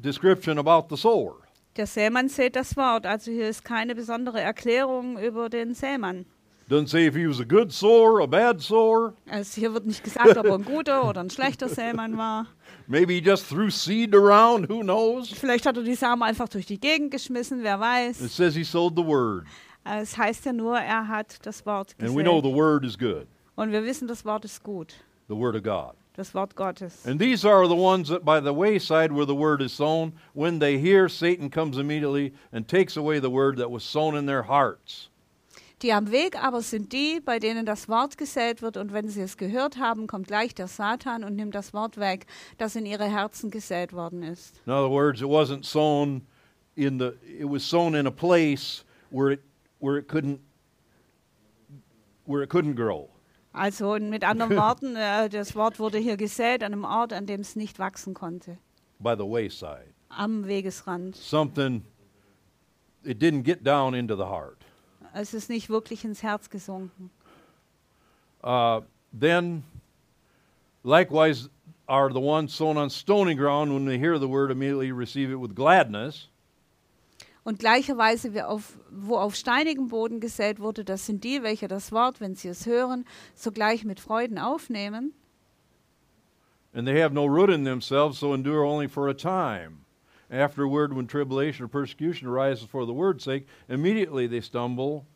description 0.00 0.58
about 0.58 0.88
the 0.88 0.96
sower. 0.96 1.36
Der 1.76 1.86
Sämann 1.86 2.28
sät 2.28 2.56
das 2.56 2.76
Wort. 2.76 3.06
Also 3.06 3.30
hier 3.30 3.48
ist 3.48 3.64
keine 3.64 3.94
besondere 3.94 4.40
Erklärung 4.40 5.16
über 5.18 5.48
den 5.48 5.74
Sämann. 5.74 6.26
Doesn't 6.68 6.88
say 6.88 7.06
if 7.06 7.14
he 7.14 7.26
was 7.26 7.40
a 7.40 7.44
good 7.44 7.72
sower, 7.72 8.20
a 8.20 8.26
bad 8.26 8.60
sower. 8.60 9.14
Also 9.30 9.60
hier 9.60 9.72
wird 9.72 9.86
nicht 9.86 10.02
gesagt, 10.04 10.36
ob 10.36 10.44
er 10.44 10.54
ein 10.54 10.64
guter 10.64 11.08
oder 11.08 11.20
ein 11.20 11.30
schlechter 11.30 11.68
Sämann 11.68 12.18
war. 12.18 12.46
Maybe 12.88 13.14
he 13.14 13.20
just 13.20 13.48
threw 13.48 13.70
seed 13.70 14.14
around. 14.14 14.68
Who 14.68 14.80
knows? 14.82 15.30
Vielleicht 15.30 15.64
hat 15.66 15.76
er 15.76 15.82
die 15.84 15.94
Samen 15.94 16.22
einfach 16.24 16.48
durch 16.48 16.66
die 16.66 16.80
Gegend 16.80 17.10
geschmissen, 17.12 17.62
wer 17.62 17.76
It 17.76 17.80
weiß. 17.80 18.36
says 18.36 18.54
he 18.54 18.64
sowed 18.64 18.96
the 18.96 19.04
word, 19.06 19.44
Es 19.84 20.18
heißt 20.18 20.44
ja 20.46 20.52
nur, 20.52 20.78
er 20.78 21.06
hat 21.08 21.38
das 21.46 21.64
Wort 21.64 21.94
and 22.00 22.14
we 22.14 22.22
know 22.22 22.40
gesät. 22.42 22.50
the 22.50 22.56
word 22.58 22.84
is 22.84 22.98
good. 22.98 23.26
Und 23.54 23.72
wir 23.72 23.84
wissen, 23.84 24.06
das 24.08 24.24
Wort 24.26 24.44
ist 24.44 24.62
gut. 24.62 24.94
The 25.28 25.36
word 25.36 25.56
of 25.56 25.62
God. 25.62 25.94
Das 26.16 26.34
Wort 26.34 26.56
Gottes. 26.56 27.06
And 27.06 27.20
these 27.20 27.44
are 27.44 27.68
the 27.68 27.76
ones 27.76 28.08
that 28.08 28.24
by 28.24 28.40
the 28.40 28.52
wayside 28.52 29.12
where 29.12 29.26
the 29.26 29.36
word 29.36 29.62
is 29.62 29.72
sown, 29.72 30.14
when 30.34 30.58
they 30.58 30.78
hear, 30.78 31.08
Satan 31.08 31.48
comes 31.48 31.78
immediately 31.78 32.32
and 32.50 32.66
takes 32.66 32.96
away 32.96 33.20
the 33.20 33.30
word 33.30 33.56
that 33.58 33.70
was 33.70 33.84
sown 33.84 34.16
in 34.16 34.26
their 34.26 34.42
hearts. 34.42 35.10
Die 35.80 35.92
am 35.92 36.10
Weg 36.10 36.34
aber 36.34 36.60
sind 36.60 36.90
die, 36.92 37.20
bei 37.20 37.38
denen 37.38 37.64
das 37.64 37.88
Wort 37.88 38.18
gesät 38.18 38.62
wird, 38.62 38.76
und 38.76 38.92
wenn 38.92 39.08
sie 39.08 39.20
es 39.20 39.36
gehört 39.36 39.76
haben, 39.76 40.08
kommt 40.08 40.26
gleich 40.26 40.52
der 40.54 40.66
Satan 40.66 41.22
und 41.22 41.36
nimmt 41.36 41.54
das 41.54 41.72
Wort 41.72 41.98
weg, 41.98 42.26
das 42.56 42.74
in 42.74 42.84
ihre 42.84 43.04
Herzen 43.04 43.52
gesät 43.52 43.92
worden 43.92 44.24
ist. 44.24 44.60
In 44.66 44.72
other 44.72 44.90
words, 44.90 45.20
it 45.20 45.28
wasn't 45.28 45.64
sown 45.64 46.22
in 46.74 46.98
the 46.98 47.12
it 47.22 47.48
was 47.48 47.62
sown 47.62 47.94
in 47.94 48.08
a 48.08 48.10
place 48.10 48.84
where 49.10 49.30
it 49.30 49.40
where 49.78 49.98
it 49.98 50.08
couldn't 50.08 50.40
where 52.24 52.42
it 52.42 52.50
couldn't 52.50 52.74
grow. 52.74 53.08
Also 53.58 53.98
mit 53.98 54.24
anderen 54.24 54.56
Worten, 54.56 54.96
äh, 54.96 55.28
das 55.28 55.54
Wort 55.54 55.78
wurde 55.78 55.98
hier 55.98 56.16
gesät 56.16 56.62
an 56.62 56.72
einem 56.72 56.84
Ort, 56.84 57.12
an 57.12 57.26
dem 57.26 57.40
es 57.40 57.56
nicht 57.56 57.78
wachsen 57.78 58.14
konnte, 58.14 58.58
by 59.00 59.14
the 59.16 59.24
wayside. 59.24 59.92
am 60.10 60.46
Wegesrand. 60.46 61.16
Something 61.16 61.84
it 63.04 63.18
didn't 63.18 63.42
get 63.42 63.64
down 63.64 63.94
into 63.94 64.16
the 64.16 64.26
heart. 64.26 64.64
Es 65.14 65.34
ist 65.34 65.48
nicht 65.48 65.68
wirklich 65.68 66.04
ins 66.04 66.22
Herz 66.22 66.48
gesunken. 66.50 67.10
Uh, 68.42 68.82
then, 69.12 69.64
likewise, 70.84 71.48
are 71.88 72.12
the 72.12 72.20
ones 72.20 72.54
sown 72.54 72.76
on 72.76 72.88
stony 72.90 73.34
ground 73.34 73.72
when 73.72 73.84
they 73.86 73.98
hear 73.98 74.18
the 74.18 74.28
word 74.28 74.50
immediately 74.50 74.92
receive 74.92 75.30
it 75.32 75.36
with 75.40 75.54
gladness. 75.54 76.28
Und 77.48 77.60
gleicherweise, 77.60 78.46
auf, 78.46 78.78
wo 78.90 79.16
auf 79.16 79.34
steinigem 79.34 79.88
Boden 79.88 80.20
gesät 80.20 80.60
wurde, 80.60 80.84
das 80.84 81.06
sind 81.06 81.24
die, 81.24 81.42
welche 81.42 81.66
das 81.66 81.92
Wort, 81.92 82.20
wenn 82.20 82.34
sie 82.34 82.48
es 82.48 82.66
hören, 82.66 83.06
sogleich 83.34 83.84
mit 83.84 84.00
Freuden 84.00 84.36
aufnehmen. 84.36 85.14
And 86.74 86.86
they 86.86 87.00
have 87.02 87.14
no 87.14 87.24
root 87.24 87.48
in 87.48 87.64
themselves, 87.64 88.20
so 88.20 88.34
endure 88.34 88.66
only 88.66 88.86
for 88.86 89.08
a 89.08 89.14
time. 89.14 89.78
Afterward, 90.30 90.94
when 90.94 91.08
tribulation 91.08 91.64
or 91.64 91.70
persecution 91.70 92.28
arises 92.28 92.68
for 92.68 92.84
the 92.84 92.92
word's 92.92 93.24
sake, 93.24 93.46
immediately 93.66 94.28
they 94.28 94.42
stumble. 94.42 95.06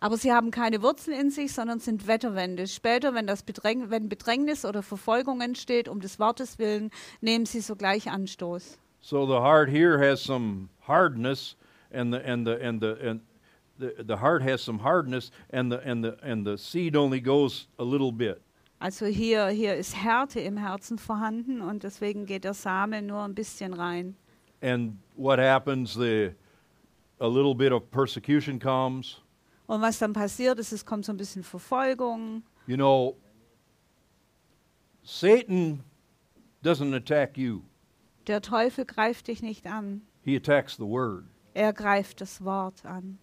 Aber 0.00 0.16
sie 0.16 0.32
haben 0.32 0.50
keine 0.50 0.82
Wurzel 0.82 1.14
in 1.14 1.30
sich, 1.30 1.52
sondern 1.52 1.78
sind 1.78 2.08
Wetterwände. 2.08 2.66
Später, 2.66 3.14
wenn, 3.14 3.28
das 3.28 3.44
Bedräng 3.44 3.90
wenn 3.90 4.08
Bedrängnis 4.08 4.64
oder 4.64 4.82
Verfolgung 4.82 5.42
entsteht, 5.42 5.88
um 5.88 6.00
des 6.00 6.18
Wortes 6.18 6.58
willen, 6.58 6.90
nehmen 7.20 7.46
sie 7.46 7.60
sogleich 7.60 8.10
Anstoß. 8.10 8.78
So 9.00 9.26
the 9.26 9.40
heart 9.40 9.68
here 9.68 9.98
has 9.98 10.20
some 10.20 10.68
hardness, 10.80 11.56
and 11.90 12.12
the 12.12 12.24
and 12.26 12.46
the 12.46 12.60
and 12.60 12.80
the 12.80 12.98
and 13.00 13.20
the, 13.78 13.94
the 14.02 14.16
heart 14.16 14.42
has 14.42 14.60
some 14.60 14.78
hardness, 14.78 15.30
and 15.50 15.70
the 15.70 15.80
and 15.84 16.04
the 16.04 16.18
and 16.22 16.46
the 16.46 16.58
seed 16.58 16.96
only 16.96 17.20
goes 17.20 17.68
a 17.78 17.84
little 17.84 18.12
bit. 18.12 18.42
Also 18.80 19.06
hier, 19.06 19.48
hier 19.48 19.74
ist 19.74 19.96
Härte 19.96 20.40
im 20.40 20.56
Herzen 20.56 20.98
vorhanden 20.98 21.60
und 21.60 21.82
deswegen 21.82 22.26
geht 22.26 22.44
der 22.44 22.54
Same 22.54 23.02
nur 23.02 23.22
ein 23.24 23.34
bisschen 23.34 23.74
rein. 23.74 24.14
And 24.62 24.98
what 25.16 25.38
happens? 25.38 25.94
The 25.94 26.34
a 27.20 27.26
little 27.26 27.54
bit 27.54 27.72
of 27.72 27.90
persecution 27.90 28.58
comes. 28.60 29.20
Und 29.66 29.82
was 29.82 29.98
dann 29.98 30.12
passiert 30.12 30.58
ist, 30.58 30.72
es 30.72 30.84
kommt 30.84 31.04
so 31.04 31.12
ein 31.12 31.16
bisschen 31.16 31.42
Verfolgung. 31.42 32.42
You 32.66 32.76
know, 32.76 33.16
Satan 35.02 35.82
doesn't 36.62 36.94
attack 36.94 37.36
you. 37.36 37.62
Der 38.28 38.42
Teufel 38.42 38.84
greift 38.84 39.28
dich 39.28 39.42
nicht 39.42 39.66
an. 39.66 40.02
He 40.22 40.36
attacks 40.36 40.76
the 40.76 40.84
word. 40.84 41.24
Er 41.54 41.72
greift 41.72 42.20
das 42.20 42.44
Wort 42.44 42.84
an. 42.84 43.18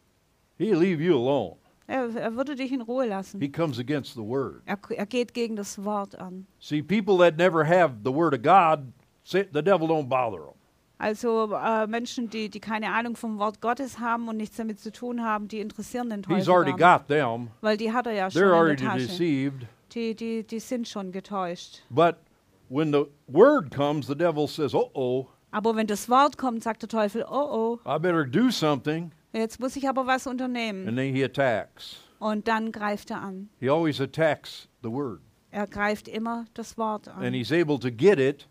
He'll 0.57 0.77
leave 0.77 1.01
you 1.01 1.15
alone. 1.15 1.57
Er, 1.87 2.09
er 2.15 2.35
würde 2.35 2.55
dich 2.55 2.71
in 2.71 2.81
Ruhe 2.81 3.03
He 3.03 3.09
lassen. 3.09 3.51
comes 3.51 3.77
against 3.77 4.15
the 4.15 4.23
word. 4.23 4.63
Er, 4.65 4.77
er 4.89 5.05
geht 5.05 5.33
gegen 5.33 5.55
das 5.55 5.83
Wort 5.83 6.17
an. 6.17 6.47
See, 6.59 6.81
people 6.81 7.17
that 7.19 7.37
never 7.37 7.63
have 7.63 7.97
the 8.03 8.11
word 8.11 8.33
of 8.33 8.41
God, 8.41 8.91
the 9.23 9.61
devil 9.61 9.87
don't 9.87 10.09
bother 10.09 10.39
them. 10.39 10.55
Also 10.97 11.51
äh, 11.53 11.85
Menschen, 11.87 12.29
die, 12.29 12.49
die 12.49 12.59
keine 12.59 12.91
Ahnung 12.91 13.15
vom 13.15 13.37
Wort 13.37 13.61
Gottes 13.61 13.99
haben 13.99 14.27
und 14.29 14.37
nichts 14.37 14.55
damit 14.55 14.79
zu 14.79 14.91
tun 14.91 15.21
haben, 15.21 15.47
die 15.47 15.59
interessieren 15.59 16.09
den 16.09 16.21
He's 16.21 16.45
Teufel 16.45 16.53
already 16.53 16.73
gar 16.73 16.99
nicht, 16.99 17.07
got 17.09 17.15
them. 17.15 17.49
weil 17.61 17.77
die 17.77 17.91
hat 17.91 18.07
er 18.07 18.13
ja 18.13 18.31
schon 18.31 18.41
They're 18.41 18.47
in 18.47 18.53
already 18.53 18.75
der 18.77 18.91
Tasche. 18.91 19.07
deceived. 19.07 19.67
Die, 19.93 20.15
die, 20.15 20.43
die 20.43 20.59
sind 20.59 20.87
schon 20.87 21.11
getäuscht. 21.11 21.83
But 21.89 22.15
when 22.69 22.91
the 22.91 23.05
word 23.27 23.71
comes, 23.71 24.07
the 24.07 24.15
devil 24.15 24.47
says, 24.47 24.73
"Uh 24.73 24.89
oh, 24.93 25.27
Aber 25.51 25.75
wenn 25.75 25.87
das 25.87 26.09
Wort 26.09 26.37
kommt, 26.37 26.63
sagt 26.63 26.81
der 26.81 26.89
Teufel, 26.89 27.23
oh 27.29 27.79
I 27.85 27.97
better 27.99 28.25
do 28.25 28.49
something," 28.51 29.11
oh, 29.33 29.37
jetzt 29.37 29.59
muss 29.59 29.75
ich 29.75 29.87
aber 29.87 30.05
was 30.05 30.27
unternehmen. 30.27 30.87
and 30.87 30.97
then 30.97 31.13
he 31.15 31.23
attacks. 31.23 31.97
Und 32.19 32.47
dann 32.47 32.71
greift 32.71 33.11
er 33.11 33.21
an. 33.21 33.49
He 33.59 33.69
always 33.69 33.99
attacks 34.01 34.67
the 34.81 34.89
word, 34.91 35.19
Er 35.51 35.67
greift 35.67 36.07
immer 36.07 36.45
das 36.53 36.77
Wort 36.77 37.07
and 37.07 37.23
an. 37.25 37.33
he's 37.33 37.51
able 37.51 37.77
to 37.79 37.89
get 37.91 38.19
it 38.19 38.47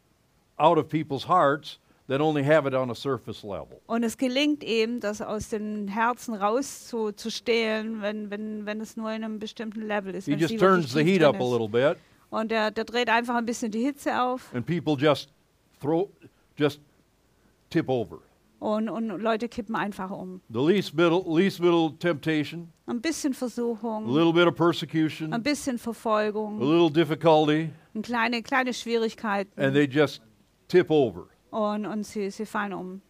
out 0.57 0.79
of 0.79 0.89
people's 0.89 1.27
hearts 1.29 1.79
that 2.07 2.21
only 2.21 2.45
have 2.45 2.67
it 2.69 2.75
on 2.75 2.91
a 2.91 2.95
surface 2.95 3.43
level. 3.43 3.81
Und 3.87 4.03
es 4.05 4.17
gelingt 4.19 4.63
ihm, 4.63 5.01
das 5.01 5.21
aus 5.23 5.49
den 5.49 5.89
Herzen 5.89 6.35
rauszustehlen, 6.35 7.17
zu 7.17 7.31
stehlen, 7.31 8.03
wenn, 8.03 8.31
wenn, 8.31 8.67
wenn 8.67 8.81
es 8.81 8.97
nur 8.97 9.11
in 9.13 9.25
einem 9.25 9.39
bestimmten 9.39 9.83
Level 9.83 10.15
ist. 10.15 10.27
He 10.27 10.35
just 10.35 10.59
turns 10.59 10.93
the 10.93 11.03
heat 11.03 11.23
up 11.23 11.41
a 11.41 11.45
little 11.45 11.69
bit, 11.69 11.97
Und 12.31 12.51
der, 12.51 12.71
der 12.71 12.85
dreht 12.85 13.09
einfach 13.09 13.37
ein 13.37 13.47
bisschen 13.47 13.71
die 13.71 13.83
Hitze 13.83 14.21
auf. 14.21 14.53
And 14.55 14.67
people 14.67 14.97
just 14.97 15.31
throw, 15.81 16.09
just 16.57 16.81
tip 17.71 17.89
over. 17.89 18.19
und, 18.65 18.89
und 18.89 19.09
Leute 19.21 19.49
kippen 19.49 19.77
einfach 19.77 20.11
um. 20.11 20.41
The 20.49 20.59
least 20.61 20.95
little, 20.95 21.23
least 21.27 21.61
little 21.61 21.93
temptation, 21.99 22.73
Ein 22.87 23.01
bisschen 23.01 23.33
a 23.33 23.37
Versuchung, 23.37 24.07
little 24.07 24.33
bit 24.33 24.47
of 24.49 24.55
persecution, 24.57 25.33
ein 25.35 25.43
bisschen 25.43 25.77
a 25.77 25.79
Verfolgung, 25.79 26.59
little 26.59 26.91
difficulty, 26.91 27.71
eine 27.95 28.03
kleine, 28.03 28.43
kleine 28.43 28.73
Schwierigkeiten. 28.73 29.61
And 29.61 29.75
they 29.75 29.87
just 29.87 30.23
tip 30.69 30.91
over. 30.91 31.29
Und, 31.51 31.85
und 31.87 32.05
sie, 32.05 32.31
sie 32.31 32.47
fallen 32.47 32.73
um, 32.73 33.03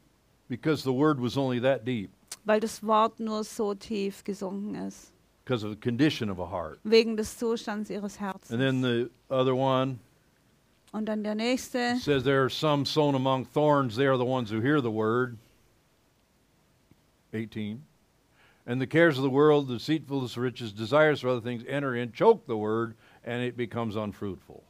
because 0.48 0.83
the 0.83 0.92
word 0.92 1.20
was 1.20 1.37
only 1.37 1.61
that 1.61 1.85
deep. 1.85 2.11
Weil 2.44 2.61
das 2.61 2.83
Wort 2.83 3.20
nur 3.20 3.44
so 3.44 3.74
tief 3.74 4.22
gesunken 4.24 4.74
ist, 4.74 5.13
because 5.44 5.62
of 5.62 5.70
the 5.70 5.76
condition 5.76 6.30
of 6.30 6.38
a 6.38 6.46
heart. 6.46 6.78
wegen 6.85 7.16
des 7.16 7.24
Zustands 7.38 7.90
ihres 7.90 8.16
And 8.20 8.35
Herzens. 8.35 8.59
then 8.59 8.80
the 8.83 9.11
other 9.30 9.54
one 9.54 9.98
Und 10.92 11.07
dann 11.07 11.22
der 11.24 11.35
nächste, 11.35 11.96
says 11.98 12.22
there 12.22 12.42
are 12.42 12.48
some 12.50 12.85
sown 12.87 13.14
among 13.14 13.44
thorns. 13.46 13.96
They 13.96 14.07
are 14.07 14.16
the 14.16 14.24
ones 14.24 14.50
who 14.50 14.61
hear 14.61 14.80
the 14.80 14.90
word. 14.92 15.37
18. 17.33 17.83
And 18.66 18.80
the 18.80 18.87
cares 18.87 19.18
of 19.18 19.24
the 19.24 19.30
world, 19.30 19.66
the 19.68 19.74
deceitfulness 19.74 20.37
of 20.37 20.42
riches, 20.42 20.72
desires 20.72 21.20
for 21.20 21.28
other 21.28 21.40
things 21.40 21.64
enter 21.68 21.94
in, 21.96 22.12
choke 22.12 22.46
the 22.46 22.57
word, 22.57 22.94
and 23.24 23.42
it 23.42 23.57
becomes 23.57 23.96
unfruitful. 23.96 24.62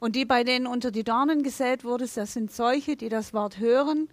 Und 0.00 0.14
die, 0.16 0.24
bei 0.26 0.42
denen 0.44 0.66
unter 0.66 0.90
die 0.90 1.04
Dornen 1.04 1.42
gesät 1.42 1.82
wurde, 1.84 2.06
das 2.12 2.34
sind 2.34 2.50
solche, 2.50 2.96
die 2.96 3.08
das 3.08 3.32
Wort 3.32 3.58
hören, 3.58 4.08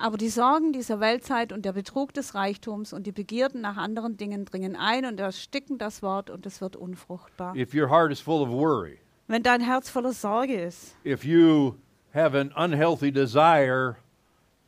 aber 0.00 0.16
die 0.16 0.28
Sorgen 0.28 0.72
dieser 0.72 1.00
Weltzeit 1.00 1.52
und 1.52 1.64
der 1.64 1.72
Betrug 1.72 2.12
des 2.14 2.34
Reichtums 2.34 2.92
und 2.92 3.06
die 3.06 3.12
Begierden 3.12 3.60
nach 3.60 3.76
anderen 3.76 4.16
Dingen 4.16 4.44
dringen 4.44 4.76
ein 4.76 5.04
und 5.04 5.20
ersticken 5.20 5.78
das 5.78 6.02
Wort 6.02 6.30
und 6.30 6.46
es 6.46 6.60
wird 6.60 6.76
unfruchtbar. 6.76 7.54
If 7.56 7.74
your 7.74 7.88
heart 7.90 8.10
is 8.12 8.20
full 8.20 8.42
of 8.42 8.48
worry, 8.50 8.98
Wenn 9.28 9.42
dein 9.42 9.60
Herz 9.60 9.90
voller 9.90 10.12
Sorge 10.12 10.60
ist. 10.60 10.96
if 11.04 11.24
you 11.24 11.74
have 12.14 12.36
an 12.38 12.52
unhealthy 12.56 13.12
desire 13.12 13.96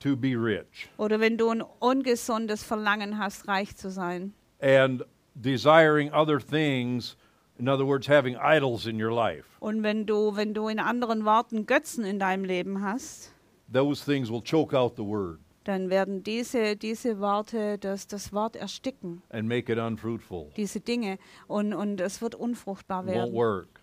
to 0.01 0.17
be 0.17 0.35
rich, 0.37 0.89
oder 0.99 1.19
wenn 1.21 1.37
du 1.39 1.49
ein 1.51 1.63
ungesundes 1.81 2.63
Verlangen 2.63 3.19
hast, 3.19 3.49
reich 3.49 3.77
zu 3.77 3.91
sein. 3.91 4.35
and 4.61 5.03
desiring 5.35 6.13
other 6.13 6.39
things, 6.39 7.17
in 7.59 7.69
other 7.69 7.87
words, 7.87 8.09
having 8.09 8.37
idols 8.37 8.87
in 8.87 9.01
your 9.03 9.13
life, 9.13 9.45
und 9.61 9.83
wenn 9.83 10.07
du, 10.07 10.37
wenn 10.37 10.55
du 10.55 10.69
in 10.69 10.79
anderen 10.79 11.25
Worten 11.25 11.67
Götzen 11.67 12.05
in 12.05 12.19
deinem 12.19 12.45
Leben 12.45 12.83
hast, 12.83 13.32
those 13.73 14.05
things 14.05 14.31
will 14.31 14.43
choke 14.43 14.75
out 14.75 14.97
the 14.97 15.05
word 15.05 15.39
dann 15.65 15.91
werden 15.91 16.23
diese, 16.23 16.77
diese 16.77 17.21
Worte 17.21 17.79
das, 17.79 18.07
das 18.07 18.33
Wort 18.33 18.57
ersticken, 18.57 19.23
and 19.31 19.49
make 19.49 19.71
it 19.71 19.79
unfruitful. 19.79 20.51
diese 20.57 20.81
Dinge, 20.81 21.19
und, 21.47 21.73
und 21.73 22.01
es 22.01 22.21
wird 22.21 22.35
unfruchtbar 22.35 23.05
It 23.05 23.11
won't 23.11 23.15
werden. 23.15 23.35
work. 23.35 23.81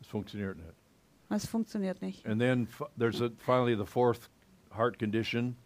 Es 0.00 0.06
funktioniert 0.08 0.56
nicht. 0.56 0.74
Es 1.28 1.46
funktioniert 1.46 2.00
nicht. 2.00 2.24
And 2.26 2.40
then 2.40 2.68
there's 2.96 3.20
a, 3.20 3.30
finally 3.38 3.74
the 3.76 3.86
fourth 3.86 4.28
heart 4.70 4.98
condition. 4.98 5.56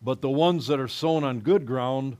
But 0.00 0.20
the 0.20 0.28
ones 0.30 0.66
that 0.66 0.80
are 0.80 0.88
sown 0.88 1.24
on 1.24 1.40
good 1.40 1.64
ground, 1.64 2.16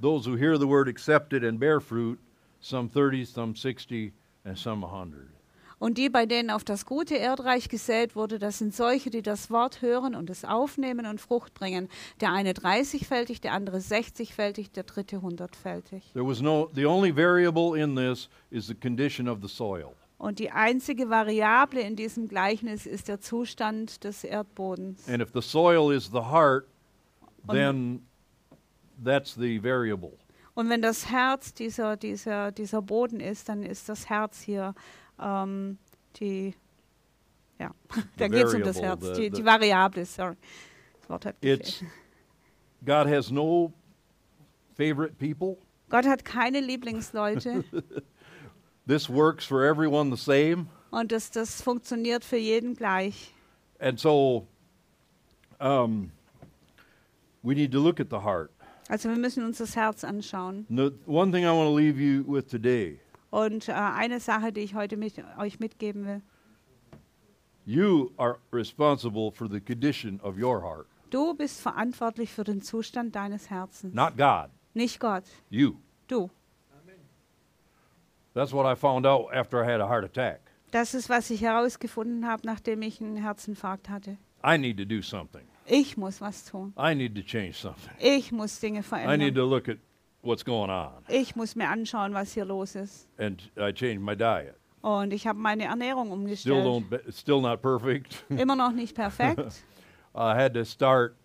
those 0.00 0.26
who 0.26 0.36
hear 0.36 0.58
the 0.58 0.66
word, 0.66 0.88
accept 0.88 1.32
it, 1.32 1.44
and 1.44 1.60
bear 1.60 1.80
fruit, 1.80 2.18
some 2.60 2.88
30, 2.88 3.24
some 3.26 3.54
60, 3.54 4.12
and 4.44 4.58
some 4.58 4.80
100. 4.80 5.35
Und 5.78 5.98
die, 5.98 6.08
bei 6.08 6.24
denen 6.24 6.50
auf 6.50 6.64
das 6.64 6.86
gute 6.86 7.16
Erdreich 7.16 7.68
gesät 7.68 8.16
wurde, 8.16 8.38
das 8.38 8.58
sind 8.58 8.74
solche, 8.74 9.10
die 9.10 9.20
das 9.20 9.50
Wort 9.50 9.82
hören 9.82 10.14
und 10.14 10.30
es 10.30 10.44
aufnehmen 10.44 11.04
und 11.04 11.20
Frucht 11.20 11.52
bringen. 11.52 11.88
Der 12.20 12.32
eine 12.32 12.52
30-fältig, 12.52 13.42
der 13.42 13.52
andere 13.52 13.78
60-fältig, 13.78 14.72
der 14.72 14.84
dritte 14.84 15.18
100-fältig. 15.18 16.12
There 16.14 16.26
was 16.26 16.40
no, 16.40 16.70
the 16.74 16.86
only 16.86 17.14
variable 17.14 17.78
in 17.78 17.94
this 17.94 18.30
is 18.50 18.66
the 18.66 18.74
condition 18.74 19.28
of 19.28 19.40
the 19.42 19.48
soil. 19.48 19.92
Und 20.18 20.38
die 20.38 20.50
einzige 20.50 21.10
Variable 21.10 21.80
in 21.82 21.94
diesem 21.94 22.26
Gleichnis 22.26 22.86
ist 22.86 23.08
der 23.08 23.20
Zustand 23.20 24.02
des 24.02 24.24
Erdbodens. 24.24 25.06
And 25.08 25.20
if 25.22 25.28
the 25.34 25.42
soil 25.42 25.92
is 25.94 26.06
the 26.10 26.22
heart, 26.30 26.64
Und- 27.46 27.54
then 27.54 28.06
that's 29.04 29.34
the 29.34 29.62
variable. 29.62 30.12
Und 30.54 30.70
wenn 30.70 30.80
das 30.80 31.10
Herz 31.10 31.52
dieser, 31.52 31.98
dieser, 31.98 32.50
dieser 32.50 32.80
Boden 32.80 33.20
ist, 33.20 33.50
dann 33.50 33.62
ist 33.62 33.90
das 33.90 34.08
Herz 34.08 34.40
hier 34.40 34.74
ähm, 35.20 35.78
die, 36.20 36.54
ja, 37.58 37.70
da 38.16 38.28
geht 38.28 38.44
es 38.46 38.54
um 38.54 38.62
das 38.62 38.80
Herz, 38.80 39.04
the- 39.04 39.22
die, 39.22 39.30
die 39.30 39.44
Variable, 39.44 40.04
sorry. 40.04 40.36
Das 41.00 41.10
Wort 41.10 41.24
hat 41.26 41.36
It's. 41.40 41.82
God 42.84 43.06
has 43.08 43.30
no 43.30 43.72
favorite 44.76 45.14
people. 45.18 45.56
Gott 45.88 46.06
hat 46.06 46.24
keine 46.24 46.60
Lieblingsleute 46.60 47.64
This 48.86 49.08
works 49.08 49.44
for 49.44 49.64
everyone 49.64 50.10
the 50.14 50.22
same. 50.22 50.66
und 50.90 51.10
das, 51.10 51.30
das 51.30 51.60
funktioniert 51.62 52.24
für 52.24 52.36
jeden 52.36 52.74
gleich. 52.74 53.32
And 53.80 53.98
so 53.98 54.46
um, 55.60 56.12
we 57.42 57.54
need 57.54 57.72
to 57.72 57.80
look 57.80 57.98
at 58.00 58.08
the 58.10 58.20
heart. 58.20 58.50
Also 58.88 59.08
wir 59.08 59.16
müssen 59.16 59.44
uns 59.44 59.58
das 59.58 59.74
Herz 59.74 60.04
anschauen. 60.04 60.64
No, 60.68 60.90
one 61.06 61.32
thing 61.32 61.44
I 61.44 61.48
want 61.50 61.68
to 61.68 61.74
leave 61.76 61.98
you 62.00 62.22
with 62.26 62.46
today 62.46 63.00
Und 63.44 63.68
äh, 63.68 63.72
eine 63.72 64.18
Sache, 64.20 64.50
die 64.52 64.60
ich 64.60 64.74
heute 64.74 64.96
mit, 64.96 65.14
euch 65.38 65.58
mitgeben 65.60 66.06
will. 66.06 66.22
you 67.66 68.10
are 68.16 68.38
responsible 68.52 69.30
for 69.32 69.48
the 69.50 69.60
condition 69.60 70.20
of 70.22 70.36
your 70.38 70.62
heart, 70.62 70.86
Du 71.10 71.34
bist 71.34 71.60
verantwortlich 71.60 72.32
für 72.32 72.44
den 72.44 72.62
Zustand 72.62 73.14
deines 73.14 73.50
Herzens. 73.50 73.94
not 73.94 74.16
God. 74.16 74.50
Nicht 74.74 75.00
Gott, 75.00 75.24
You. 75.50 75.74
du. 76.08 76.30
That's 78.34 78.52
what 78.52 78.66
I 78.66 78.74
found 78.74 79.06
out 79.06 79.32
after 79.34 79.62
I 79.62 79.66
had 79.66 79.80
a 79.80 79.88
heart 79.88 80.04
attack. 80.04 80.40
Das 80.70 80.94
ist, 80.94 81.08
was 81.08 81.30
ich 81.30 81.40
herausgefunden 81.42 82.26
habe, 82.26 82.42
nachdem 82.46 82.82
ich 82.82 83.00
einen 83.00 83.16
Herzinfarkt 83.16 83.88
hatte. 83.88 84.18
I 84.44 84.58
need 84.58 84.76
to 84.78 84.84
do 84.84 85.00
something. 85.00 85.42
Ich 85.66 85.96
muss 85.96 86.20
was 86.20 86.44
tun. 86.44 86.72
I 86.78 86.94
need 86.94 87.14
to 87.14 87.22
change 87.22 87.54
something. 87.54 87.92
Ich 87.98 88.32
muss 88.32 88.60
Dinge 88.60 88.78
I 88.78 88.82
need 88.82 88.86
verändern. 88.86 89.34
to 89.34 89.44
look 89.46 89.68
at 89.68 89.78
what's 90.26 90.44
going 90.44 90.70
on. 90.70 91.04
Ich 91.08 91.36
muss 91.36 91.54
mir 91.56 91.68
anschauen, 91.68 92.12
was 92.14 92.32
hier 92.34 92.44
los 92.44 92.74
ist. 92.74 93.08
And 93.18 93.40
I 93.56 93.72
changed 93.72 94.02
my 94.02 94.14
diet. 94.16 94.56
Und 94.82 95.12
ich 95.12 95.26
habe 95.26 95.38
meine 95.38 95.64
Ernährung 95.64 96.06
Still 96.36 96.52
umgestellt. 96.54 96.64
don't 96.66 97.12
still 97.12 97.40
not 97.40 97.60
perfect. 97.62 98.24
Immer 98.28 98.56
noch 98.56 98.72
nicht 98.72 98.94
perfekt. 98.94 99.64
I 100.14 100.34
had 100.34 100.54
to 100.54 100.64
start 100.64 101.16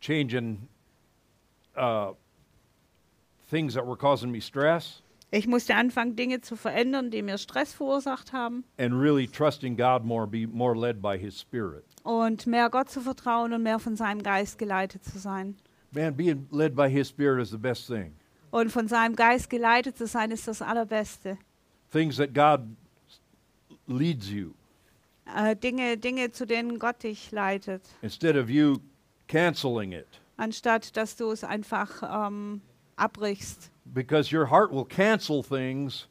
changing 0.00 0.68
uh, 1.76 2.12
things 3.50 3.74
that 3.74 3.86
were 3.86 3.96
causing 3.96 4.30
me 4.30 4.40
stress 4.40 5.02
Ich 5.34 5.46
musste 5.46 5.74
anfangen, 5.74 6.14
Dinge 6.14 6.42
zu 6.42 6.56
verändern, 6.56 7.10
die 7.10 7.22
mir 7.22 7.38
Stress 7.38 7.72
verursacht 7.72 8.34
haben. 8.34 8.64
and 8.78 8.92
really 8.92 9.26
trusting 9.26 9.76
God 9.76 10.04
more, 10.04 10.26
be 10.26 10.46
more 10.46 10.76
led 10.76 11.00
by 11.00 11.16
His 11.16 11.40
Spirit. 11.40 11.84
Und 12.02 12.46
mehr 12.46 12.68
Gott 12.68 12.90
zu 12.90 13.00
vertrauen 13.00 13.54
und 13.54 13.62
mehr 13.62 13.78
von 13.78 13.96
seinem 13.96 14.22
Geist 14.22 14.58
geleitet 14.58 15.02
zu 15.04 15.18
sein. 15.18 15.56
Man, 15.92 16.14
being 16.14 16.46
led 16.50 16.74
by 16.76 16.90
His 16.90 17.08
Spirit 17.08 17.40
is 17.40 17.50
the 17.50 17.56
best 17.56 17.86
thing. 17.86 18.12
Und 18.52 18.70
von 18.70 18.86
seinem 18.86 19.16
Geist 19.16 19.50
geleitet 19.50 19.96
zu 19.98 20.06
sein, 20.06 20.30
ist 20.30 20.46
das 20.46 20.62
Allerbeste. 20.62 21.36
Things 21.90 22.16
that 22.18 22.32
God 22.32 22.60
leads 23.88 24.28
you 24.30 24.52
Äh, 25.34 25.56
Dinge, 25.56 25.96
Dinge, 25.96 26.30
zu 26.32 26.46
denen 26.46 26.78
Gott 26.78 27.02
dich 27.02 27.30
leitet. 27.32 27.82
instead 28.02 28.36
of 28.36 28.48
you 28.50 28.76
canceling 29.28 29.92
it. 29.92 30.06
Anstatt, 30.36 30.96
dass 30.96 31.16
du 31.16 31.30
es 31.30 31.42
einfach 31.44 32.02
ähm, 32.28 32.60
abbrichst. 32.96 33.70
Because 33.86 34.34
your 34.36 34.50
heart 34.50 34.70
will 34.72 34.84
cancel 34.84 35.42
things 35.42 36.08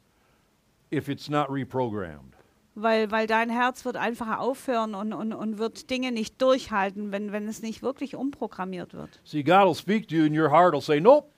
if 0.92 1.08
it's 1.08 1.28
not 1.28 1.48
reprogrammed. 1.50 2.34
Weil, 2.74 3.10
weil 3.10 3.26
dein 3.26 3.50
Herz 3.50 3.84
wird 3.84 3.96
einfach 3.96 4.38
aufhören 4.38 4.94
und, 4.94 5.12
und, 5.12 5.32
und 5.34 5.58
wird 5.58 5.90
Dinge 5.90 6.10
nicht 6.10 6.40
durchhalten, 6.40 7.12
wenn, 7.12 7.30
wenn 7.30 7.46
es 7.46 7.60
nicht 7.60 7.82
wirklich 7.82 8.16
umprogrammiert 8.16 8.94
wird. 8.94 9.20
See, 9.24 9.42
God 9.42 9.66
will 9.66 9.74
speak 9.74 10.08
to 10.08 10.14
you 10.16 10.24
and 10.24 10.36
your 10.36 10.50
heart 10.50 10.72
will 10.72 10.80
say, 10.80 10.98
Nope. 10.98 11.28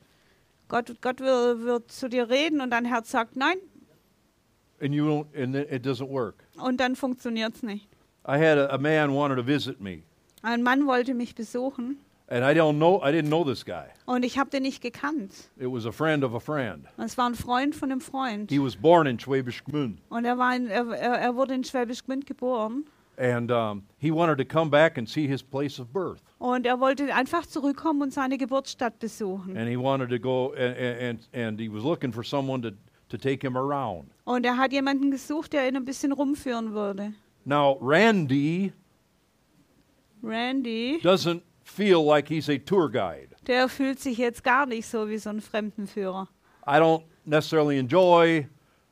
Gott, 0.69 0.95
Gott 1.01 1.21
will, 1.21 1.65
wird 1.65 1.91
zu 1.93 2.09
dir 2.09 2.29
reden 2.31 2.61
und 2.61 2.71
dein 2.71 2.85
Herz 2.85 3.11
sagt 3.11 3.37
nein 3.37 3.57
And 4.81 4.93
you 4.93 5.05
don't 5.07 5.27
and 5.41 5.55
it 5.55 5.87
doesn't 5.87 6.09
work. 6.11 6.45
und 6.57 6.79
dann 6.81 6.97
funktioniert 6.97 7.55
es 7.55 7.63
nicht. 7.63 7.89
I 8.27 8.39
had 8.39 8.59
a, 8.59 8.67
a 8.75 8.79
man 8.79 9.13
wanted 9.15 9.37
to 9.37 9.43
visit 9.47 9.81
me, 9.81 10.03
Ein 10.43 10.63
Mann 10.63 10.87
wollte 10.87 11.15
mich 11.15 11.35
besuchen 11.35 11.99
and 12.29 12.43
I 12.43 12.59
don't 12.59 12.77
know. 12.79 13.01
I 13.05 13.11
didn't 13.13 13.29
know 13.29 13.45
this 13.45 13.65
guy. 13.65 13.85
und 14.07 14.25
ich 14.25 14.39
habe 14.39 14.51
den 14.51 14.63
nicht 14.63 14.83
gekannt. 14.83 15.33
It 15.59 15.71
was 15.71 15.87
a 15.87 15.93
friend 15.93 16.25
of 16.25 16.35
a 16.35 16.41
friend. 16.41 16.87
Und 16.97 17.05
es 17.05 17.17
war 17.19 17.29
ein 17.29 17.35
Freund 17.35 17.75
von 17.75 17.93
einem 17.93 18.01
Freund. 18.01 18.51
He 18.51 18.59
was 18.59 18.75
born 18.77 19.07
in 19.07 19.19
Schwäbisch 19.19 19.63
Gmünd, 19.65 20.01
Und 20.09 20.25
er, 20.25 20.39
war 20.39 20.57
in, 20.57 20.67
er, 20.69 20.87
er 20.89 21.15
er 21.19 21.37
wurde 21.37 21.55
in 21.55 21.65
Schwäbisch 21.65 22.05
Gmünd 22.05 22.27
geboren. 22.27 22.85
And 23.19 23.51
um, 23.51 23.83
he 23.99 24.11
wanted 24.11 24.39
to 24.39 24.45
come 24.45 24.71
back 24.71 24.99
and 24.99 25.09
see 25.09 25.27
his 25.27 25.43
place 25.43 25.79
of 25.81 25.93
birth, 25.93 26.21
Und 26.39 26.67
er 26.67 26.79
wollte 26.81 27.15
einfach 27.15 27.47
zurückkommen 27.47 28.03
und 28.03 28.13
seine 28.13 28.37
Geburtsstadt 28.39 28.99
besuchen. 28.99 29.57
and 29.57 29.69
he 29.69 29.77
wanted 29.77 30.11
to 30.11 30.19
go, 30.19 30.53
and 30.55 30.77
and, 30.77 31.29
and 31.33 31.61
he 31.61 31.69
was 31.69 31.83
looking 31.85 32.13
for 32.13 32.23
someone 32.25 32.61
to 32.63 32.71
to 33.09 33.17
take 33.19 33.47
him 33.47 33.57
around. 33.57 34.11
Und 34.25 34.45
er 34.47 34.57
hat 34.57 34.73
jemanden 34.73 35.11
gesucht, 35.11 35.53
der 35.53 35.69
ihn 35.69 35.77
ein 35.77 35.85
bisschen 35.85 36.13
rumführen 36.13 36.73
würde. 36.73 37.13
Now 37.45 37.79
Randy 37.81 38.73
Randy, 40.23 41.01
doesn't 41.03 41.43
feel 41.65 42.03
like 42.03 42.29
he's 42.29 42.49
a 42.49 42.57
tour 42.59 42.89
guide. 42.91 43.29
der 43.47 43.69
fühlt 43.69 44.01
sich 44.01 44.17
jetzt 44.19 44.43
gar 44.43 44.65
nicht 44.67 44.87
so 44.87 45.09
wie 45.09 45.19
so 45.19 45.31
ein 45.31 45.41
Fremdenführer. 45.41 46.29
I 46.67 46.79
don't 46.79 47.03
necessarily 47.27 47.79
enjoy 47.79 48.47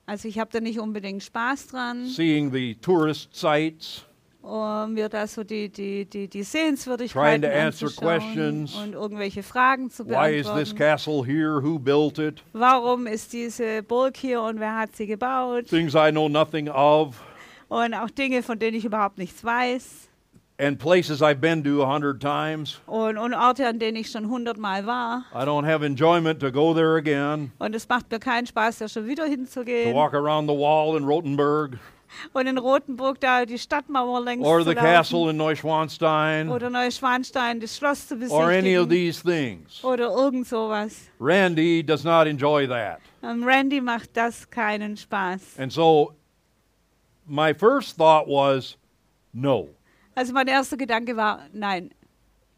Also 0.04 0.28
ich 0.28 0.38
habe 0.38 0.50
da 0.52 0.60
nicht 0.60 0.78
unbedingt 0.78 1.22
Spaß 1.22 1.68
dran, 1.68 2.06
seeing 2.06 2.52
the 2.52 2.74
tourist 2.74 3.34
sites. 3.34 4.04
Um 4.42 4.92
mir 4.94 5.08
da 5.08 5.26
so 5.26 5.44
die, 5.44 5.68
die, 5.68 6.04
die, 6.04 6.28
die 6.28 6.42
Sehenswürdigkeiten 6.42 7.42
to 7.42 7.48
anzuschauen 7.48 8.68
und 8.82 8.92
irgendwelche 8.94 9.42
Fragen 9.42 9.90
zu 9.90 10.06
Why 10.08 10.36
is 10.38 10.46
this 10.46 10.74
beantworten. 10.74 10.76
castle 10.78 11.24
here? 11.24 11.62
Who 11.62 11.78
built 11.78 12.18
it? 12.18 12.42
Warum 12.52 13.06
ist 13.06 13.32
diese 13.32 13.82
Burg 13.82 14.16
hier 14.16 14.42
und 14.42 14.58
wer 14.60 14.76
hat 14.76 14.96
sie 14.96 15.06
gebaut? 15.06 15.66
Things 15.68 15.94
I 15.94 16.10
know 16.10 16.28
nothing 16.28 16.68
of, 16.68 17.22
Und 17.68 17.94
auch 17.94 18.10
Dinge, 18.10 18.42
von 18.42 18.58
denen 18.58 18.76
ich 18.76 18.84
überhaupt 18.84 19.18
nichts 19.18 19.44
weiß. 19.44 20.08
and 20.58 20.78
places 20.78 21.22
I've 21.22 21.40
been 21.40 21.64
to 21.64 21.82
a 21.82 21.86
hundred 21.86 22.20
times. 22.20 22.80
Und, 22.86 23.16
und 23.18 23.34
Orte, 23.34 23.66
an 23.66 23.78
denen 23.80 23.96
ich 23.96 24.10
schon 24.10 24.28
hundertmal 24.28 24.86
war. 24.86 25.24
I 25.34 25.38
don't 25.44 25.64
have 25.66 25.84
enjoyment 25.84 26.38
to 26.40 26.52
go 26.52 26.72
there 26.74 26.96
again, 26.96 27.50
Und 27.58 27.74
es 27.74 27.88
macht 27.88 28.10
mir 28.12 28.18
keinen 28.20 28.46
Spaß, 28.46 28.78
da 28.78 28.88
schon 28.88 29.06
wieder 29.06 29.24
to 29.24 29.30
hinzugehen. 29.30 29.94
walk 29.94 30.14
around 30.14 30.48
the 30.48 30.54
wall 30.56 30.96
in 30.96 31.04
Rothenburg, 31.04 31.78
Und 32.32 32.46
in 32.46 32.58
Rothenburg 32.58 33.20
da 33.20 33.44
die 33.44 33.58
Stadtmauer 33.58 34.20
längs 34.24 34.44
or 34.46 34.64
the 34.64 34.74
castle 34.74 35.30
in 35.30 35.36
Neuschwanstein, 35.36 36.48
Oder 36.48 36.70
Neuschwanstein, 36.70 37.60
das 37.60 37.76
Schloss 37.76 38.08
zu 38.08 38.16
or 38.30 38.50
any 38.50 38.76
of 38.76 38.88
these 38.88 39.22
things. 39.22 39.82
Oder 39.84 40.10
irgend 40.10 40.46
sowas. 40.46 41.08
Randy 41.18 41.82
does 41.82 42.04
not 42.04 42.26
enjoy 42.26 42.66
that. 42.66 43.00
Ähm, 43.22 43.44
Randy 43.44 43.80
macht 43.80 44.16
das 44.16 44.48
keinen 44.48 44.96
Spaß. 44.96 45.58
And 45.58 45.72
so 45.72 46.14
my 47.26 47.54
first 47.54 47.96
thought 47.96 48.26
was 48.26 48.76
no. 49.32 49.68
Also 50.14 50.32
mein 50.32 50.48
erster 50.48 50.76
Gedanke 50.76 51.16
war, 51.16 51.40
nein, 51.52 51.90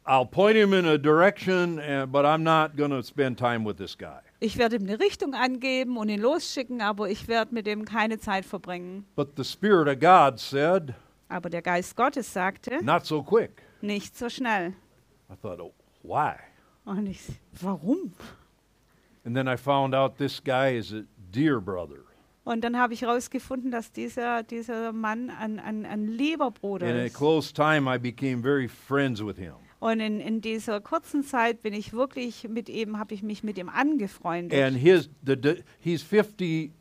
I'll 0.07 0.25
point 0.25 0.55
him 0.55 0.73
in 0.73 0.85
a 0.85 0.97
direction, 0.97 1.79
uh, 1.79 2.05
but 2.05 2.25
I'm 2.25 2.43
not 2.43 2.75
going 2.75 2.91
to 2.91 3.01
spend 3.01 3.37
time 3.37 3.63
with 3.63 3.77
this 3.77 3.95
guy. 3.95 4.19
Ich 4.45 4.57
werde 4.57 4.75
ihm 4.77 4.83
eine 4.83 4.99
Richtung 4.99 5.33
angeben 5.33 5.97
und 5.97 6.09
ihn 6.09 6.21
losschicken, 6.21 6.81
aber 6.81 7.09
ich 7.09 7.27
werde 7.27 7.53
mit 7.53 7.67
ihm 7.67 7.83
keine 7.85 8.19
Zeit 8.19 8.45
verbringen. 8.45 9.05
But 9.15 9.35
the 9.37 9.43
Spirit 9.43 9.87
of 9.87 9.99
God 9.99 10.39
said, 10.39 10.93
Aber 11.29 11.49
der 11.49 11.61
Geist 11.61 11.95
Gottes 11.95 12.31
sagte, 12.31 12.83
not 12.83 13.05
so 13.05 13.23
quick. 13.23 13.63
nicht 13.81 14.17
so 14.17 14.29
schnell. 14.29 14.73
I 15.29 15.35
thought, 15.41 15.59
oh, 15.59 15.73
why? 16.03 16.35
Und 16.85 17.07
ich, 17.07 17.21
warum? 17.59 18.13
And 19.25 19.35
then 19.35 19.47
I 19.47 19.57
found 19.57 19.95
out 19.95 20.17
this 20.17 20.39
guy 20.43 20.77
is 20.77 20.93
a 20.93 21.03
dear 21.31 21.59
brother. 21.59 22.03
Und 22.43 22.63
dann 22.63 22.77
habe 22.77 22.93
ich 22.93 23.01
herausgefunden, 23.01 23.71
dass 23.71 23.91
dieser, 23.91 24.43
dieser 24.43 24.93
Mann 24.93 25.31
ein, 25.31 25.59
ein, 25.59 25.83
ein 25.83 26.07
lieber 26.07 26.51
Bruder 26.51 26.87
In 26.87 26.95
a 26.95 27.05
ist. 27.05 27.15
close 27.15 27.51
time, 27.51 27.87
I 27.91 27.97
became 27.97 28.43
very 28.43 28.67
friends 28.67 29.19
with 29.25 29.37
him. 29.37 29.55
Und 29.79 29.99
in, 29.99 30.19
in 30.19 30.41
dieser 30.41 30.79
kurzen 30.81 31.23
Zeit 31.23 31.61
bin 31.61 31.73
ich 31.73 31.93
wirklich 31.93 32.47
mit 32.47 32.69
ihm, 32.69 32.97
habe 32.97 33.13
ich 33.13 33.23
mich 33.23 33.43
mit 33.43 33.57
ihm 33.57 33.69
angefreundet. 33.69 34.59
And 34.59 34.77
his, 34.77 35.09
the, 35.25 35.35
the, 35.41 35.63
he's 35.79 36.01
58 36.01 36.71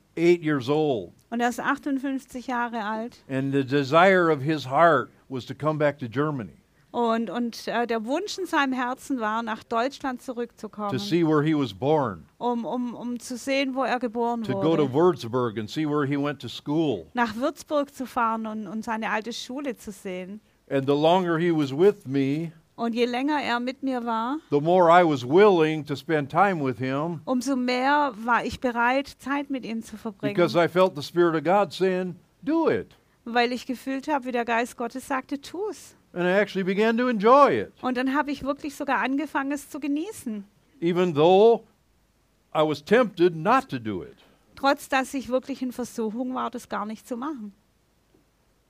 years 0.42 0.68
old, 0.68 1.12
Und 1.30 1.40
er 1.40 1.48
ist 1.48 1.60
58 1.60 2.46
Jahre 2.46 2.84
alt. 2.84 3.22
and 3.28 3.52
the 3.52 3.64
desire 3.64 4.30
of 4.32 4.40
his 4.42 4.64
heart 4.70 5.10
was 5.28 5.44
to 5.46 5.54
come 5.54 5.78
back 5.78 5.98
to 5.98 6.08
Germany 6.08 6.52
Und, 6.92 7.28
und 7.28 7.66
äh, 7.66 7.88
der 7.88 8.04
Wunsch 8.04 8.38
in 8.38 8.46
seinem 8.46 8.72
Herzen 8.72 9.18
war, 9.18 9.42
nach 9.42 9.64
Deutschland 9.64 10.22
zurückzukommen, 10.22 10.92
to 10.92 10.98
see 10.98 11.26
where 11.26 11.42
he 11.42 11.52
was 11.52 11.74
born, 11.74 12.24
um, 12.38 12.64
um, 12.64 12.94
um 12.94 13.18
zu 13.18 13.36
sehen, 13.36 13.74
wo 13.74 13.82
er 13.82 13.98
geboren 13.98 14.44
to 14.44 14.52
go 14.52 14.76
to 14.76 14.84
wurde. 14.92 14.94
Würzburg 14.94 15.58
and 15.58 15.68
see 15.68 15.84
where 15.84 16.06
he 16.06 16.16
went 16.16 16.40
to 16.40 16.48
school. 16.48 17.06
Nach 17.14 17.34
Würzburg 17.34 17.92
zu 17.92 18.06
fahren 18.06 18.46
und, 18.46 18.68
und 18.68 18.84
seine 18.84 19.10
alte 19.10 19.32
Schule 19.32 19.76
zu 19.76 19.90
sehen. 19.90 20.40
And 20.70 20.86
the 20.86 20.94
longer 20.94 21.36
he 21.36 21.50
was 21.50 21.76
with 21.76 22.06
me, 22.06 22.52
Und 22.76 22.92
je 22.94 23.04
länger 23.06 23.40
er 23.40 23.60
mit 23.60 23.82
mir 23.84 24.04
war, 24.04 24.38
the 24.50 24.60
more 24.60 24.88
I 24.90 25.04
was 25.04 25.24
willing 25.24 25.84
to 25.86 25.94
spend 25.94 26.28
time 26.30 26.60
with 26.64 26.78
him 26.78 27.20
umso 27.24 27.54
mehr 27.54 28.12
war 28.16 28.44
ich 28.44 28.58
bereit, 28.60 29.06
Zeit 29.20 29.48
mit 29.48 29.64
ihm 29.64 29.82
zu 29.82 29.96
verbringen. 29.96 30.34
because 30.34 30.56
I 30.58 30.66
felt 30.68 30.96
the 30.96 31.02
Spirit 31.02 31.36
of 31.36 31.44
God 31.44 31.72
saying, 31.72 32.16
Do 32.42 32.68
it. 32.68 32.96
weil 33.24 33.52
ich 33.52 33.66
gefühlt 33.66 34.08
habe, 34.08 34.24
wie 34.26 34.32
der 34.32 34.44
Geist 34.44 34.76
Gottes 34.76 35.06
sagte, 35.06 35.40
tu's. 35.40 35.94
And 36.12 36.24
I 36.24 36.30
actually 36.32 36.64
began 36.64 36.96
to 36.98 37.08
enjoy 37.08 37.60
it, 37.60 37.72
Und 37.80 37.96
dann 37.96 38.14
habe 38.14 38.32
ich 38.32 38.42
wirklich 38.42 38.74
sogar 38.74 38.98
angefangen, 39.00 39.52
es 39.52 39.70
zu 39.70 39.78
genießen. 39.78 40.44
even 40.80 41.14
though 41.14 41.62
I 42.54 42.62
was 42.62 42.84
tempted 42.84 43.36
not 43.36 43.68
to 43.68 43.78
do 43.78 44.02
it. 44.02 44.16
Trotz 44.56 44.88
dass 44.88 45.14
ich 45.14 45.28
wirklich 45.28 45.62
in 45.62 45.70
Versuchung 45.72 46.34
war, 46.34 46.50
das 46.50 46.68
gar 46.68 46.86
nicht 46.86 47.06
zu 47.06 47.16
machen. 47.16 47.52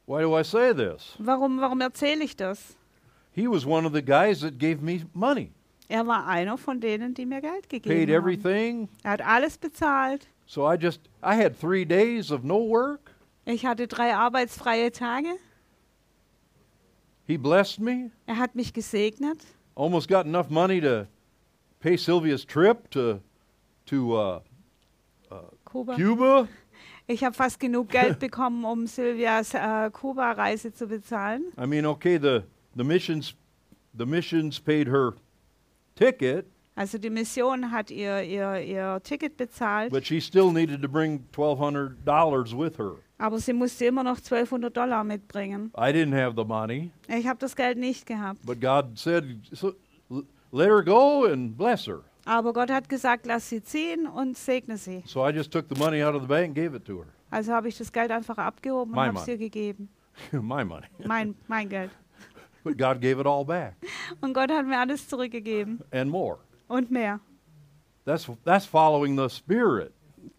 Why 0.07 0.21
do 0.23 0.39
I 0.39 0.45
say 0.45 0.75
this? 0.75 1.15
Warum, 1.19 1.59
warum 1.61 1.81
erzähle 1.81 2.23
ich 2.25 2.37
das? 2.37 2.77
He 3.35 3.49
was 3.49 3.67
one 3.67 3.85
of 3.87 3.93
the 3.93 4.03
guys 4.03 4.41
that 4.41 4.59
gave 4.59 4.81
me 4.81 5.05
money, 5.13 5.51
Er 5.89 6.07
war 6.07 6.27
einer 6.27 6.57
von 6.57 6.81
denen, 6.81 7.13
die 7.15 7.27
mir 7.27 7.41
Geld 7.41 7.69
paid 7.69 7.83
gegeben 7.83 8.01
haben. 8.01 8.09
everything. 8.15 8.89
Er 9.03 9.11
hat 9.13 9.21
alles 9.23 9.59
bezahlt. 9.59 10.27
So 10.47 10.67
I 10.71 10.77
just, 10.77 11.01
I 11.23 11.35
had 11.37 11.59
three 11.59 11.85
days 11.85 12.31
of 12.31 12.43
no 12.45 12.59
work. 12.69 13.11
Ich 13.45 13.67
hatte 13.67 13.87
drei 13.87 14.15
arbeitsfreie 14.15 14.91
Tage. 14.93 15.37
He 17.27 17.37
blessed 17.37 17.81
me, 17.81 18.11
Er 18.27 18.37
hat 18.39 18.55
mich 18.55 18.73
gesegnet. 18.73 19.39
almost 19.75 20.09
got 20.09 20.27
enough 20.27 20.51
money 20.51 20.81
to 20.81 21.07
pay 21.81 21.97
Sylvia's 21.97 22.45
trip 22.45 22.91
to, 22.91 23.21
to 23.87 24.17
uh, 24.17 24.41
Kuba. 25.65 25.97
Cuba. 25.97 26.49
Ich 27.07 27.23
habe 27.25 27.35
fast 27.35 27.59
genug 27.61 27.89
Geld 27.91 28.19
bekommen, 28.19 28.65
um 28.65 28.87
Silvias 28.87 29.53
äh, 29.53 29.91
Kuba-Reise 29.91 30.73
zu 30.73 30.87
bezahlen. 30.87 31.45
I 31.59 31.67
mean, 31.67 31.85
okay, 31.85 32.19
the, 32.19 32.43
the 32.77 32.85
missions, 32.85 33.35
the 33.97 34.07
missions 34.07 34.59
paid 34.61 34.89
her 34.89 35.13
ticket, 35.97 36.47
Also 36.77 36.99
die 36.99 37.09
Mission 37.11 37.71
hat 37.71 37.91
ihr, 37.93 38.23
ihr, 38.25 38.59
ihr 38.61 39.01
Ticket 39.05 39.37
bezahlt, 39.37 39.93
but 39.93 40.05
she 40.05 40.21
still 40.21 40.51
needed 40.51 40.83
to 40.83 40.89
bring 40.89 41.25
$1,200 41.33 42.53
with 42.57 42.77
her. 42.79 42.97
aber 43.19 43.39
sie 43.39 43.53
musste 43.53 43.85
immer 43.87 44.03
noch 44.03 44.17
1200 44.19 44.77
Dollar 44.77 45.05
mitbringen. 45.05 45.71
I 45.77 45.93
didn't 45.93 46.15
have 46.15 46.35
the 46.37 46.45
money, 46.45 46.91
Ich 47.09 47.27
habe 47.29 47.39
das 47.39 47.55
Geld 47.55 47.79
nicht 47.79 48.07
gehabt. 48.07 48.45
but 48.45 48.61
God 48.61 48.99
said, 48.99 49.25
so, 49.53 49.75
let 50.51 50.69
her 50.69 50.83
go 50.83 51.27
and 51.27 51.57
bless 51.57 51.87
her. 51.87 52.01
Aber 52.27 52.53
Gott 52.53 52.71
hat 52.71 52.89
gesagt, 52.89 53.27
lass 53.27 53.49
sie 53.51 53.63
ziehen 53.63 54.07
und 54.09 54.37
segne 54.37 54.77
sie. 54.79 55.03
So 55.07 55.25
I 55.25 55.31
just 55.31 55.53
took 55.53 55.67
the 55.69 55.79
money 55.79 56.03
out 56.03 56.15
of 56.17 56.23
the 56.23 56.29
bank 56.29 56.47
and 56.47 56.55
gave 56.57 56.75
it 56.75 56.85
to 56.87 56.99
her. 57.03 57.07
Also 57.31 57.53
habe 57.53 57.69
ich 57.69 57.77
das 57.79 57.93
Geld 57.93 58.11
einfach 58.11 58.39
abgehoben 58.39 58.95
und 58.95 59.01
habe 59.01 59.19
es 59.19 59.29
ihr 59.29 59.37
gegeben. 59.39 59.89
My 60.33 60.65
money. 60.65 60.87
Mein, 61.07 61.35
mein 61.49 61.69
Geld. 61.69 61.91
But 62.65 62.77
God 62.79 63.01
gave 63.01 63.21
it 63.21 63.27
all 63.27 63.45
back 63.45 63.75
Und 64.21 64.33
Gott 64.35 64.51
hat 64.51 64.67
mir 64.67 64.79
alles 64.79 65.07
zurückgegeben 65.07 65.81
and 65.93 66.11
more. 66.11 66.39
und 66.67 66.91
mehr. 66.91 67.21
That's, 68.05 68.29
that's 68.45 68.67
following 68.67 69.17
the 69.17 69.29
Spirit. 69.29 69.93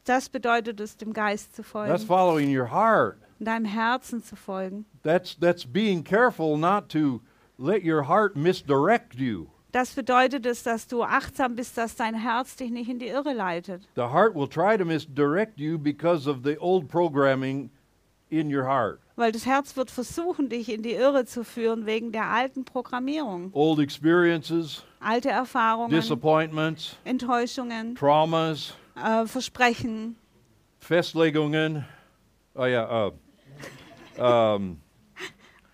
Das 0.04 0.28
bedeutet 0.30 0.80
es, 0.80 0.98
dem 0.98 1.14
Geist 1.14 1.56
zu 1.56 1.62
That's 1.62 1.72
folgen, 1.72 1.98
following 2.00 2.56
your 2.58 2.72
heart. 2.72 3.18
deinem 3.40 3.66
Herzen 3.66 4.24
zu 4.24 4.36
folgen. 4.36 4.86
That's, 5.04 5.36
that's 5.40 5.66
being 5.66 6.04
careful 6.04 6.58
not 6.58 6.90
to 6.90 7.22
let 7.58 7.84
your 7.84 8.04
heart 8.08 8.36
misdirect 8.36 9.16
you. 9.16 9.48
Das 9.72 9.94
bedeutet 9.94 10.46
es, 10.46 10.64
dass 10.64 10.88
du 10.88 11.04
achtsam 11.04 11.56
bist, 11.56 11.78
dass 11.78 11.96
dein 11.96 12.16
Herz 12.16 12.56
dich 12.56 12.72
nicht 12.72 12.90
in 12.90 12.98
die 12.98 13.08
Irre 13.10 13.34
leitet. 13.34 13.84
The 13.96 14.04
heart 14.04 14.34
will 14.34 14.48
try 14.48 14.78
to 14.78 14.86
misdirect 14.86 15.60
you 15.60 15.78
because 15.78 16.30
of 16.30 16.44
the 16.44 16.58
old 16.60 16.88
programming 16.88 17.70
in 18.30 18.48
your 18.56 18.64
heart, 18.66 19.02
Weil 19.18 19.32
das 19.32 19.46
Herz 19.46 19.78
wird 19.78 19.92
versuchen, 19.92 20.50
dich 20.50 20.68
in 20.70 20.84
die 20.84 20.92
Irre 20.94 21.26
zu 21.26 21.44
führen 21.46 21.86
wegen 21.86 22.12
der 22.12 22.26
alten 22.26 22.66
Programmierung. 22.66 23.50
old 23.54 23.80
experiences, 23.80 24.84
Alte 25.00 25.30
Erfahrungen, 25.30 25.90
disappointments, 25.92 26.98
Enttäuschungen, 27.06 27.96
traumas, 27.96 28.74
äh, 28.96 29.26
Versprechen. 29.26 30.18
Festlegungen. 30.80 31.86
Oh, 32.56 32.66
yeah. 32.66 33.12
Uh, 34.18 34.22
um, 34.22 34.82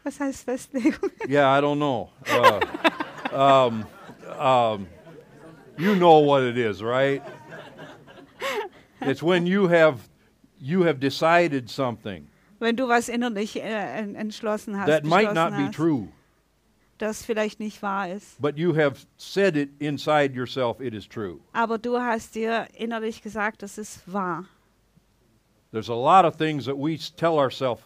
Was 0.03 0.19
heißt 0.19 0.43
Festlegung? 0.45 1.09
yeah, 1.27 1.57
I 1.57 1.61
don't 1.61 1.77
know. 1.79 2.09
Uh, 2.27 3.35
um, 3.35 3.85
um, 4.39 4.87
you 5.77 5.95
know 5.95 6.19
what 6.19 6.43
it 6.43 6.57
is, 6.57 6.81
right? 6.81 7.21
It's 9.01 9.21
when 9.23 9.47
you 9.47 9.67
have 9.67 9.99
you 10.59 10.83
have 10.83 10.99
decided 10.99 11.69
something 11.69 12.27
Wenn 12.61 12.75
du 12.75 12.87
was 12.87 13.09
innerlich 13.09 13.55
äh, 13.57 13.61
en- 13.63 14.13
entschlossen 14.15 14.79
hast, 14.79 14.87
that 14.87 15.03
might 15.03 15.33
not 15.33 15.49
be 15.49 15.65
hast, 15.65 15.75
true, 15.75 16.09
das 16.99 17.25
vielleicht 17.25 17.59
nicht 17.59 17.81
wahr 17.81 18.07
ist. 18.09 18.39
but 18.39 18.55
you 18.57 18.75
have 18.75 18.99
said 19.17 19.57
it 19.57 19.69
inside 19.79 20.35
yourself, 20.35 20.79
it 20.79 20.93
is 20.93 21.07
true. 21.07 21.39
Aber 21.53 21.79
du 21.79 21.99
hast 21.99 22.35
dir 22.35 22.67
innerlich 22.77 23.23
gesagt, 23.23 23.63
das 23.63 23.79
ist 23.79 24.01
wahr. 24.05 24.45
There's 25.71 25.89
a 25.89 25.95
lot 25.95 26.23
of 26.25 26.37
things 26.37 26.65
that 26.65 26.77
we 26.77 26.97
tell 26.97 27.39
ourselves 27.39 27.81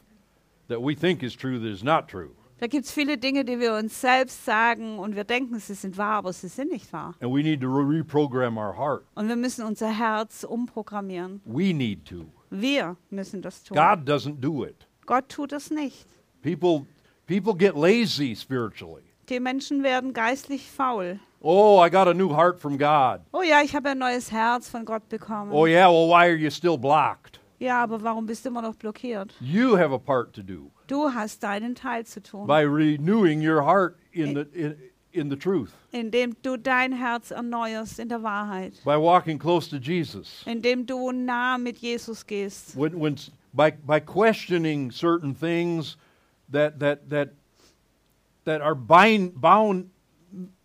that 0.67 0.81
we 0.81 0.93
think 0.93 1.23
is 1.23 1.35
true 1.37 1.57
that 1.59 1.69
is 1.71 1.81
not 1.83 2.09
true. 2.09 2.31
Da 2.57 2.67
gibt 2.67 2.85
es 2.85 2.91
viele 2.91 3.17
Dinge, 3.17 3.43
die 3.43 3.59
wir 3.59 3.73
uns 3.73 3.99
selbst 3.99 4.45
sagen 4.45 4.97
und 4.97 5.15
wir 5.15 5.25
denken, 5.25 5.59
sie 5.59 5.73
sind 5.73 5.97
wahr, 5.97 6.17
aber 6.19 6.31
sie 6.31 6.47
sind 6.47 6.71
nicht 6.71 6.91
wahr. 6.93 7.13
And 7.19 7.33
we 7.33 7.41
need 7.43 7.59
to 7.61 7.67
re- 7.67 7.85
reprogram 7.85 8.57
our 8.57 8.77
heart. 8.77 9.03
Und 9.15 9.27
wir 9.27 9.35
müssen 9.35 9.65
unser 9.65 9.89
Herz 9.89 10.45
umprogrammieren. 10.45 11.41
We 11.45 11.73
need 11.73 12.05
to. 12.05 12.25
Wir 12.49 12.95
müssen 13.09 13.41
das 13.41 13.61
tun. 13.63 13.75
God 13.75 14.07
doesn't 14.09 14.39
do 14.39 14.63
it. 14.63 14.87
Gott 15.05 15.27
tut 15.27 15.51
es 15.51 15.69
nicht. 15.69 16.05
People 16.41 16.85
people 17.27 17.53
get 17.55 17.75
lazy 17.75 18.35
spiritually. 18.35 19.03
Die 19.27 19.39
Menschen 19.39 19.83
werden 19.83 20.13
geistlich 20.13 20.69
faul. 20.71 21.19
Oh, 21.41 21.83
I 21.85 21.89
got 21.89 22.07
a 22.07 22.13
new 22.13 22.29
heart 22.35 22.59
from 22.59 22.77
God. 22.77 23.19
Oh 23.33 23.41
ja, 23.41 23.61
ich 23.63 23.75
habe 23.75 23.89
ein 23.89 23.97
neues 23.97 24.31
Herz 24.31 24.69
von 24.69 24.85
Gott 24.85 25.09
bekommen. 25.09 25.51
Oh 25.51 25.65
yeah, 25.67 25.89
well 25.89 26.07
why 26.07 26.27
are 26.29 26.35
you 26.35 26.49
still 26.49 26.77
blocked? 26.77 27.39
Ja, 27.65 27.81
aber 27.81 28.03
warum 28.03 28.27
bist 28.27 28.45
du 28.45 28.49
immer 28.49 28.61
noch 28.61 28.75
blockiert? 28.75 29.33
You 29.39 29.75
have 29.75 29.91
a 29.91 29.97
part 29.97 30.33
to 30.35 30.43
do 30.43 30.71
Du 30.85 31.09
hast 31.11 31.41
deinen 31.41 31.73
Teil 31.73 32.05
zu 32.05 32.21
tun, 32.21 32.45
by 32.45 32.61
renewing 32.61 33.41
your 33.41 33.63
heart 33.65 33.97
in 34.11 34.35
the 34.35 34.41
in, 34.53 34.75
in 35.11 35.29
the 35.31 35.35
truth. 35.35 35.71
indem 35.91 36.35
du 36.43 36.57
dein 36.57 36.91
Herz 36.93 37.31
erneuerst 37.31 37.97
in 37.97 38.07
der 38.07 38.21
Wahrheit, 38.21 38.73
By 38.85 38.97
walking 38.97 39.39
close 39.39 39.67
to 39.71 39.77
Jesus. 39.77 40.43
indem 40.45 40.85
du 40.85 41.11
nah 41.11 41.57
mit 41.57 41.77
Jesus 41.79 42.23
gehst, 42.27 42.75
When 42.77 42.99
when 42.99 43.15
s- 43.15 43.31
by 43.51 43.71
by 43.71 43.99
questioning 43.99 44.91
certain 44.91 45.33
things 45.33 45.97
that 46.51 46.79
that 46.79 47.09
that 47.09 47.29
that 48.43 48.61
are 48.61 48.75
bind 48.75 49.41
bound 49.41 49.89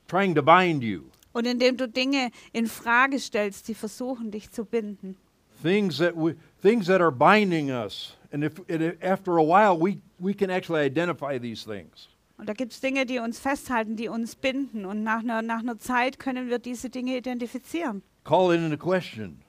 trying 0.06 0.34
to 0.34 0.42
bind 0.42 0.82
you. 0.82 1.04
und 1.32 1.46
indem 1.46 1.78
du 1.78 1.88
Dinge 1.88 2.30
in 2.52 2.66
Frage 2.66 3.18
stellst, 3.18 3.68
die 3.68 3.74
versuchen 3.74 4.30
dich 4.30 4.50
zu 4.50 4.66
binden. 4.66 5.16
things 5.62 5.96
that 5.98 6.14
we, 6.16 6.34
things 6.62 6.86
that 6.86 7.00
are 7.00 7.10
binding 7.12 7.70
us 7.70 8.16
and 8.32 8.44
if, 8.44 8.60
and 8.68 8.96
after 9.02 9.36
a 9.38 9.42
while 9.42 9.76
we, 9.78 9.98
we 10.18 10.34
can 10.34 10.50
actually 10.50 10.80
identify 10.84 11.38
these 11.38 11.64
things 11.64 12.08
Und 12.38 12.48
da 12.48 12.54
gibt 12.54 12.72
es 12.72 12.80
Dinge, 12.80 13.04
die 13.04 13.18
uns 13.18 13.38
festhalten, 13.38 13.96
die 13.96 14.08
uns 14.08 14.34
binden. 14.34 14.86
Und 14.86 15.02
nach 15.02 15.18
einer, 15.20 15.42
nach 15.42 15.58
einer 15.58 15.78
Zeit 15.78 16.18
können 16.18 16.48
wir 16.48 16.58
diese 16.58 16.88
Dinge 16.88 17.16
identifizieren. 17.18 18.02
call 18.24 18.52
it 18.54 18.60
into 18.60 18.78
question 18.78 19.42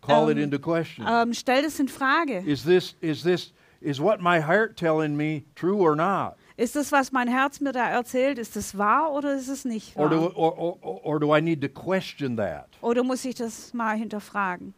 call 0.00 0.28
it 0.30 0.36
Um, 0.36 0.42
into 0.44 0.58
question 0.58 1.04
Ähm, 1.08 1.32
stell 1.34 1.62
das 1.62 1.78
in 1.80 1.88
Frage. 1.88 2.42
is 2.46 2.62
this 2.64 2.94
is 3.00 3.22
this 3.22 3.52
is 3.80 4.00
what 4.00 4.20
my 4.20 4.40
heart 4.40 4.76
telling 4.76 5.16
me 5.16 5.44
true 5.56 5.78
or 5.80 5.96
not 5.96 6.34
Ist 6.56 6.76
das, 6.76 6.92
was 6.92 7.10
mein 7.12 7.28
Herz 7.28 7.60
mir 7.60 7.72
da 7.72 7.88
erzählt, 7.88 8.38
ist 8.38 8.54
das 8.56 8.76
wahr 8.76 9.10
oder 9.12 9.34
ist 9.34 9.48
es 9.48 9.64
nicht 9.64 9.96
or 9.96 10.08
do, 10.08 10.20
wahr? 10.22 10.36
or, 10.36 10.58
or, 10.58 11.04
or 11.04 11.18
do 11.18 11.34
i 11.34 11.40
need 11.40 11.60
to 11.62 11.68
question 11.68 12.36
that 12.36 12.68
Oder 12.82 13.02
muss 13.02 13.24
ich 13.24 13.34
das 13.36 13.72
mal 13.74 13.96
hinterfragen? 13.96 14.74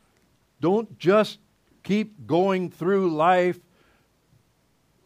Don't 0.64 0.88
just 0.98 1.40
keep 1.82 2.26
going 2.26 2.70
through 2.70 3.10
life 3.14 3.60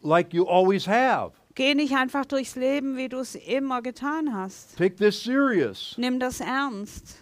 like 0.01 0.33
you 0.33 0.45
always 0.47 0.85
have 0.85 1.33
Geh 1.55 1.73
nicht 1.75 1.93
einfach 1.93 2.25
durchs 2.25 2.55
Leben, 2.55 2.95
wie 2.95 3.09
du 3.09 3.17
es 3.19 3.35
immer 3.35 3.81
getan 3.81 4.33
hast. 4.33 4.77
take 4.77 4.95
this 4.95 5.21
serious 5.21 5.95
Nimm 5.97 6.19
das 6.19 6.39
ernst. 6.39 7.17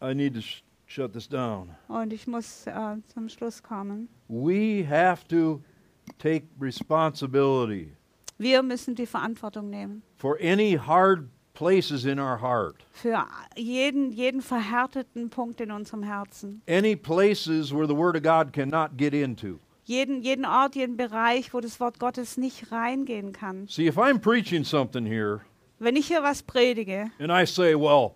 i 0.00 0.12
need 0.14 0.34
to 0.34 0.40
sh- 0.40 0.62
shut 0.86 1.12
this 1.12 1.26
down 1.28 1.74
Und 1.88 2.12
ich 2.12 2.26
muss 2.26 2.66
äh, 2.66 2.96
zum 3.12 3.28
Schluss 3.28 3.62
kommen. 3.62 4.08
We 4.28 4.84
have 4.88 5.26
to 5.28 5.60
take 6.18 6.46
responsibility 6.60 7.92
Wir 8.38 8.62
müssen 8.62 8.94
die 8.94 9.06
Verantwortung 9.06 9.70
nehmen 9.70 10.02
for 10.16 10.36
any 10.40 10.76
hard 10.76 11.28
places 11.54 12.04
in 12.04 12.18
our 12.18 12.38
heart, 12.40 12.84
für 12.92 13.26
jeden, 13.56 14.10
jeden 14.12 14.40
verhärteten 14.40 15.30
Punkt 15.30 15.60
in 15.60 15.70
unserem 15.70 16.02
Herzen. 16.02 16.62
any 16.68 16.96
places 16.96 17.72
where 17.72 17.86
the 17.86 17.94
Word 17.96 18.16
of 18.16 18.22
God 18.22 18.52
cannot 18.52 18.96
get 18.96 19.12
into. 19.14 19.58
Jeden, 19.84 20.22
jeden 20.22 20.44
Ort, 20.44 20.76
jeden 20.76 20.96
Bereich, 20.96 21.52
wo 21.52 21.60
das 21.60 21.80
Wort 21.80 21.98
Gottes 21.98 22.36
nicht 22.36 22.70
reingehen 22.70 23.32
kann. 23.32 23.66
See, 23.68 23.86
if 23.86 23.96
I'm 23.98 24.18
preaching 24.20 24.64
something 24.64 25.04
here 25.04 25.40
Wenn 25.80 25.96
ich 25.96 26.06
hier 26.06 26.22
was 26.22 26.42
predige 26.42 27.10
and 27.18 27.32
I 27.32 27.44
say, 27.44 27.74
well, 27.74 28.14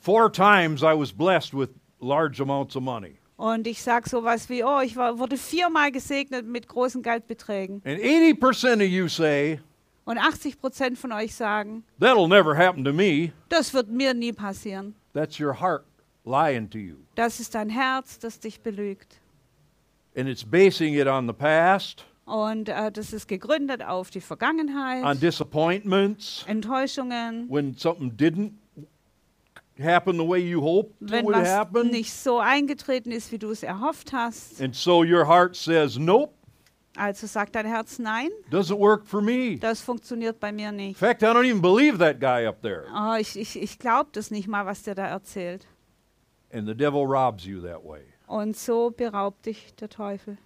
four 0.00 0.30
times 0.30 0.82
I 0.82 0.94
was 0.94 1.12
blessed 1.12 1.52
with 1.52 1.70
large 2.00 2.40
amounts 2.40 2.76
of 2.76 2.82
money, 2.84 3.18
und 3.36 3.66
ich 3.66 3.82
sage 3.82 4.08
sowas 4.08 4.48
wie, 4.48 4.62
oh, 4.62 4.80
ich 4.80 4.94
war, 4.96 5.18
wurde 5.18 5.36
viermal 5.36 5.90
gesegnet 5.90 6.46
mit 6.46 6.68
großen 6.68 7.02
Geldbeträgen 7.02 7.82
and 7.84 7.98
80% 8.00 8.74
of 8.76 8.82
you 8.88 9.08
say, 9.08 9.58
und 10.04 10.18
80 10.18 10.60
Prozent 10.60 10.98
von 10.98 11.12
euch 11.12 11.34
sagen, 11.34 11.84
that'll 12.00 12.28
never 12.28 12.56
happen 12.56 12.84
to 12.84 12.92
me, 12.92 13.32
das 13.48 13.72
wird 13.74 13.88
mir 13.88 14.14
nie 14.14 14.32
passieren. 14.32 14.94
that's 15.14 15.38
your 15.40 15.60
heart 15.60 15.84
lying 16.24 16.68
to 16.70 16.78
you. 16.78 16.96
Das 17.14 17.40
ist 17.40 17.54
dein 17.54 17.68
Herz, 17.68 18.18
das 18.18 18.38
dich 18.40 18.60
belügt. 18.60 19.20
And 20.16 20.28
it's 20.28 20.44
basing 20.44 20.94
it 20.94 21.06
on 21.06 21.26
the 21.26 21.32
past, 21.32 22.04
Und 22.24 22.68
äh, 22.68 22.92
das 22.92 23.12
ist 23.12 23.26
gegründet 23.28 23.82
auf 23.84 24.10
die 24.10 24.20
Vergangenheit, 24.20 25.04
on 25.04 25.18
disappointments, 25.18 26.44
Enttäuschungen, 26.46 27.48
when 27.50 27.74
something 27.76 28.10
didn't 28.16 28.52
happen 29.82 30.16
the 30.18 30.26
way 30.26 30.38
you 30.38 30.60
hoped 30.60 30.92
it 31.00 31.10
wenn 31.10 31.24
would 31.24 31.34
was 31.36 31.48
happen. 31.48 31.90
nicht 31.90 32.12
so 32.12 32.38
eingetreten 32.38 33.10
ist, 33.10 33.32
wie 33.32 33.38
du 33.38 33.50
es 33.50 33.62
erhofft 33.62 34.12
hast. 34.12 34.60
And 34.60 34.74
so 34.76 35.02
your 35.02 35.26
heart 35.26 35.56
says, 35.56 35.98
nope, 35.98 36.32
Also 36.96 37.26
sagt 37.26 37.54
dein 37.54 37.64
Herz, 37.66 37.98
nein, 37.98 38.28
doesn't 38.50 38.78
work 38.78 39.06
for 39.06 39.22
me. 39.22 39.56
das 39.58 39.80
funktioniert 39.80 40.38
bei 40.38 40.52
mir 40.52 40.68
In 40.68 40.76
nicht. 40.76 40.98
fact, 40.98 41.22
I 41.22 41.26
don't 41.26 41.46
even 41.48 41.62
believe 41.62 41.96
that 41.98 42.20
guy 42.20 42.46
up 42.46 42.60
there. 42.60 42.84
Oh, 42.94 43.14
ich 43.18 43.36
ich, 43.38 43.60
ich 43.60 43.78
glaube 43.78 44.10
das 44.12 44.30
nicht 44.30 44.46
mal, 44.46 44.66
was 44.66 44.82
der 44.82 44.94
da 44.94 45.06
erzählt. 45.06 45.66
And 46.52 46.66
the 46.68 46.74
devil 46.74 47.04
robs 47.06 47.44
you 47.46 47.60
that 47.62 47.82
way. 47.82 48.02
Und 48.26 48.56
so 48.56 48.90
beraubt 48.90 49.46
dich 49.46 49.74
der 49.76 49.88
Teufel. 49.88 50.36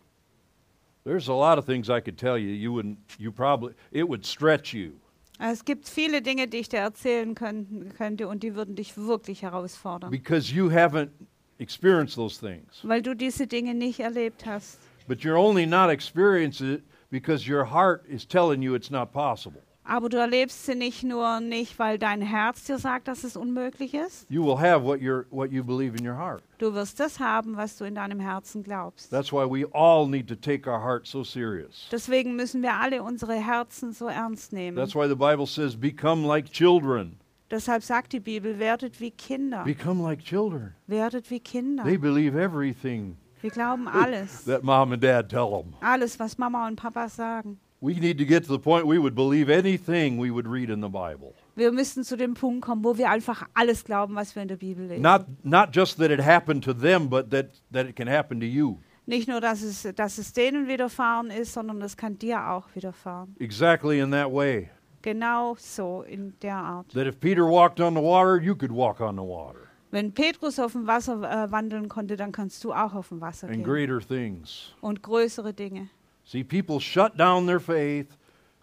There's 1.05 1.29
a 1.29 1.33
lot 1.33 1.59
of 1.59 1.67
things 1.67 1.89
I 1.89 2.01
could 2.01 2.17
tell 2.19 2.37
you. 2.37 2.51
You 2.51 2.73
wouldn't, 2.73 2.97
you 3.19 3.31
probably, 3.33 3.75
it 3.93 4.09
would 4.09 4.25
stretch 4.27 4.73
you. 4.73 4.93
Es 5.39 5.65
gibt 5.65 5.89
viele 5.89 6.23
Dinge, 6.23 6.49
die 6.49 6.59
ich 6.59 6.69
dir 6.69 6.79
erzählen 6.79 7.35
könnten, 7.35 7.93
könnte 7.95 8.27
und 8.29 8.43
die 8.43 8.55
würden 8.55 8.75
dich 8.75 8.97
wirklich 8.97 9.43
herausfordern, 9.43 10.11
because 10.11 10.53
you 10.53 10.69
haven't 10.71 11.11
experienced 11.59 12.15
those 12.17 12.39
things. 12.41 12.81
weil 12.85 13.03
du 13.03 13.15
diese 13.15 13.47
Dinge 13.47 13.75
nicht 13.75 14.01
erlebt 14.01 14.47
hast. 14.47 14.79
But 15.07 15.23
you're 15.23 15.39
only 15.39 15.67
not 15.67 15.91
experiencing 15.91 16.73
it 16.73 16.83
because 17.11 17.47
your 17.47 17.65
heart 17.65 18.05
is 18.09 18.27
telling 18.27 18.63
you 18.63 18.75
it's 18.75 18.91
not 18.91 19.13
possible. 19.13 19.63
Aber 19.89 20.09
du 20.09 20.17
erlebst 20.17 20.67
sie 20.67 20.75
nicht 20.75 21.05
nur 21.05 21.39
nicht, 21.41 21.79
weil 21.79 21.97
dein 21.97 22.21
Herz 22.21 22.65
dir 22.65 22.79
sagt, 22.79 23.07
dass 23.07 23.23
es 23.23 23.37
unmöglich 23.37 23.95
ist. 23.95 24.29
You 24.29 24.45
will 24.45 24.59
have 24.59 24.83
what, 24.83 25.01
what 25.31 25.53
you 25.53 25.63
believe 25.63 25.97
in 25.97 26.05
your 26.05 26.17
heart. 26.17 26.43
Du 26.59 26.75
wirst 26.75 26.99
das 26.99 27.21
haben, 27.21 27.57
was 27.57 27.77
du 27.77 27.85
in 27.85 27.95
deinem 27.95 28.19
Herzen 28.19 28.65
glaubst. 28.65 29.11
That's 29.11 29.33
why 29.33 29.45
we 29.49 29.65
all 29.73 30.09
need 30.09 30.27
to 30.29 30.35
take 30.35 30.69
our 30.69 30.81
heart 30.81 31.07
so 31.07 31.23
serious. 31.23 31.89
Deswegen 31.93 32.35
müssen 32.35 32.63
wir 32.63 32.75
alle 32.75 33.03
unsere 33.03 33.35
Herzen 33.35 33.93
so 33.93 34.09
ernst 34.09 34.53
nehmen. 34.53 34.77
That's 34.77 34.97
why 34.97 35.07
the 35.07 35.15
Bible 35.15 35.47
says, 35.47 35.77
become 35.77 36.27
like 36.27 36.51
children. 36.51 37.21
Deshalb 37.49 37.85
sagt 37.85 38.13
die 38.13 38.19
Bibel, 38.19 38.59
werdet 38.59 39.01
wie 39.01 39.13
Kinder. 39.13 39.63
Become 39.63 40.03
like 40.03 40.25
children. 40.25 40.75
Werdet 40.89 41.31
wie 41.31 41.39
Kinder. 41.39 41.85
They 41.85 41.97
believe 41.97 42.37
everything 42.37 43.17
Wir 43.43 43.51
glauben 43.51 43.89
alles. 43.93 44.45
that 44.45 44.63
mom 44.63 44.93
and 44.93 45.03
dad 45.03 45.29
tell 45.29 45.51
them. 45.51 45.75
Alles, 45.81 46.19
was 46.19 46.39
Mama 46.39 46.67
und 46.67 46.77
Papa 46.77 47.09
sagen. 47.09 47.59
We 47.81 47.93
need 48.01 48.19
to 48.19 48.25
get 48.25 48.47
to 48.47 48.53
the 48.53 48.59
point 48.59 48.87
we 48.87 48.99
would 48.99 49.15
believe 49.15 49.51
anything 49.51 50.19
we 50.19 50.31
would 50.31 50.47
read 50.49 50.71
in 50.71 50.81
the 50.81 50.89
Bible. 50.89 51.35
Wir 51.57 51.73
müssen 51.73 52.05
zu 52.05 52.17
dem 52.17 52.35
Punkt 52.35 52.63
kommen, 52.65 52.83
wo 52.85 52.97
wir 52.97 53.11
einfach 53.11 53.47
alles 53.55 53.85
glauben, 53.85 54.15
was 54.15 54.35
wir 54.35 54.43
in 54.43 54.49
der 54.49 54.57
Bibel 54.57 54.87
lesen. 54.87 55.03
Not, 55.03 55.27
not 55.45 55.75
just 55.77 55.99
that 55.99 56.11
it 56.11 56.21
happened 56.21 56.65
to 56.65 56.73
them, 56.73 57.09
but 57.09 57.31
that, 57.31 57.49
that 57.73 57.87
it 57.87 57.95
can 57.97 58.09
happen 58.09 58.41
to 58.41 58.47
you. 58.47 58.79
Nicht 59.05 59.29
nur, 59.29 59.41
dass 59.41 59.63
es, 59.63 59.87
dass 59.95 60.19
es 60.19 60.33
denen 60.33 60.67
widerfahren 60.69 61.31
ist, 61.31 61.53
sondern 61.53 61.81
es 61.83 61.97
kann 61.97 62.19
dir 62.19 62.49
auch 62.49 62.67
widerfahren. 62.75 63.37
Exactly 63.39 64.01
in 64.01 64.11
that 64.11 64.33
way. 64.33 64.71
Genau 65.03 65.55
so 65.59 66.03
in 66.03 66.35
der 66.43 66.57
Art. 66.57 66.93
That 66.95 67.07
if 67.07 67.21
Peter 67.21 67.45
walked 67.47 67.79
on 67.81 67.95
the 67.95 68.01
water, 68.03 68.41
you 68.43 68.57
could 68.57 68.73
walk 68.73 69.01
on 69.01 69.15
the 69.17 69.23
water. 69.23 69.66
Wenn 69.91 70.13
Petrus 70.13 70.59
auf 70.59 70.73
dem 70.73 70.87
Wasser 70.87 71.23
äh, 71.23 71.51
wandeln 71.51 71.89
konnte, 71.89 72.17
dann 72.17 72.33
kannst 72.33 72.63
du 72.65 72.73
auch 72.73 72.95
auf 72.95 73.09
dem 73.09 73.21
Wasser 73.21 73.47
And 73.49 73.57
gehen. 73.59 73.65
greater 73.65 74.01
things. 74.01 74.75
Und 74.81 75.03
größere 75.03 75.55
Dinge. 75.55 75.89
See, 76.25 76.43
people 76.43 76.81
shut 76.81 77.19
down 77.19 77.47
their 77.47 77.61
faith, 77.61 78.09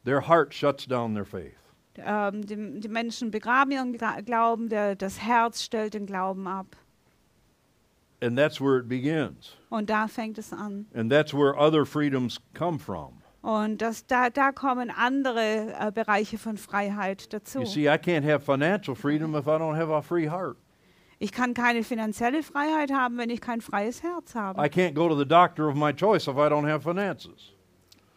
their 0.04 0.28
heart 0.28 0.54
shuts 0.54 0.86
down 0.86 1.14
their 1.14 1.26
faith. 1.26 1.56
Ähm, 1.96 2.46
die, 2.46 2.80
die 2.82 2.90
Menschen 2.90 3.32
begraben 3.32 3.72
ihren 3.72 3.96
Gla- 3.96 4.22
Glauben, 4.22 4.68
der, 4.68 4.96
das 4.96 5.22
Herz 5.22 5.62
stellt 5.64 5.94
den 5.94 6.06
Glauben 6.06 6.48
ab. 6.48 6.76
And 8.22 8.38
that's 8.38 8.60
where 8.62 8.80
it 8.80 8.88
begins. 8.90 9.56
Und 9.70 9.90
da 9.90 10.08
fängt 10.08 10.38
es 10.38 10.52
an. 10.54 10.88
And 10.94 11.12
that's 11.12 11.34
where 11.34 11.56
other 11.58 11.86
freedoms 11.86 12.40
come 12.54 12.80
from. 12.80 13.22
Und 13.42 13.82
das, 13.82 14.06
da, 14.08 14.30
da 14.30 14.52
kommen 14.54 14.90
andere 14.90 15.74
äh, 15.78 15.92
Bereiche 15.94 16.38
von 16.38 16.58
Freiheit 16.58 17.34
dazu. 17.34 17.60
You 17.60 17.66
see, 17.66 17.88
I 17.88 17.98
can't 17.98 18.24
have 18.24 18.40
financial 18.46 18.96
freedom 18.96 19.36
if 19.36 19.46
I 19.48 19.58
don't 19.58 19.76
have 19.76 19.92
a 19.94 20.02
free 20.02 20.28
heart. 20.30 20.56
Ich 21.24 21.32
kann 21.32 21.54
keine 21.54 21.86
finanzielle 21.86 22.44
Freiheit 22.44 22.92
haben, 22.92 23.18
wenn 23.18 23.30
ich 23.30 23.40
kein 23.40 23.62
freies 23.62 24.04
Herz 24.04 24.36
I 24.36 24.40
habe. 24.40 24.62
can't 24.68 24.94
go 24.94 25.08
to 25.08 25.16
the 25.18 25.26
doctor 25.26 25.70
of 25.70 25.76
my 25.76 25.94
choice 25.94 26.28
if 26.28 26.36
I 26.36 26.50
don't 26.50 26.68
have 26.68 26.84
finances. 26.84 27.54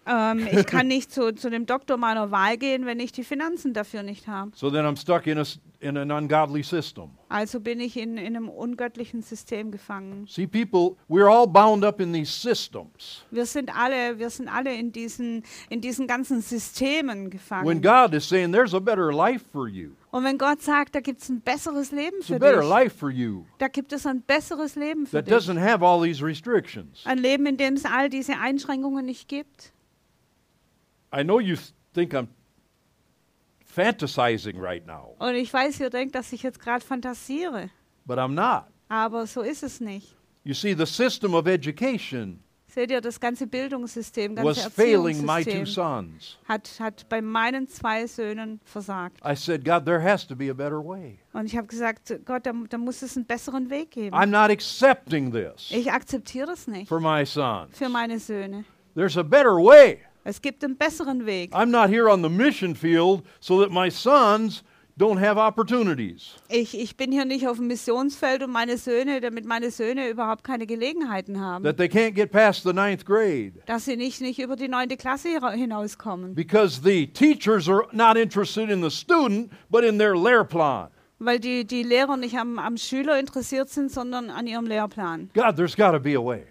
Ähm, 0.07 0.47
ich 0.51 0.67
kann 0.67 0.87
nicht 0.89 1.13
zu, 1.13 1.35
zu 1.35 1.51
dem 1.51 1.67
Doktor 1.67 1.97
meiner 1.97 2.31
Wahl 2.31 2.57
gehen, 2.57 2.87
wenn 2.87 3.01
ich 3.01 3.13
die 3.13 3.25
Finanzen 3.25 3.73
dafür 3.75 4.03
nicht 4.03 4.29
habe. 4.29 4.53
So 4.55 4.71
then 4.71 4.85
I'm 4.87 4.97
stuck 4.97 5.27
in, 5.27 5.39
a, 5.39 5.45
in 5.81 5.97
an 5.97 6.11
ungodly 6.11 6.63
system. 6.63 7.11
Also 7.29 7.59
bin 7.59 7.81
ich 7.81 7.97
in, 7.97 8.17
in 8.17 8.37
einem 8.37 8.49
ungöttlichen 8.49 9.21
System 9.21 9.73
gefangen. 9.73 10.27
See, 10.29 10.47
people, 10.47 10.97
we're 11.09 11.29
all 11.29 11.47
bound 11.47 11.85
up 11.85 12.01
in 12.01 12.13
these 12.13 12.31
systems. 12.31 13.25
Wir 13.33 13.47
sind 13.47 13.77
alle, 13.77 14.19
wir 14.19 14.31
sind 14.31 14.49
alle 14.49 14.73
in 14.75 14.93
diesen, 14.93 15.43
in 15.69 15.81
diesen 15.81 16.07
ganzen 16.07 16.41
Systemen 16.41 17.25
When 17.25 17.31
gefangen. 17.31 17.83
God 17.83 18.15
is 18.15 18.29
saying 18.29 18.53
there's 18.53 18.75
a 18.75 18.81
better 18.81 19.13
life 19.13 19.45
for 19.51 19.67
you, 19.67 19.91
Und 20.13 20.23
wenn 20.23 20.39
Gott 20.39 20.63
sagt, 20.63 20.95
da 20.95 21.01
gibt 21.01 21.21
es 21.21 21.29
ein 21.29 21.41
besseres 21.41 21.91
Leben 21.91 22.23
für 22.23 22.39
dich, 22.39 22.69
life 22.69 22.97
for 22.97 23.11
you 23.11 23.45
da 23.59 23.67
gibt 23.67 23.93
es 23.93 24.07
ein 24.07 24.23
besseres 24.23 24.77
Leben 24.77 25.05
für 25.07 25.21
dich. 25.21 25.35
doesn't 25.35 25.59
have 25.61 25.85
all 25.85 26.01
these 26.01 26.25
restrictions. 26.25 27.03
Ein 27.05 27.19
Leben, 27.19 27.45
in 27.47 27.57
dem 27.57 27.75
es 27.75 27.85
all 27.85 28.09
diese 28.09 28.39
Einschränkungen 28.39 29.05
nicht 29.05 29.29
gibt. 29.29 29.73
I 31.13 31.23
know 31.23 31.39
you 31.41 31.57
think 31.95 32.13
I'm 32.15 32.29
fantasizing 33.65 34.59
right 34.61 34.87
now, 34.87 35.15
Und 35.19 35.35
ich 35.35 35.53
weiß, 35.53 35.81
ihr 35.81 35.91
denkt, 35.91 36.15
dass 36.15 36.33
ich 36.33 36.43
jetzt 36.43 36.61
gerade 36.61 36.85
fantasiere. 36.85 37.71
but 38.07 38.19
I'm 38.19 38.35
not. 38.35 38.65
Aber 38.89 39.27
so 39.27 39.43
ist 39.43 39.63
es 39.63 39.81
nicht. 39.81 40.15
You 40.45 40.55
see, 40.55 40.75
the 40.75 40.87
system 40.87 41.35
of 41.35 41.47
education 41.47 42.41
Seht 42.69 42.91
ihr, 42.91 43.01
das 43.01 43.19
ganze 43.19 43.47
Bildungssystem, 43.47 44.37
was 44.37 44.59
ganze 44.59 44.71
failing 44.71 45.25
my 45.25 45.43
two 45.43 45.51
Erziehungssystem 45.51 45.67
sons. 45.67 46.39
hat, 46.47 46.71
hat 46.79 47.09
bei 47.09 47.23
meinen 47.23 47.67
zwei 47.69 48.07
Söhnen 48.07 48.61
versagt. 48.65 49.19
I 49.25 49.35
said, 49.35 49.65
God, 49.65 49.87
there 49.87 49.99
has 50.03 50.27
to 50.27 50.37
be 50.37 50.51
a 50.51 50.55
better 50.55 50.79
way. 50.85 51.19
Und 51.33 51.47
ich 51.47 51.57
habe 51.57 51.67
gesagt, 51.67 52.13
Gott, 52.27 52.45
da, 52.45 52.53
da 52.69 52.77
muss 52.77 53.01
es 53.01 53.17
einen 53.17 53.25
besseren 53.25 53.71
Weg 53.71 53.93
geben. 53.93 54.15
I'm 54.15 54.27
not 54.27 54.51
accepting 54.51 55.33
this 55.33 55.71
Ich 55.71 55.91
akzeptiere 55.91 56.47
das 56.49 56.67
nicht 56.67 56.87
for 56.89 57.01
my 57.01 57.25
sons. 57.25 57.77
für 57.77 57.89
meine 57.89 58.19
Söhne. 58.19 58.65
There's 58.95 59.17
a 59.17 59.23
better 59.23 59.57
way. 59.57 60.01
Es 60.29 60.43
gibt 60.43 60.65
einen 60.65 60.77
besseren 60.77 61.25
Weg. 61.25 61.55
I'm 61.55 61.71
not 61.71 61.89
here 61.89 62.11
on 62.11 62.21
the 62.23 62.29
mission 62.29 62.75
field 62.75 63.23
so 63.39 63.61
that 63.63 63.71
my 63.71 63.89
sons 63.89 64.65
don't 64.99 65.21
have 65.21 65.39
opportunities. 65.39 66.35
Ich, 66.49 66.77
ich 66.77 66.97
bin 66.97 67.13
hier 67.13 67.25
nicht 67.25 67.47
auf 67.47 67.59
dem 67.59 67.69
Missionsfeld 67.69 68.43
und 68.43 68.51
meine 68.51 68.77
Söhne, 68.77 69.21
damit 69.21 69.45
meine 69.45 69.71
Söhne 69.71 70.09
überhaupt 70.09 70.43
keine 70.43 70.67
Gelegenheiten 70.67 71.41
haben. 71.41 71.63
that 71.63 71.77
they 71.77 71.87
can't 71.87 72.15
get 72.15 72.33
past 72.33 72.65
the 72.65 72.73
ninth 72.73 73.05
grade 73.05 73.53
dass 73.67 73.85
sie 73.85 73.97
nicht, 73.97 74.21
nicht 74.21 74.41
über 74.41 74.57
die 74.57 74.67
neunte 74.69 74.97
Klasse 74.97 75.29
hinauskommen. 75.55 76.35
because 76.35 76.81
the 76.83 77.07
teachers 77.07 77.69
are 77.69 77.87
not 77.93 78.17
interested 78.17 78.69
in 78.69 78.83
the 78.83 78.91
student 78.91 79.53
but 79.71 79.85
in 79.85 79.97
their 79.99 80.17
Lehrplan. 80.17 80.89
Weil 81.21 81.39
die, 81.39 81.65
die 81.65 81.83
Lehrer 81.85 82.17
nicht 82.17 82.37
am, 82.37 82.59
am 82.59 82.77
Schüler 82.77 83.19
interessiert 83.21 83.69
sind, 83.71 83.93
sondern 83.93 84.29
an 84.31 84.47
ihrem 84.47 84.67
Lehrplan. 84.67 85.31
God, 85.35 85.55
there's 85.57 85.77
got 85.77 85.93
to 85.93 86.01
be 86.01 86.15
a 86.17 86.21
way. 86.21 86.43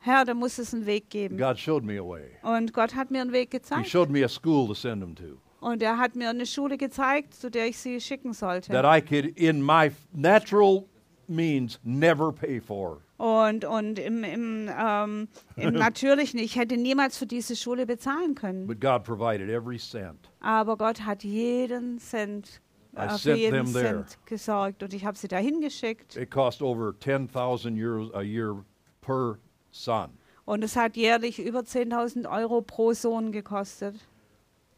Herr, 0.00 0.24
da 0.24 0.34
muss 0.34 0.58
es 0.58 0.72
einen 0.72 0.86
Weg 0.86 1.10
geben. 1.10 1.36
God 1.36 1.58
showed 1.58 1.84
me 1.84 1.98
a 1.98 2.04
way. 2.04 2.30
Und 2.42 2.72
Gott 2.72 2.94
hat 2.94 3.10
mir 3.10 3.20
einen 3.20 3.32
Weg 3.32 3.52
He 3.52 3.58
gezeigt. 3.58 3.88
showed 3.88 4.10
me 4.10 4.24
a 4.24 4.28
school 4.28 4.66
to 4.68 4.74
send 4.74 5.02
them 5.02 5.14
to 5.14 5.38
Und 5.60 5.82
er 5.82 5.98
hat 5.98 6.14
mir 6.14 6.30
eine 6.30 6.46
Schule 6.46 6.76
gezeigt, 6.78 7.34
zu 7.34 7.50
der 7.50 7.66
ich 7.66 7.78
sie 7.78 8.00
schicken 8.00 8.30
that 8.32 8.38
sollte. 8.38 8.72
I 8.72 9.00
could, 9.00 9.36
in 9.36 9.60
my 9.60 9.90
natural 10.12 10.84
means, 11.26 11.80
never 11.82 12.32
pay 12.32 12.60
for. 12.60 13.02
Und, 13.18 13.64
und 13.64 13.98
im, 13.98 14.22
im, 14.22 14.70
ähm, 14.78 15.28
im 15.56 15.74
Natürlichen, 15.74 16.38
ich 16.38 16.54
hätte 16.54 16.76
niemals 16.76 17.18
für 17.18 17.26
diese 17.26 17.56
Schule 17.56 17.84
bezahlen 17.84 18.36
können. 18.36 18.68
But 18.68 18.80
God 18.80 19.02
provided 19.02 19.50
every 19.50 19.78
cent. 19.78 20.30
Aber 20.40 20.76
Gott 20.76 21.00
hat 21.04 21.24
jeden 21.24 21.98
Cent, 21.98 22.60
I 22.96 23.00
äh, 23.00 23.08
für 23.08 23.18
sent 23.18 23.38
jeden 23.38 23.64
them 23.64 23.72
there. 23.72 24.04
Cent 24.04 24.18
gesorgt. 24.26 24.82
Und 24.84 24.94
ich 24.94 25.04
habe 25.04 25.18
sie 25.18 25.26
dahin 25.26 25.60
geschickt. 25.60 26.16
It 26.16 26.30
cost 26.30 26.62
over 26.62 26.94
10,000 27.00 27.76
euros 27.76 28.14
a 28.14 28.22
year 28.22 28.64
per 29.00 29.38
son. 29.84 30.10
Und 30.44 30.64
es 30.64 30.76
hat 30.76 30.96
jährlich 30.96 31.38
über 31.38 31.60
10.000 31.60 32.30
Euro 32.30 32.62
pro 32.62 32.92
Sohn 32.94 33.32
gekostet. 33.32 33.94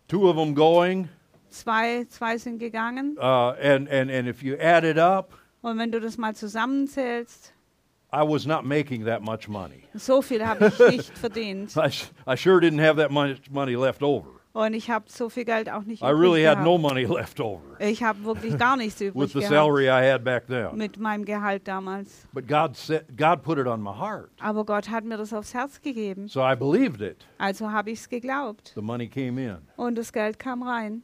Two 0.09 0.28
of 0.28 0.36
them 0.36 0.55
going, 0.55 1.09
Zwei, 1.48 2.05
zwei 2.09 2.38
sind 2.38 2.59
gegangen. 2.59 3.16
uh, 3.18 3.53
and, 3.61 3.88
and, 3.88 4.11
and 4.11 4.28
if 4.28 4.42
you 4.42 4.57
add 4.61 4.84
it 4.84 4.98
up, 4.98 5.32
Und 5.62 5.78
wenn 5.78 5.90
du 5.92 6.01
das 6.01 6.16
mal 6.18 6.34
zusammenzählst, 6.34 7.53
I 8.12 8.22
was 8.26 8.44
not 8.46 8.64
making 8.64 9.05
that 9.05 9.22
much 9.22 9.48
money. 9.48 9.84
so 9.94 10.20
viel 10.22 10.44
habe 10.44 10.66
ich 10.68 10.78
nicht 10.90 11.16
verdient. 11.18 11.70
I, 11.76 11.86
s- 11.86 12.11
I 12.26 12.36
sure 12.36 12.59
didn't 12.61 12.80
have 12.80 12.96
that 13.01 13.11
much 13.12 13.51
money 13.51 13.74
left 13.76 14.03
over. 14.03 14.39
Und 14.53 14.74
ich 14.74 14.90
habe 14.90 15.05
so 15.09 15.28
viel 15.28 15.44
Geld 15.44 15.70
auch 15.70 15.84
nicht 15.84 16.03
I 16.03 16.07
übrig 16.07 16.18
really 16.20 16.42
had 16.42 16.55
gehabt. 16.59 16.64
no 16.64 16.76
money 16.76 17.05
left 17.05 17.38
over 17.40 17.61
Ich 17.78 18.03
habe 18.03 18.24
wirklich 18.24 18.59
gar 18.59 18.76
nichts 18.76 18.98
with 19.01 19.11
übrig 19.14 19.28
the 19.32 19.38
gehabt 19.38 19.48
salary 19.55 19.84
I 19.86 20.11
had 20.11 20.24
back 20.24 20.46
then. 20.48 20.76
mit 20.76 20.98
meinem 20.98 21.24
Gehalt 21.24 21.68
damals. 21.68 22.26
But 22.32 22.48
God 22.48 22.74
said, 22.76 23.05
God 23.16 23.42
put 23.42 23.59
it 23.59 23.66
on 23.68 23.80
my 23.80 23.92
heart. 23.92 24.30
Aber 24.40 24.64
Gott 24.64 24.90
hat 24.90 25.05
mir 25.05 25.16
das 25.16 25.32
aufs 25.32 25.55
Herz 25.55 25.80
gegeben. 25.80 26.26
So 26.26 26.40
I 26.40 26.57
believed 26.57 27.01
it. 27.01 27.26
Also 27.38 27.70
habe 27.70 27.90
ich 27.92 28.01
es 28.01 28.09
geglaubt. 28.09 28.72
The 28.74 28.82
money 28.82 29.09
came 29.09 29.40
in, 29.40 29.59
Und 29.76 29.96
das 29.96 30.12
Geld 30.12 30.38
kam 30.40 30.62
rein. 30.64 31.03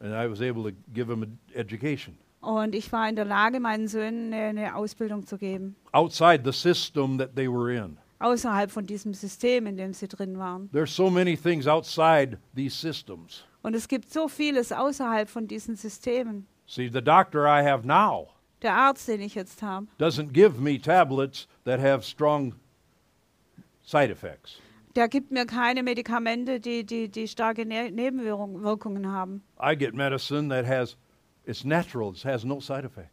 and 0.00 0.12
I 0.14 0.30
was 0.30 0.40
able 0.40 0.62
to 0.70 0.76
give 0.94 1.08
them 1.08 1.22
an 1.22 1.38
education 1.54 2.16
Und 2.40 2.74
ich 2.74 2.90
war 2.92 3.06
in 3.08 3.16
der 3.16 3.24
Lage, 3.26 3.60
meinen 3.60 3.88
Söhnen 3.88 4.32
eine, 4.32 4.44
eine 4.62 4.76
Ausbildung 4.76 5.26
zu 5.26 5.36
geben. 5.36 5.76
outside 5.92 6.40
the 6.44 6.52
system 6.52 7.18
that 7.18 7.34
they 7.36 7.48
were 7.52 7.70
in. 7.70 7.98
Außerhalb 8.20 8.70
von 8.70 8.86
diesem 8.86 9.14
System, 9.14 9.66
in 9.66 9.76
dem 9.76 9.92
sie 9.92 10.08
drin 10.08 10.38
waren. 10.38 10.70
There's 10.72 10.94
so 10.94 11.08
many 11.10 11.36
things 11.36 11.66
outside 11.66 12.38
these 12.54 12.74
systems. 12.74 13.44
Und 13.62 13.74
es 13.74 13.88
gibt 13.88 14.12
so 14.12 14.28
vieles 14.28 14.72
außerhalb 14.72 15.28
von 15.28 15.46
diesen 15.46 15.76
Systemen. 15.76 16.46
See, 16.66 16.88
the 16.88 17.00
doctor 17.02 17.46
I 17.46 17.62
have 17.62 17.86
now 17.86 18.28
Der 18.62 18.74
Arzt, 18.74 19.06
den 19.06 19.20
ich 19.20 19.34
jetzt 19.34 19.62
habe, 19.62 19.86
doesn't 19.98 20.32
give 20.32 20.60
me 20.60 20.80
tablets 20.80 21.46
that 21.64 21.80
have 21.80 22.02
strong 22.02 22.54
side 23.82 24.10
effects. 24.10 24.60
der 24.96 25.08
gibt 25.08 25.30
mir 25.30 25.46
keine 25.46 25.84
Medikamente, 25.84 26.58
die, 26.58 26.84
die, 26.84 27.08
die 27.08 27.28
starke 27.28 27.64
ne 27.64 27.90
Nebenwirkungen 27.90 29.06
haben. 29.06 29.42
I 29.62 29.76
get 29.76 29.94
medicine 29.94 30.48
that 30.48 30.66
has, 30.66 30.96
it's 31.44 31.64
natural, 31.64 32.12
it 32.12 32.24
has 32.24 32.44
no 32.44 32.58
side 32.58 32.84
effect. 32.84 33.10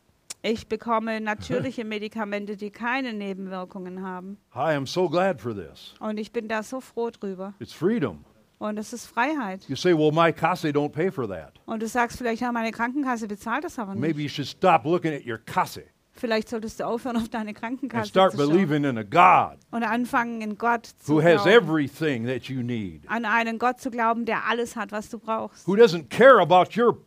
Ich 0.47 0.67
bekomme 0.67 1.19
natürliche 1.21 1.83
Medikamente, 1.85 2.55
die 2.55 2.69
keine 2.69 3.13
Nebenwirkungen 3.13 4.03
haben. 4.03 4.37
I 4.55 4.75
am 4.75 4.85
so 4.85 5.09
glad 5.09 5.41
for 5.41 5.55
this. 5.55 5.95
Und 5.99 6.19
ich 6.19 6.31
bin 6.31 6.47
da 6.47 6.61
so 6.61 6.79
froh 6.81 7.09
drüber. 7.09 7.55
It's 7.59 7.73
freedom. 7.73 8.23
Und 8.59 8.77
es 8.77 8.93
ist 8.93 9.07
Freiheit. 9.07 9.65
You 9.67 9.75
say, 9.75 9.91
well, 9.93 10.11
my 10.11 10.31
Kase 10.31 10.67
don't 10.69 10.89
pay 10.91 11.11
for 11.11 11.27
that. 11.27 11.53
Und 11.65 11.81
du 11.81 11.87
sagst 11.87 12.17
vielleicht, 12.19 12.41
ja, 12.41 12.51
meine 12.51 12.71
Krankenkasse 12.71 13.27
bezahlt 13.27 13.63
das 13.63 13.79
aber 13.79 13.93
nicht. 13.95 14.01
Maybe 14.01 14.21
you 14.21 14.29
should 14.29 14.47
stop 14.47 14.85
looking 14.85 15.13
at 15.13 15.25
your 15.25 15.39
Kase 15.39 15.83
Vielleicht 16.17 16.47
solltest 16.47 16.79
du 16.79 16.85
aufhören, 16.85 17.17
auf 17.17 17.27
deine 17.27 17.53
Krankenkasse 17.53 18.07
start 18.07 18.31
zu 18.31 18.37
schauen. 18.37 18.49
believing 18.49 18.83
in 18.85 18.97
a 18.97 19.03
God 19.03 19.59
Und 19.71 19.83
anfangen, 19.83 20.41
in 20.41 20.57
Gott 20.57 20.85
zu 20.85 21.15
who 21.15 21.21
has 21.23 21.43
glauben. 21.43 21.49
everything 21.67 22.25
that 22.27 22.43
you 22.43 22.61
need, 22.61 23.01
An 23.09 23.25
einen 23.25 23.59
Gott 23.59 23.81
zu 23.81 23.89
glauben, 23.91 24.25
der 24.25 24.45
alles 24.47 24.75
hat, 24.77 24.91
was 24.93 25.09
du 25.09 25.17
brauchst. 25.19 25.67
who 25.67 25.73
doesn't 25.75 26.09
care 26.09 26.39
about 26.39 26.79
your 26.79 26.97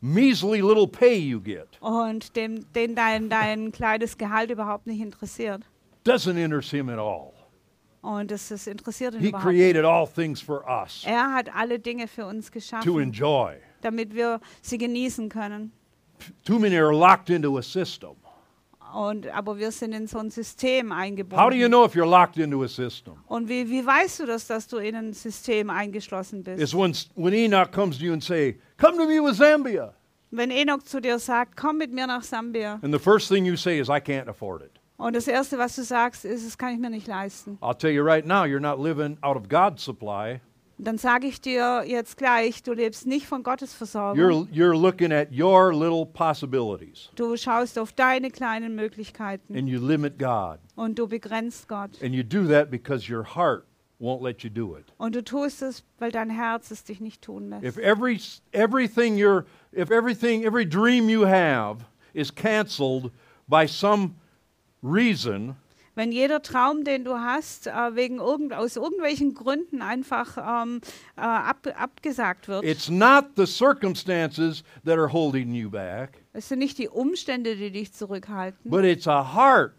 measly 0.00 0.60
little 0.62 0.86
pay 0.88 1.16
you 1.18 1.40
get, 1.40 1.68
Und 1.80 2.34
dem, 2.36 2.64
den 2.74 2.94
dein, 2.94 3.28
dein 3.28 3.72
kleines 3.72 4.16
Gehalt 4.16 4.50
überhaupt 4.50 4.86
nicht 4.86 5.00
interessiert. 5.00 5.62
doesn't 6.04 6.36
interest 6.36 6.70
him 6.70 6.88
at 6.88 6.98
all. 6.98 7.32
Und 8.02 8.30
das, 8.30 8.48
das 8.48 8.66
interessiert 8.66 9.14
ihn 9.14 9.20
He 9.20 9.28
überhaupt 9.28 9.46
nicht. 9.52 9.58
created 9.60 9.84
all 9.84 10.06
things 10.06 10.40
for 10.40 10.64
us 10.66 11.04
Er 11.06 11.32
hat 11.34 11.54
alle 11.54 11.78
Dinge 11.78 12.08
für 12.08 12.24
uns 12.24 12.46
to 12.46 12.52
geschaffen, 12.52 12.98
enjoy. 13.00 13.56
damit 13.82 14.14
wir 14.14 14.40
sie 14.62 14.78
genießen 14.78 15.28
können. 15.28 15.72
Too 16.44 16.58
many 16.58 16.76
are 16.78 16.94
locked 16.94 17.28
into 17.30 17.58
a 17.58 17.62
system. 17.62 18.16
Und, 18.94 19.26
aber 19.28 19.58
wir 19.58 19.70
sind 19.70 19.92
in 19.92 20.06
so 20.06 20.18
ein 20.18 20.30
System 20.30 20.92
eingebunden. 20.92 21.42
How 21.42 21.50
do 21.50 21.56
you 21.56 21.68
know 21.68 21.84
if 21.84 21.94
you're 21.94 22.08
locked 22.08 22.36
into 22.38 22.62
a 22.62 22.68
system? 22.68 23.14
Und 23.26 23.48
wie, 23.48 23.68
wie 23.68 23.84
weißt 23.84 24.20
du 24.20 24.26
das, 24.26 24.46
dass 24.46 24.66
du 24.66 24.78
in 24.78 24.94
ein 24.94 25.12
System 25.12 25.70
eingeschlossen 25.70 26.42
bist? 26.42 26.60
It's 26.60 26.74
when, 26.74 26.94
when 27.14 27.32
Enoch 27.32 27.70
comes 27.70 27.98
to 27.98 28.04
you 28.04 28.12
and 28.12 28.22
say, 28.22 28.58
come 28.78 28.96
to 28.96 29.06
me 29.06 29.20
with 29.20 29.36
Zambia. 29.36 29.94
Wenn 30.30 30.50
Enoch 30.50 30.82
zu 30.84 31.00
dir 31.00 31.18
sagt, 31.18 31.56
komm 31.56 31.78
mit 31.78 31.92
mir 31.92 32.06
nach 32.06 32.22
Sambia. 32.22 32.78
And 32.82 32.92
the 32.92 33.00
first 33.00 33.28
thing 33.28 33.44
you 33.44 33.56
say 33.56 33.78
is, 33.80 33.88
I 33.88 34.00
can't 34.00 34.28
afford 34.28 34.62
it. 34.62 34.80
Und 34.96 35.16
das 35.16 35.26
Erste, 35.26 35.56
was 35.56 35.76
du 35.76 35.82
sagst, 35.82 36.26
ist, 36.26 36.46
das 36.46 36.58
kann 36.58 36.74
ich 36.74 36.78
mir 36.78 36.90
nicht 36.90 37.06
leisten. 37.06 37.58
I'll 37.62 37.76
tell 37.76 37.90
you 37.90 38.04
right 38.04 38.26
now, 38.26 38.44
you're 38.44 38.60
not 38.60 38.78
living 38.78 39.16
out 39.22 39.36
of 39.36 39.48
God's 39.48 39.82
supply. 39.82 40.40
Dann 40.82 40.98
sage 40.98 41.26
ich 41.26 41.40
dir 41.40 41.84
jetzt 41.86 42.16
gleich, 42.16 42.62
du 42.62 42.72
lebst 42.72 43.06
nicht 43.06 43.26
von 43.26 43.42
Gottes 43.42 43.74
Versorgung. 43.74 44.18
You're, 44.22 44.46
you're 44.50 44.74
looking 44.78 45.12
at 45.12 45.28
your 45.30 45.72
little 45.74 46.06
possibilities 46.06 47.10
Du 47.16 47.36
schaust 47.36 47.78
auf 47.78 47.92
deine 47.92 48.30
kleinen 48.30 48.74
Möglichkeiten 48.74 49.56
and 49.56 49.68
you 49.68 49.78
limit 49.84 50.18
God. 50.18 50.58
und 50.76 50.98
du 50.98 51.06
begrenzt 51.06 51.68
Gott. 51.68 51.90
And 52.02 52.14
you 52.14 52.22
do 52.22 52.46
that 52.48 52.70
because 52.70 53.12
your 53.12 53.24
heart 53.24 53.66
won't 54.00 54.22
let 54.22 54.42
you 54.42 54.48
do 54.50 54.76
it. 54.76 54.86
Und 54.96 55.14
du 55.14 55.22
tust 55.22 55.60
es, 55.62 55.84
weil 55.98 56.10
dein 56.10 56.30
Herz 56.30 56.70
es 56.70 56.82
dich 56.84 57.00
nicht 57.00 57.20
tun 57.22 57.52
If 57.62 57.76
lässt. 57.76 57.78
every 57.78 58.20
everything 58.52 59.16
you're 59.16 59.44
if 59.72 59.90
everything 59.90 60.44
every 60.44 60.64
dream 60.64 61.08
you 61.10 61.26
have 61.26 61.84
is 62.14 62.34
canceled 62.34 63.10
by 63.46 63.66
some 63.66 64.14
reason, 64.82 65.56
Wenn 66.00 66.12
jeder 66.12 66.40
Traum, 66.40 66.82
den 66.84 67.04
du 67.04 67.12
hast, 67.20 67.66
äh, 67.66 67.94
wegen 67.94 68.20
irgend, 68.20 68.54
aus 68.54 68.76
irgendwelchen 68.76 69.34
Gründen 69.34 69.82
einfach 69.82 70.38
ähm, 70.38 70.80
äh, 71.14 71.20
ab, 71.20 71.66
abgesagt 71.76 72.48
wird. 72.48 72.64
It's 72.64 72.88
not 72.88 73.26
the 73.36 73.44
circumstances 73.44 74.64
that 74.86 74.96
are 74.96 75.12
holding 75.12 75.52
you 75.52 75.68
back, 75.68 76.22
Es 76.32 76.48
sind 76.48 76.60
nicht 76.60 76.78
die 76.78 76.88
Umstände, 76.88 77.54
die 77.54 77.70
dich 77.70 77.92
zurückhalten, 77.92 78.70
but 78.70 78.82
it's 78.82 79.06
a 79.06 79.34
heart 79.34 79.74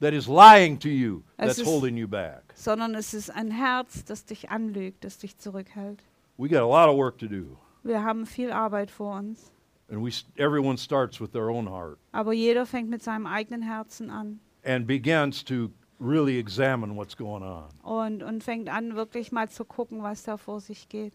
that 0.00 0.14
is 0.14 0.26
lying 0.26 0.78
to 0.78 0.88
you 0.88 1.20
that's 1.36 1.58
ist- 1.58 1.66
holding 1.66 1.98
you 1.98 2.08
back. 2.08 2.44
sondern 2.54 2.94
es 2.94 3.12
ist 3.12 3.28
ein 3.28 3.50
Herz, 3.50 4.02
das 4.06 4.24
dich 4.24 4.48
anlügt, 4.48 5.04
das 5.04 5.18
dich 5.18 5.36
zurückhält. 5.36 6.02
We 6.38 6.48
got 6.48 6.60
a 6.60 6.86
lot 6.86 6.88
of 6.88 6.96
work 6.96 7.18
to 7.18 7.26
do, 7.26 7.58
Wir 7.82 8.02
haben 8.02 8.24
viel 8.24 8.50
Arbeit 8.50 8.90
vor 8.90 9.18
uns. 9.18 9.50
and 9.90 10.02
we 10.02 10.10
everyone 10.42 10.78
starts 10.78 11.20
with 11.20 11.32
their 11.32 11.50
own 11.50 11.68
heart 11.68 11.98
Aber 12.12 12.32
jeder 12.32 12.64
fängt 12.64 12.88
mit 12.88 13.02
seinem 13.02 13.26
eigenen 13.26 13.60
Herzen 13.60 14.08
an 14.08 14.40
and 14.64 14.86
begins 14.86 15.44
to 15.44 15.70
really 16.00 16.38
examine 16.38 16.96
what's 16.96 17.16
going 17.16 17.42
on. 17.42 17.68
und, 17.82 18.22
und 18.22 18.42
fängt 18.42 18.68
an, 18.68 18.96
wirklich 18.96 19.32
mal 19.32 19.48
zu 19.48 19.64
gucken, 19.64 20.02
was 20.02 20.22
da 20.24 20.36
vor 20.36 20.60
sich 20.60 20.88
geht. 20.88 21.12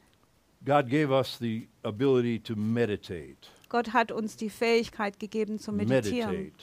God 0.66 0.90
gave 0.90 1.10
us 1.12 1.38
the 1.40 1.68
ability 1.84 2.40
to 2.40 2.56
meditate. 2.56 3.38
Gott 3.70 3.94
hat 3.94 4.12
uns 4.12 4.36
die 4.36 4.50
Fähigkeit 4.50 5.20
gegeben 5.20 5.60
zu 5.60 5.72
meditieren. 5.72 6.32
Meditate. 6.32 6.54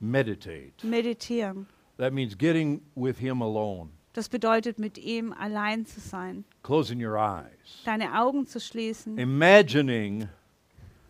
Meditate. 0.00 0.86
Meditieren. 0.86 1.66
That 1.96 2.12
means 2.12 2.36
getting 2.36 2.82
with 2.94 3.18
Him 3.18 3.40
alone, 3.42 3.90
Das 4.12 4.28
bedeutet, 4.28 4.78
mit 4.78 4.98
ihm 4.98 5.32
allein 5.32 5.86
zu 5.86 6.00
sein, 6.00 6.44
closing 6.62 7.04
your 7.04 7.16
eyes, 7.16 7.82
deine 7.84 8.16
Augen 8.20 8.46
zu 8.46 8.60
schließen 8.60 9.18
imagining 9.18 10.28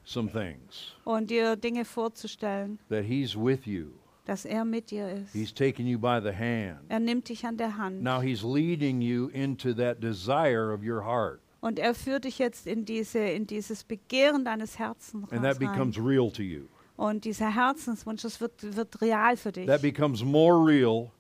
some 0.04 0.30
things 0.30 0.94
und 1.04 1.30
dir 1.30 1.56
Dinge 1.56 1.84
vorzustellen, 1.84 2.78
that 2.88 3.04
He's 3.04 3.34
with 3.36 3.66
you. 3.66 3.92
Dass 4.24 4.44
er 4.44 4.64
mit 4.64 4.90
dir 4.90 5.08
ist. 5.08 5.32
He's 5.32 5.52
taking 5.52 5.86
you 5.86 5.98
by 5.98 6.20
the 6.22 6.32
hand. 6.32 6.80
Er 6.88 7.00
nimmt 7.00 7.28
dich 7.28 7.44
an 7.46 7.56
der 7.56 7.76
Hand 7.76 8.02
Now 8.02 8.20
He's 8.20 8.42
leading 8.42 9.00
you 9.00 9.28
into 9.28 9.72
that 9.74 10.02
desire 10.02 10.72
of 10.72 10.82
your 10.82 11.04
heart, 11.04 11.40
und 11.60 11.78
er 11.78 11.94
führt 11.94 12.24
dich 12.24 12.38
jetzt 12.38 12.66
in, 12.66 12.84
diese, 12.84 13.18
in 13.20 13.46
dieses 13.46 13.84
Begehren 13.84 14.44
deines 14.44 14.78
Herzens 14.78 15.32
and 15.32 15.42
that 15.42 15.58
becomes 15.58 15.98
real 15.98 16.30
to 16.30 16.42
you. 16.42 16.66
Und 16.96 17.24
dieser 17.24 17.54
Herzenswunsch, 17.54 18.22
das 18.22 18.40
wird, 18.40 18.76
wird 18.76 19.00
real 19.00 19.36
für 19.36 19.50
dich. 19.50 19.66
That 19.66 19.82
becomes 19.82 20.22
more 20.22 20.64
real 20.64 21.10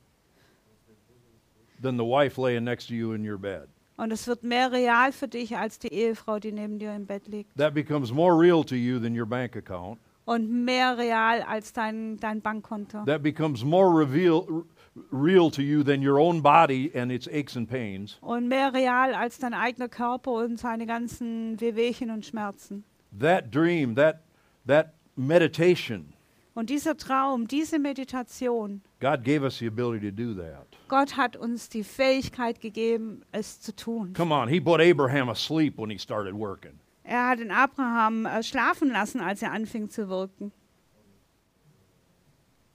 than 1.82 1.96
the 1.96 2.04
wife 2.04 2.40
laying 2.40 2.64
next 2.64 2.88
to 2.88 2.94
you 2.94 3.12
in 3.12 3.28
your 3.28 3.38
bed. 3.38 3.68
Und 3.96 4.12
es 4.12 4.26
wird 4.26 4.42
mehr 4.42 4.72
real 4.72 5.12
für 5.12 5.28
dich 5.28 5.56
als 5.56 5.78
die 5.78 5.92
Ehefrau, 5.92 6.38
die 6.38 6.52
neben 6.52 6.78
dir 6.78 6.94
im 6.94 7.06
Bett 7.06 7.26
liegt. 7.28 7.56
That 7.56 7.74
becomes 7.74 8.12
more 8.12 8.38
real 8.38 8.64
to 8.64 8.74
you 8.74 8.98
than 8.98 9.18
your 9.18 9.26
bank 9.26 9.56
account. 9.56 9.98
Und 10.26 10.50
mehr 10.64 10.96
real 10.96 11.42
als 11.42 11.72
dein, 11.72 12.16
dein 12.16 12.40
Bankkonto. 12.40 13.04
That 13.04 13.22
becomes 13.22 13.62
more 13.62 13.90
reveal, 13.90 14.64
real 15.10 15.50
to 15.50 15.60
you 15.60 15.82
than 15.82 16.06
your 16.06 16.18
own 16.18 16.42
body 16.42 16.90
and 16.94 17.12
its 17.12 17.28
aches 17.28 17.56
and 17.56 17.68
pains. 17.68 18.16
Und 18.20 18.48
mehr 18.48 18.72
real 18.72 19.14
als 19.14 19.38
dein 19.38 19.52
eigener 19.52 19.88
Körper 19.88 20.32
und 20.32 20.58
seine 20.58 20.86
ganzen 20.86 21.60
Wehwehchen 21.60 22.10
und 22.10 22.24
Schmerzen. 22.24 22.84
That 23.18 23.54
dream, 23.54 23.94
that, 23.96 24.22
that 24.66 24.94
meditation, 25.16 26.14
Und 26.56 26.70
dieser 26.70 26.96
Traum, 26.96 27.48
diese 27.48 27.80
Meditation, 27.80 28.80
God 29.00 29.24
gave 29.24 29.42
us 29.42 29.58
the 29.58 29.66
ability 29.66 30.08
to 30.08 30.16
do 30.16 30.34
that. 30.40 30.66
Gott 30.86 31.16
hat 31.16 31.36
uns 31.36 31.68
die 31.68 31.82
Fähigkeit 31.82 32.60
gegeben, 32.60 33.22
es 33.32 33.60
zu 33.60 33.74
tun. 33.74 34.12
Come 34.14 34.32
on, 34.32 34.48
He 34.48 34.60
put 34.60 34.80
Abraham 34.80 35.28
asleep 35.28 35.76
when 35.76 35.90
he 35.90 35.98
started 35.98 36.32
working. 36.32 36.78
Er 37.04 37.28
hat 37.28 37.38
den 37.38 37.50
Abraham 37.50 38.24
äh, 38.24 38.42
schlafen 38.42 38.90
lassen, 38.90 39.20
als 39.20 39.42
er 39.42 39.52
anfing 39.52 39.90
zu 39.90 40.08
wirken. 40.08 40.52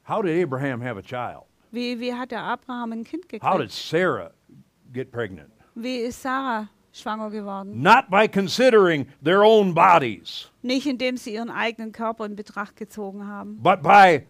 How 0.07 0.21
did 0.21 0.43
Abraham 0.43 0.81
have 0.81 0.97
a 0.97 1.01
child? 1.01 1.45
Wie, 1.71 1.99
wie 1.99 2.13
hat 2.13 2.31
der 2.31 2.41
Abraham 2.41 2.93
ein 2.93 3.03
Kind 3.03 3.25
How 3.41 3.57
did 3.57 3.69
gekriegt? 3.69 3.71
Sarah 3.71 4.31
get 4.93 5.11
pregnant? 5.11 5.51
Wie 5.75 5.97
ist 5.97 6.21
Sarah 6.21 6.69
schwanger 6.93 7.29
geworden? 7.31 7.81
Not 7.81 8.09
by 8.09 8.27
considering 8.27 9.07
their 9.23 9.43
own 9.43 9.73
bodies, 9.73 10.49
Nicht 10.61 10.87
indem 10.87 11.17
sie 11.17 11.33
ihren 11.33 11.49
eigenen 11.49 11.91
Körper 11.91 12.25
in 12.25 12.35
Betracht 12.35 12.75
gezogen 12.75 13.27
haben, 13.27 13.61
but 13.61 13.81
by 13.81 14.25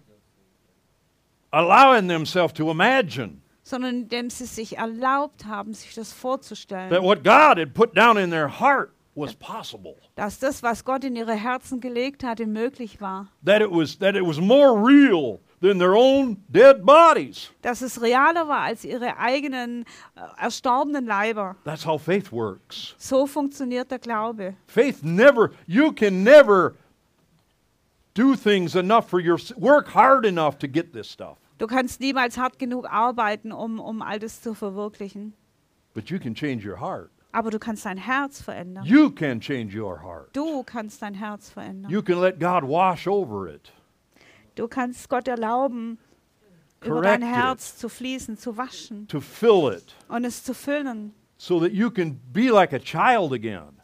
allowing 1.51 2.07
themselves 2.07 2.53
to 2.53 2.71
imagine 2.71 3.41
sondern 3.63 4.01
indem 4.01 4.29
sie 4.29 4.45
sich 4.45 4.77
erlaubt 4.77 5.45
haben, 5.45 5.73
sich 5.73 5.93
das 5.93 6.09
that 6.09 6.19
vorzustellen, 6.19 7.03
what 7.03 7.23
God 7.23 7.57
had 7.57 7.73
put 7.73 7.95
down 7.95 8.17
in 8.17 8.31
their 8.31 8.47
heart 8.59 8.91
was 9.19 9.35
possible. 9.35 9.95
dass 10.15 10.39
das, 10.39 10.63
was 10.63 10.83
Gott 10.83 11.03
in 11.03 11.15
ihre 11.15 11.33
Herzen 11.33 11.79
gelegt 11.79 12.23
hatte, 12.23 12.45
möglich 12.47 13.01
war. 13.01 13.27
That 13.43 13.61
it 13.61 13.71
was 13.71 13.97
that 13.99 14.15
it 14.15 14.25
was 14.25 14.39
more 14.39 14.75
real 14.75 15.39
than 15.61 15.77
their 15.77 15.95
own 15.95 16.37
dead 16.47 16.85
bodies. 16.85 17.51
Dass 17.61 17.81
es 17.81 18.01
realer 18.01 18.47
war 18.47 18.61
als 18.61 18.83
ihre 18.85 19.17
eigenen 19.17 19.83
äh, 20.15 20.21
erstorbenen 20.43 21.05
Leiber. 21.05 21.55
That's 21.65 21.85
how 21.85 22.01
faith 22.01 22.31
works. 22.31 22.95
So 22.97 23.27
funktioniert 23.27 23.91
der 23.91 23.99
Glaube. 23.99 24.55
Faith 24.67 25.03
never 25.03 25.51
you 25.67 25.91
can 25.91 26.23
never 26.23 26.75
do 28.13 28.35
things 28.35 28.75
enough 28.75 29.09
for 29.09 29.19
your 29.19 29.37
work 29.57 29.93
hard 29.93 30.25
enough 30.25 30.57
to 30.59 30.67
get 30.67 30.93
this 30.93 31.09
stuff. 31.11 31.37
Du 31.57 31.67
kannst 31.67 31.99
niemals 31.99 32.37
hart 32.37 32.57
genug 32.57 32.85
arbeiten, 32.89 33.51
um, 33.51 33.79
um 33.79 34.01
all 34.01 34.17
das 34.17 34.41
zu 34.41 34.53
verwirklichen. 34.53 35.33
But 35.93 36.09
you 36.09 36.17
can 36.19 36.33
change 36.33 36.65
your 36.65 36.79
heart. 36.79 37.11
Aber 37.31 37.51
du 37.51 37.59
kannst 37.59 37.85
dein 37.85 37.97
Herz 37.97 38.41
verändern. 38.41 38.85
You 38.85 39.11
can 39.11 39.39
change 39.39 39.79
your 39.79 40.01
heart. 40.01 40.35
Du 40.35 40.63
kannst 40.63 41.01
dein 41.01 41.13
Herz 41.13 41.49
verändern. 41.49 41.91
You 41.91 42.01
can 42.01 42.19
let 42.19 42.39
God 42.39 42.63
wash 42.63 43.07
over 43.07 43.53
it. 43.53 43.71
Du 44.55 44.67
kannst 44.67 45.09
Gott 45.09 45.27
erlauben, 45.27 45.99
über 46.83 47.01
dein. 47.01 47.21
Herz 47.21 47.77
zu 47.77 47.89
fließen, 47.89 48.37
zu 48.37 48.57
waschen 48.57 49.07
to 49.07 49.19
fill 49.19 49.73
it 49.73 49.95
und 50.07 50.25
es 50.25 50.43
zu 50.43 50.53
füllen, 50.53 51.13
so 51.37 51.59
that 51.59 51.71
you 51.71 51.91
can 51.91 52.19
be 52.33 52.49
like 52.49 52.73
a 52.73 52.79
child 52.79 53.33
again 53.33 53.79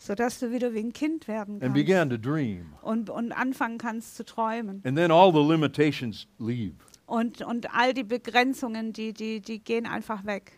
sodass 0.00 0.38
du 0.38 0.50
wieder 0.50 0.72
wie 0.72 0.80
ein 0.80 0.92
Kind 0.92 1.28
werden 1.28 1.54
and 1.54 1.62
kannst 1.62 1.74
begin 1.74 2.10
to 2.10 2.16
dream. 2.16 2.72
und, 2.82 3.10
und 3.10 3.32
anfangen 3.32 3.78
kannst 3.78 4.16
zu 4.16 4.24
träumen. 4.24 4.80
And 4.84 4.96
then 4.96 5.10
all 5.10 5.30
the 5.32 5.42
limitations 5.42 6.26
leave. 6.38 6.74
Und, 7.06 7.42
und 7.42 7.74
all 7.74 7.92
die 7.92 8.04
Begrenzungen, 8.04 8.92
die, 8.92 9.12
die, 9.12 9.40
die 9.40 9.58
gehen 9.58 9.86
einfach 9.86 10.24
weg. 10.24 10.52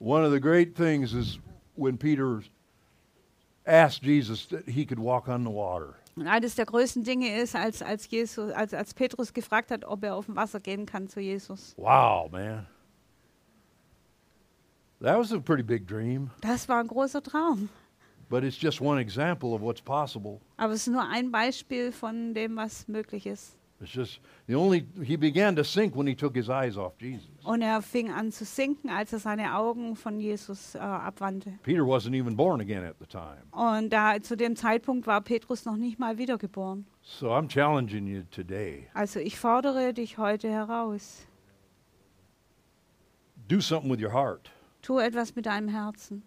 One 0.00 0.26
of 0.26 0.32
the 0.32 0.40
great 0.40 0.74
things 0.74 1.12
is 1.12 1.38
when 1.78 1.96
Peter 1.98 2.42
asked 3.66 4.02
Jesus 4.02 4.46
that 4.48 4.66
he 4.66 4.84
could 4.84 4.98
walk 4.98 5.28
on 5.28 5.44
the 5.44 5.50
water. 5.50 5.94
Und 6.16 6.26
eines 6.26 6.56
der 6.56 6.66
größten 6.66 7.04
Dinge 7.04 7.40
ist, 7.40 7.54
als, 7.54 7.80
als, 7.80 8.10
Jesus, 8.10 8.50
als, 8.52 8.74
als 8.74 8.92
Petrus 8.92 9.32
gefragt 9.32 9.70
hat, 9.70 9.84
ob 9.84 10.02
er 10.02 10.16
auf 10.16 10.26
dem 10.26 10.34
Wasser 10.36 10.58
gehen 10.58 10.84
kann 10.84 11.06
zu 11.08 11.20
Jesus. 11.20 11.74
Wow, 11.76 12.30
man. 12.32 12.66
That 15.00 15.16
was 15.18 15.32
a 15.32 15.38
pretty 15.38 15.62
big 15.62 15.86
dream, 15.86 16.30
Das 16.40 16.68
war 16.68 16.80
ein 16.80 16.88
großer 16.88 17.22
Traum. 17.22 17.68
but 18.28 18.42
it's 18.42 18.60
just 18.60 18.80
one 18.80 18.98
example 19.00 19.54
of 19.54 19.60
what's 19.62 19.80
possible. 19.80 20.40
Aber 20.56 20.72
es 20.72 20.86
ist 20.86 20.92
nur 20.92 21.06
ein 21.08 21.30
Beispiel 21.30 21.92
von 21.92 22.34
dem, 22.34 22.56
was 22.56 22.88
möglich 22.88 23.26
ist. 23.26 23.56
It's 23.80 23.92
just 23.92 24.20
the 24.48 24.56
only 24.56 24.86
he 25.04 25.16
began 25.16 25.54
to 25.54 25.62
sink 25.62 25.94
when 25.94 26.08
he 26.08 26.14
took 26.14 26.34
his 26.34 26.48
eyes 26.48 26.76
off 26.76 26.94
Jesus. 26.98 27.28
Und 27.44 27.62
er 27.62 27.80
fing 27.80 28.10
an 28.10 28.32
zu 28.32 28.44
sinken, 28.44 28.90
als 28.90 29.12
er 29.12 29.20
seine 29.20 29.54
Augen 29.56 29.94
von 29.94 30.18
Jesus 30.18 30.74
äh, 30.74 30.78
abwandte. 30.78 31.58
Peter 31.62 31.82
wasn't 31.82 32.14
even 32.14 32.34
born 32.36 32.60
again 32.60 32.84
at 32.84 32.96
the 32.98 33.06
time. 33.06 33.42
Und 33.52 33.90
da, 33.90 34.20
zu 34.20 34.36
dem 34.36 34.56
Zeitpunkt 34.56 35.06
war 35.06 35.20
Petrus 35.20 35.64
noch 35.64 35.76
nicht 35.76 35.98
mal 36.00 36.18
wiedergeboren. 36.18 36.86
So 37.02 37.28
I'm 37.28 37.48
challenging 37.48 38.08
you 38.08 38.22
today. 38.32 38.88
Also 38.94 39.20
ich 39.20 39.38
fordere 39.38 39.94
dich 39.94 40.18
heute 40.18 40.50
heraus. 40.50 41.26
Do 43.48 43.60
something 43.60 43.90
with 43.90 44.02
your 44.02 44.12
heart. 44.12 44.50
Tu 44.82 44.98
etwas 44.98 45.36
mit 45.36 45.46
deinem 45.46 45.68
Herzen. 45.68 46.24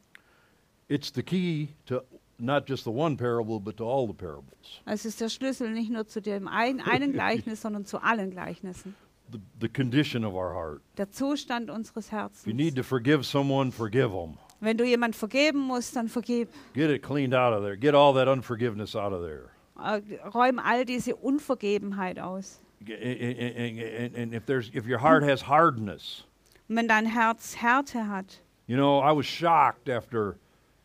It's 0.87 1.11
the 1.13 1.21
key 1.21 1.69
to 1.85 2.01
not 2.41 2.67
just 2.67 2.83
the 2.83 2.91
one 2.91 3.15
parable, 3.17 3.59
but 3.59 3.77
to 3.77 3.85
all 3.85 4.07
the 4.07 4.13
parables. 4.13 4.81
Es 4.85 5.05
ist 5.05 5.21
der 5.21 5.29
Schlüssel 5.29 5.69
nicht 5.71 5.91
nur 5.91 6.07
zu 6.07 6.21
dem 6.21 6.47
ein, 6.47 6.81
einen 6.81 7.13
Gleichnis, 7.13 7.61
sondern 7.61 7.85
zu 7.85 7.99
allen 8.03 8.31
Gleichnissen. 8.31 8.95
The, 9.31 9.39
the 9.61 9.69
condition 9.69 10.25
of 10.25 10.33
our 10.33 10.53
heart. 10.53 10.81
Der 10.97 11.09
Zustand 11.09 11.69
unseres 11.69 12.07
If 12.07 12.11
you 12.11 12.17
Herzens. 12.17 12.45
need 12.55 12.75
to 12.75 12.83
forgive 12.83 13.23
someone, 13.25 13.71
forgive 13.71 14.09
them. 14.11 14.37
Wenn 14.59 14.77
du 14.77 14.83
jemand 14.83 15.15
vergeben 15.15 15.59
musst, 15.59 15.95
dann 15.95 16.07
vergib. 16.09 16.49
Get 16.73 16.89
it 16.89 17.01
cleaned 17.01 17.33
out 17.33 17.53
of 17.53 17.63
there. 17.63 17.77
Get 17.77 17.95
all 17.95 18.13
that 18.15 18.27
unforgiveness 18.27 18.95
out 18.95 19.13
of 19.13 19.21
there. 19.21 19.49
Äh, 19.79 20.01
räum 20.33 20.59
all 20.59 20.85
diese 20.85 21.15
Unvergebenheit 21.15 22.19
aus. 22.19 22.59
And, 22.81 22.91
and- 22.91 24.15
and 24.15 24.33
if 24.33 24.45
there's 24.45 24.69
if 24.73 24.85
your 24.87 24.99
heart 24.99 25.23
has 25.23 25.47
hardness, 25.47 26.25
wenn 26.67 26.87
dein 26.87 27.05
Herz 27.05 27.55
Härte 27.61 28.07
hat, 28.07 28.41
you 28.67 28.75
know, 28.75 28.99
I 29.01 29.11
was 29.15 29.25
shocked 29.25 29.87
after 29.87 30.37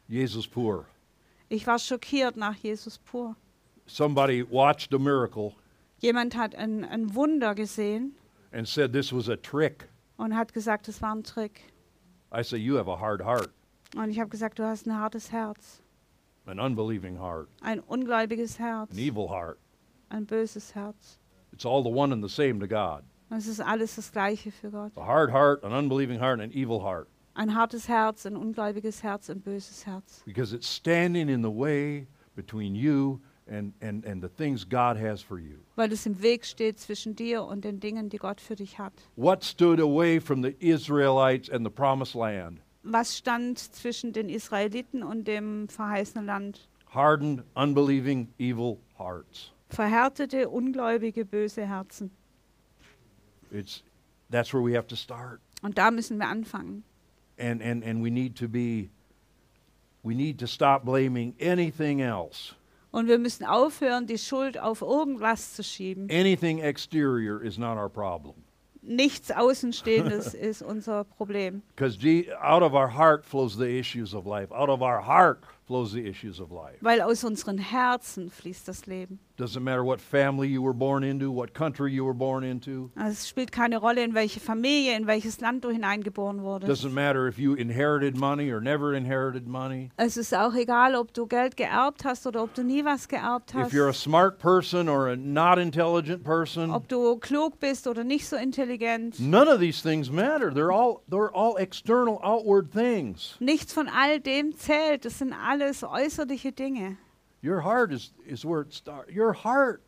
Jesus 0.09 0.47
poor. 0.47 0.87
Ich 1.49 1.67
war 1.67 1.79
schockiert 1.79 2.37
nach 2.37 2.55
Jesus 2.57 2.99
pur. 2.99 3.37
Somebody 3.87 4.43
watched 4.43 4.93
a 4.95 4.99
miracle 4.99 5.55
Jemand 6.01 6.37
hat 6.37 6.55
ein, 6.55 6.85
ein 6.85 7.15
Wunder 7.15 7.55
gesehen 7.55 8.15
and 8.53 8.67
said 8.69 8.93
this 8.93 9.13
was 9.13 9.29
a 9.29 9.37
trick. 9.37 9.89
und 10.19 10.35
hat 10.37 10.53
gesagt, 10.53 10.89
es 10.89 11.01
war 11.03 11.15
ein 11.15 11.23
Trick. 11.23 11.73
I 12.33 12.43
say 12.43 12.57
you 12.59 12.77
have 12.77 12.89
a 12.91 12.97
hard 12.99 13.23
heart, 13.25 13.51
Und 13.97 14.11
ich 14.11 14.19
habe 14.19 14.29
gesagt, 14.29 14.59
du 14.59 14.65
hast 14.65 14.87
ein 14.87 14.99
hartes 14.99 15.31
Herz, 15.33 15.83
an 16.47 16.59
unbelieving 16.59 17.19
heart, 17.19 17.49
ein 17.63 17.81
ungläubiges 17.81 18.59
Herz, 18.59 18.91
an 18.91 18.99
evil 18.99 19.29
heart. 19.29 19.59
ein 20.11 20.27
böses 20.27 20.75
Herz. 20.75 21.19
It's 21.53 21.65
all 21.65 21.83
the 21.83 21.89
one 21.91 22.13
and 22.13 22.23
the 22.23 22.29
same 22.29 22.59
to 22.61 22.67
God. 22.67 23.05
Das 23.31 23.47
ist 23.47 23.61
alles 23.61 23.97
das 23.97 24.11
Gleiche 24.13 24.51
für 24.53 24.71
Gott. 24.71 24.93
A 24.97 25.05
hard 25.07 25.31
heart, 25.33 25.65
an 25.65 25.73
unbelieving 25.73 26.21
heart, 26.21 26.41
and 26.41 26.53
an 26.53 26.53
evil 26.53 26.81
heart. 26.83 27.09
Ein 27.37 27.55
hartes 27.55 27.87
Herz, 27.87 28.25
ein 28.25 28.35
ungläubiges 28.35 29.03
Herz, 29.03 29.29
ein 29.29 29.43
böses 29.43 29.85
Herz. 29.85 30.23
Because 30.25 30.57
it's 30.57 30.67
standing 30.67 31.29
in 31.29 31.43
the 31.43 31.51
way 31.51 32.07
between 32.35 32.75
you 32.75 33.21
and, 33.47 33.75
and, 33.83 34.07
and 34.07 34.23
the 34.23 34.29
things 34.29 34.65
God 34.65 34.97
has 34.97 35.21
for 35.21 35.39
you. 35.39 35.59
Weil 35.75 35.93
es 35.93 36.07
im 36.07 36.23
Weg 36.23 36.47
steht 36.47 36.81
zwischen 36.81 37.15
dir 37.15 37.45
und 37.45 37.67
den 37.67 37.79
Dingen, 37.79 38.09
die 38.09 38.17
Gott 38.17 38.41
für 38.41 38.57
dich 38.57 38.79
hat. 38.79 38.95
What 39.17 39.45
stood 39.45 39.81
away 39.81 40.19
from 40.19 40.43
the 40.43 40.57
Israelites 40.61 41.51
and 41.51 41.63
the 41.63 41.71
promised 41.71 42.15
land? 42.15 42.63
Was 42.83 43.15
stand 43.19 43.59
zwischen 43.59 44.15
den 44.15 44.31
Israeliten 44.31 45.03
und 45.03 45.29
dem 45.29 45.69
verheißenen 45.69 46.25
Land? 46.25 46.71
Hardened, 46.87 47.43
unbelieving, 47.55 48.29
evil 48.39 48.79
hearts. 48.97 49.53
Verhärtete, 49.69 50.49
ungläubige, 50.49 51.27
böse 51.27 51.67
Herzen. 51.67 52.11
It's, 53.51 53.83
that's 54.31 54.55
where 54.55 54.63
we 54.63 54.75
have 54.75 54.87
to 54.87 54.97
start. 54.97 55.41
Und 55.61 55.77
da 55.77 55.91
müssen 55.91 56.17
wir 56.17 56.29
anfangen. 56.29 56.83
And, 57.39 57.63
and, 57.63 57.85
and 57.85 58.03
we 58.03 58.11
need 58.11 58.37
to 58.37 58.49
be, 58.49 58.91
we 60.03 60.15
need 60.15 60.39
to 60.39 60.47
stop 60.47 60.85
blaming 60.85 61.35
anything 61.41 62.01
else. 62.01 62.55
Und 62.93 63.09
wir 63.09 63.19
müssen 63.19 63.45
aufhören, 63.45 64.07
die 64.07 64.17
Schuld 64.17 64.59
auf 64.59 64.81
irgendwas 64.81 65.53
zu 65.55 65.63
schieben. 65.63 66.09
Anything 66.11 66.61
exterior 66.61 67.43
is 67.43 67.59
not 67.59 67.77
our 67.77 67.91
problem. 67.91 68.35
Nichts 68.81 69.31
Außenstehendes 69.31 70.33
ist 70.35 70.63
unser 70.63 71.05
Problem. 71.05 71.63
Because 71.75 71.99
out 72.41 72.63
of 72.63 72.73
our 72.73 72.89
heart 72.89 73.25
flows 73.25 73.57
the 73.57 73.79
issues 73.79 74.15
of 74.15 74.27
life. 74.27 74.51
Out 74.53 74.71
of 74.71 74.81
our 74.81 75.05
heart 75.05 75.43
flows 75.67 75.93
the 75.93 76.07
issues 76.07 76.41
of 76.41 76.51
life. 76.53 76.77
Weil 76.81 77.01
aus 77.01 77.25
unseren 77.25 77.59
Herzen 77.59 78.31
fließt 78.31 78.69
das 78.69 78.87
Leben. 78.87 79.19
Doesn't 79.39 79.61
matter 79.63 79.85
what 79.85 80.01
family 80.01 80.49
you 80.49 80.63
were 80.63 80.73
born 80.73 81.03
into, 81.03 81.31
what 81.31 81.53
country 81.53 81.93
you 81.93 82.05
were 82.07 82.15
born 82.15 82.43
into. 82.43 82.91
Also 82.97 83.11
es 83.13 83.29
spielt 83.29 83.53
keine 83.53 83.77
Rolle, 83.79 84.03
in 84.03 84.15
welche 84.15 84.41
Familie, 84.41 84.97
in 84.97 85.07
welches 85.07 85.41
Land 85.41 85.63
du 85.65 85.69
hineingeboren 85.71 86.43
wurdest. 86.43 86.71
Doesn't 86.71 86.95
matter 86.95 87.27
if 87.29 87.39
you 87.39 87.53
inherited 87.55 88.17
money 88.17 88.51
or 88.51 88.63
never 88.63 88.95
inherited 88.95 89.47
money. 89.47 89.91
Es 89.99 90.17
ist 90.17 90.33
auch 90.35 90.55
egal, 90.55 90.95
ob 90.95 91.13
du 91.13 91.27
Geld 91.27 91.57
geerbt 91.59 92.05
hast 92.05 92.27
oder 92.27 92.43
ob 92.45 92.55
du 92.55 92.63
nie 92.65 92.83
was 92.85 93.09
geerbt 93.09 93.51
If 93.51 93.57
hast. 93.57 93.73
you're 93.75 93.89
a 93.91 93.93
smart 93.93 94.39
person 94.39 94.89
or 94.89 95.09
a 95.09 95.17
not 95.17 95.59
intelligent 95.59 96.25
person, 96.25 96.71
Ob 96.71 96.89
du 96.89 97.17
klug 97.19 97.61
bist 97.61 97.87
oder 97.87 98.05
nicht 98.05 98.27
so 98.27 98.37
intelligent. 98.37 99.21
none 99.21 99.49
of 99.49 99.61
these 99.61 99.83
things 99.83 100.11
matter. 100.11 100.51
They're 100.51 100.73
all 100.73 101.03
they're 101.11 101.31
all 101.35 101.57
external 101.59 102.19
outward 102.23 102.73
things. 102.73 103.37
Nichts 103.41 103.75
von 103.75 103.89
all 103.89 104.19
dem 104.19 104.57
zählt. 104.57 105.05
Das 105.05 105.19
sind 105.19 105.35
alles 105.57 105.83
äußerliche 105.83 106.53
Dinge. 106.53 106.97
Your 107.43 107.61
heart 107.63 107.93
is 107.93 108.13
is 108.27 108.45
where 108.45 108.61
it 108.61 108.73
starts. 108.73 109.11
Your 109.15 109.33
heart 109.33 109.83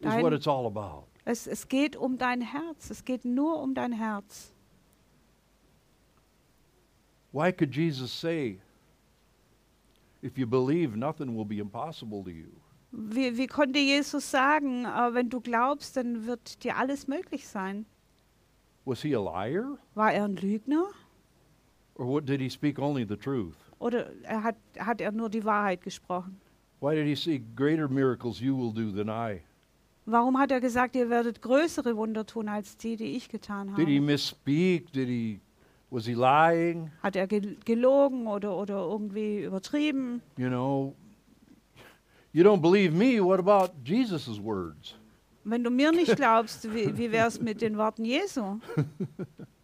is 0.00 0.12
Dein- 0.12 0.22
what 0.22 0.32
it's 0.32 0.46
all 0.46 0.66
about. 0.66 1.04
Es, 1.24 1.46
es 1.46 1.68
geht 1.68 1.96
um 1.96 2.16
dein 2.16 2.40
Herz. 2.40 2.90
Es 2.90 3.04
geht 3.04 3.24
nur 3.24 3.60
um 3.62 3.74
dein 3.74 3.92
Herz. 3.92 4.52
Why 7.32 7.52
could 7.52 7.74
Jesus 7.74 8.10
say, 8.10 8.58
if 10.22 10.38
you 10.38 10.46
believe, 10.46 10.96
nothing 10.96 11.36
will 11.36 11.44
be 11.44 11.58
impossible 11.58 12.24
to 12.24 12.30
you? 12.30 12.48
Wie, 12.90 13.36
wie 13.36 13.46
konnte 13.46 13.78
Jesus 13.78 14.30
sagen, 14.30 14.86
äh, 14.86 15.12
wenn 15.12 15.28
du 15.28 15.40
glaubst, 15.40 15.98
dann 15.98 16.26
wird 16.26 16.64
dir 16.64 16.76
alles 16.78 17.06
möglich 17.06 17.46
sein? 17.46 17.84
Was 18.86 19.02
he 19.02 19.14
a 19.14 19.20
liar? 19.20 19.76
War 19.94 20.12
er 20.14 20.24
ein 20.24 20.36
Lügner? 20.36 20.86
Or 21.96 22.06
what 22.06 22.24
did 22.24 22.40
he 22.40 22.48
speak 22.48 22.78
only 22.78 23.04
the 23.04 23.16
truth? 23.16 23.67
Oder 23.78 24.10
er 24.24 24.42
hat, 24.42 24.56
hat 24.78 25.00
er 25.00 25.12
nur 25.12 25.28
die 25.28 25.44
Wahrheit 25.44 25.82
gesprochen? 25.82 26.40
Why 26.80 26.94
did 26.94 27.06
he 27.06 27.14
say, 27.14 27.42
greater 27.56 27.88
miracles 27.88 28.40
you 28.40 28.56
will 28.56 28.72
do 28.72 28.90
than 28.92 29.08
I? 29.08 29.40
Warum 30.06 30.38
hat 30.38 30.50
er 30.50 30.60
gesagt, 30.60 30.96
ihr 30.96 31.10
werdet 31.10 31.42
größere 31.42 31.96
Wunder 31.96 32.24
tun 32.24 32.48
als 32.48 32.76
die, 32.76 32.96
die 32.96 33.16
ich 33.16 33.28
getan 33.28 33.74
Did 33.76 33.88
he 33.88 33.96
habe? 33.98 34.06
misspeak? 34.06 34.90
Did 34.92 35.08
he 35.08 35.40
was 35.90 36.06
he 36.06 36.14
lying? 36.14 36.90
Hat 37.02 37.14
er 37.16 37.26
gel- 37.26 37.56
gelogen 37.64 38.26
oder, 38.26 38.56
oder 38.56 38.76
irgendwie 38.78 39.44
übertrieben? 39.44 40.22
You 40.36 40.48
know, 40.48 40.94
you 42.32 42.42
don't 42.44 42.60
believe 42.62 42.94
me. 42.94 43.20
What 43.22 43.38
about 43.38 43.72
Jesus' 43.84 44.40
words? 44.42 44.94
Wenn 45.44 45.62
du 45.64 45.70
mir 45.70 45.92
nicht 45.92 46.14
glaubst, 46.16 46.72
wie, 46.74 46.96
wie 46.96 47.10
wäre 47.12 47.28
es 47.28 47.40
mit 47.40 47.60
den 47.60 47.76
Worten 47.76 48.04
Jesu? 48.04 48.58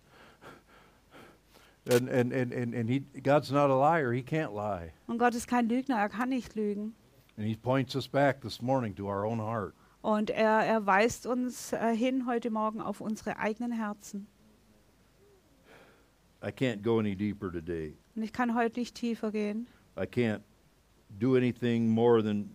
And 1.86 2.08
and 2.08 2.32
and 2.32 2.52
and, 2.52 2.74
and 2.74 2.88
he 2.88 3.00
God's 3.20 3.50
not 3.50 3.70
a 3.70 3.74
liar. 3.74 4.12
He 4.12 4.22
can't 4.22 4.54
lie. 4.54 4.92
Und 5.06 5.18
Gott 5.18 5.34
ist 5.34 5.46
kein 5.46 5.68
Lügner, 5.68 5.96
er 5.96 6.08
kann 6.08 6.30
nicht 6.30 6.54
lügen. 6.54 6.94
And 7.36 7.46
he 7.46 7.56
points 7.56 7.94
us 7.94 8.08
back 8.08 8.40
this 8.40 8.62
morning 8.62 8.94
to 8.94 9.06
our 9.06 9.26
own 9.26 9.38
heart. 9.38 9.74
Und 10.02 10.30
er, 10.30 10.64
er 10.64 10.86
weist 10.86 11.26
uns 11.26 11.72
äh, 11.72 11.96
hin 11.96 12.26
heute 12.26 12.50
Morgen 12.50 12.80
auf 12.80 13.00
unsere 13.00 13.38
eigenen 13.38 13.72
Herzen. 13.72 14.26
I 16.42 16.48
can't 16.48 16.82
go 16.82 16.98
any 16.98 17.14
deeper 17.14 17.50
today. 17.50 17.96
Und 18.14 18.22
ich 18.22 18.32
kann 18.32 18.54
heute 18.54 18.80
nicht 18.80 18.94
tiefer 18.94 19.30
gehen. 19.30 19.66
I 19.96 20.04
can't 20.04 20.40
do 21.18 21.36
anything 21.36 21.88
more 21.88 22.22
than 22.22 22.50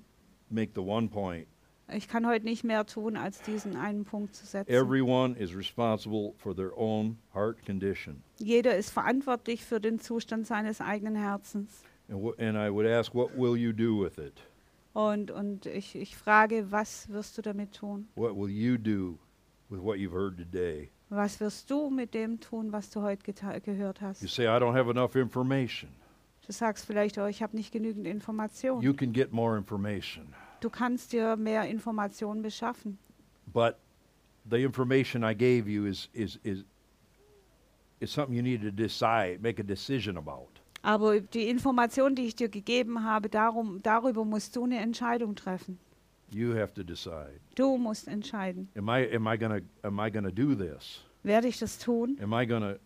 make 0.50 0.72
the 0.74 0.82
one 0.82 1.08
point. 1.08 1.48
Ich 1.92 2.08
kann 2.08 2.28
heute 2.28 2.46
nicht 2.46 2.64
mehr 2.64 2.86
tun, 2.86 3.18
als 3.18 3.42
diesen 3.42 3.76
einen 3.76 4.04
Punkt 4.06 4.36
zu 4.36 4.46
setzen. 4.46 4.72
Everyone 4.72 5.36
is 5.38 5.56
responsible 5.56 6.34
for 6.38 6.56
their 6.56 6.78
own 6.78 7.18
heart 7.34 7.66
condition. 7.66 8.22
Jeder 8.38 8.76
ist 8.78 8.92
verantwortlich 8.92 9.64
für 9.66 9.80
den 9.80 10.00
Zustand 10.00 10.46
seines 10.46 10.82
eigenen 10.82 11.16
Herzens. 11.16 11.82
And, 12.10 12.22
wh- 12.24 12.40
and 12.40 12.58
I 12.58 12.72
would 12.72 12.86
ask, 12.88 13.14
what 13.14 13.36
will 13.38 13.56
you 13.58 13.72
do 13.74 14.00
with 14.04 14.18
it? 14.18 14.34
Und, 14.94 15.32
und 15.32 15.66
ich, 15.68 15.96
ich 15.96 16.16
frage, 16.16 16.72
was 16.72 17.10
wirst 17.10 17.38
du 17.38 17.42
damit 17.42 17.74
tun? 17.74 18.08
What 18.16 18.36
will 18.36 18.50
you 18.50 18.78
do 18.78 19.18
with 19.70 19.82
what 19.82 19.98
you've 19.98 20.14
heard 20.14 20.38
today? 20.38 20.90
Was 21.10 21.40
wirst 21.40 21.70
du 21.72 21.90
mit 21.90 22.14
dem 22.14 22.40
tun, 22.40 22.72
was 22.72 22.90
du 22.92 23.02
heute 23.02 23.24
geta- 23.32 23.60
gehört 23.60 24.02
hast? 24.02 24.22
You 24.22 24.28
say, 24.28 24.46
I 24.46 24.60
don't 24.60 24.74
have 24.76 24.90
enough 24.90 25.16
information. 25.16 25.90
Du 26.46 26.52
sagst 26.54 26.86
vielleicht, 26.86 27.18
oh, 27.20 27.26
ich 27.28 27.42
habe 27.44 27.56
nicht 27.56 27.72
genügend 27.72 28.06
Informationen. 28.08 28.82
You 28.82 28.94
can 28.94 29.12
get 29.14 29.32
more 29.32 29.58
information. 29.58 30.34
Du 30.62 30.70
kannst 30.70 31.14
dir 31.14 31.36
mehr 31.36 31.68
Informationen 31.68 32.42
beschaffen. 32.42 32.98
But 33.52 33.78
the 34.50 34.58
information 34.58 35.24
I 35.24 35.34
gave 35.34 35.68
you 35.68 35.86
is, 35.86 36.10
is, 36.14 36.40
is, 36.44 36.64
is 38.00 38.12
something 38.12 38.36
you 38.36 38.44
need 38.44 38.62
to 38.62 38.72
decide, 38.72 39.42
make 39.42 39.60
a 39.60 39.64
decision 39.64 40.18
about. 40.18 40.60
Aber 40.82 41.20
die 41.20 41.50
Information, 41.50 42.16
die 42.16 42.28
ich 42.28 42.36
dir 42.36 42.50
gegeben 42.50 43.04
habe, 43.04 43.30
darum, 43.30 43.82
darüber 43.84 44.24
musst 44.24 44.56
du 44.56 44.64
eine 44.64 44.80
Entscheidung 44.80 45.36
treffen. 45.36 45.78
You 46.32 46.54
have 46.56 46.74
to 46.76 46.84
decide. 46.84 47.40
Du 47.56 47.78
musst 47.78 48.08
entscheiden. 48.08 48.70
Am 48.78 48.88
I, 48.88 49.10
am 49.14 49.28
I 49.28 49.38
to 49.38 49.62
am 49.84 50.00
I 50.00 50.12
gonna 50.12 50.32
do 50.32 50.54
this? 50.54 51.04
Werde 51.24 51.48
ich 51.48 51.58
das 51.58 51.80
tun? 51.80 52.18
Am 52.22 52.34
I 52.34 52.46
to 52.46 52.80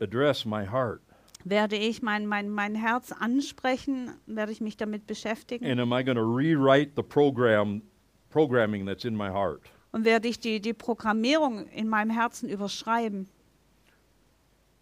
address 0.00 0.44
my 0.44 0.66
heart? 0.66 1.00
Werde 1.48 1.76
ich 1.76 2.02
mein, 2.02 2.26
mein, 2.26 2.50
mein 2.50 2.74
Herz 2.74 3.12
ansprechen? 3.12 4.10
Werde 4.26 4.50
ich 4.50 4.60
mich 4.60 4.76
damit 4.76 5.06
beschäftigen? 5.06 5.64
And 5.64 5.80
am 5.80 5.92
I 5.92 6.02
going 6.02 6.16
to 6.16 6.24
rewrite 6.24 6.94
the 6.96 7.04
program, 7.04 7.82
programming 8.30 8.84
that's 8.84 9.04
in 9.04 9.16
my 9.16 9.28
heart? 9.28 9.62
Und 9.92 10.04
werde 10.04 10.26
ich 10.26 10.40
die, 10.40 10.60
die 10.60 10.72
Programmierung 10.72 11.68
in 11.68 11.88
meinem 11.88 12.10
Herzen 12.10 12.48
überschreiben 12.48 13.28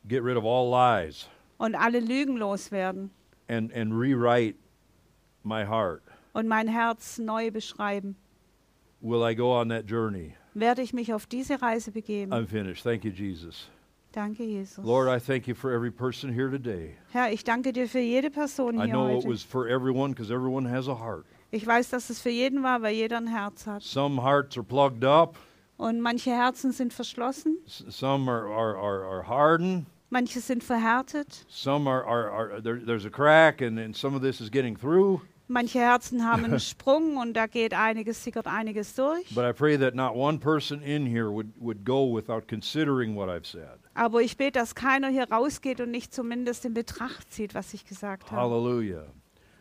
Get 0.09 0.23
rid 0.25 0.39
of 0.39 0.45
all 0.45 0.71
lies 0.71 1.29
und 1.59 1.75
alle 1.75 2.01
Lügen 2.01 2.39
loswerden 2.39 3.11
and, 3.49 3.71
and 3.75 3.93
rewrite 3.93 4.57
my 5.43 5.67
heart? 5.67 6.03
und 6.33 6.49
mein 6.49 6.67
Herz 6.67 7.19
neu 7.19 7.51
beschreiben? 7.51 8.17
Will 9.03 9.23
I 9.23 9.35
go 9.35 9.53
on 9.53 9.69
that 9.69 9.85
journey? 9.85 10.35
Werde 10.55 10.81
ich 10.81 10.95
mich 10.95 11.13
auf 11.13 11.27
diese 11.27 11.61
Reise 11.61 11.93
begeben? 11.93 12.33
I'm 12.33 12.47
finished. 12.47 12.85
Thank 12.85 13.05
you, 13.05 13.11
Jesus. 13.11 13.69
Danke, 14.15 14.45
Jesus. 14.47 14.79
Lord, 14.85 15.09
I 15.09 15.19
thank 15.19 15.49
you 15.49 15.55
for 15.55 15.73
every 15.73 15.91
person 15.91 16.33
here 16.33 16.49
today. 16.49 16.95
Herr, 17.13 17.33
ich 17.33 17.43
danke 17.45 17.73
dir 17.73 17.89
für 17.89 17.99
jede 18.01 18.31
Person 18.31 18.77
I 18.79 18.85
hier 18.85 18.93
know 18.95 19.09
it 19.09 19.17
heute. 19.25 19.29
was 19.29 19.43
for 19.43 19.67
everyone 19.69 20.13
because 20.13 20.31
everyone 20.33 20.65
has 20.69 20.87
a 20.89 20.95
heart. 20.95 21.25
Ich 21.51 21.67
weiß, 21.67 21.91
dass 21.91 22.11
es 22.11 22.21
für 22.21 22.31
jeden 22.31 22.63
war, 22.63 22.81
weil 22.83 22.95
jeder 22.95 23.17
ein 23.17 23.27
Herz 23.27 23.67
hat. 23.67 23.83
Some 23.83 24.23
hearts 24.23 24.57
are 24.57 24.65
plugged 24.65 25.05
up, 25.05 25.37
Und 25.77 26.01
manche 26.01 26.31
Herzen 26.31 26.71
sind 26.73 26.93
verschlossen, 26.93 27.59
s- 27.67 27.85
some 27.89 28.29
are, 28.31 28.47
are, 28.49 28.77
are, 28.77 29.05
are 29.05 29.23
hardened, 29.29 29.87
manche 30.11 30.41
sind 30.41 30.63
verhärtet, 30.63 31.45
some 31.49 31.89
are, 31.91 32.05
are, 32.07 32.31
are 32.31 32.61
there, 32.63 32.79
there's 32.79 33.05
a 33.05 33.11
crack, 33.11 33.61
and, 33.61 33.79
and 33.81 33.97
some 33.97 34.15
of 34.15 34.23
this 34.23 34.41
is 34.41 34.49
getting 34.51 34.77
through. 34.77 35.21
Manche 35.49 35.79
Herzen 35.79 36.25
haben 36.25 36.45
einen 36.45 36.61
Sprung 36.61 37.17
und 37.17 37.35
da 37.35 37.47
geht 37.47 37.75
einiges, 37.75 38.23
sickert 38.25 38.47
einiges 38.47 38.95
durch. 38.95 39.35
But 39.35 39.45
I 39.45 39.53
pray 39.53 39.77
that 39.79 39.95
not 39.95 40.15
one 40.15 40.39
person 40.39 40.83
in 40.83 41.07
here 41.07 41.31
would, 41.31 41.49
would 41.59 41.85
go 41.85 42.05
without 42.15 42.49
considering 42.49 43.15
what 43.17 43.29
I've 43.29 43.47
said. 43.47 43.79
Aber 43.95 44.21
ich 44.23 44.37
bete, 44.37 44.59
dass 44.59 44.75
keiner 44.75 45.09
hier 45.09 45.31
rausgeht 45.31 45.81
und 45.81 45.91
nicht 45.91 46.13
zumindest 46.15 46.65
in 46.65 46.75
Betracht 46.75 47.33
zieht, 47.33 47.55
was 47.55 47.75
ich 47.75 47.87
gesagt 47.87 48.31
habe. 48.31 48.41
Hallelujah. 48.41 49.05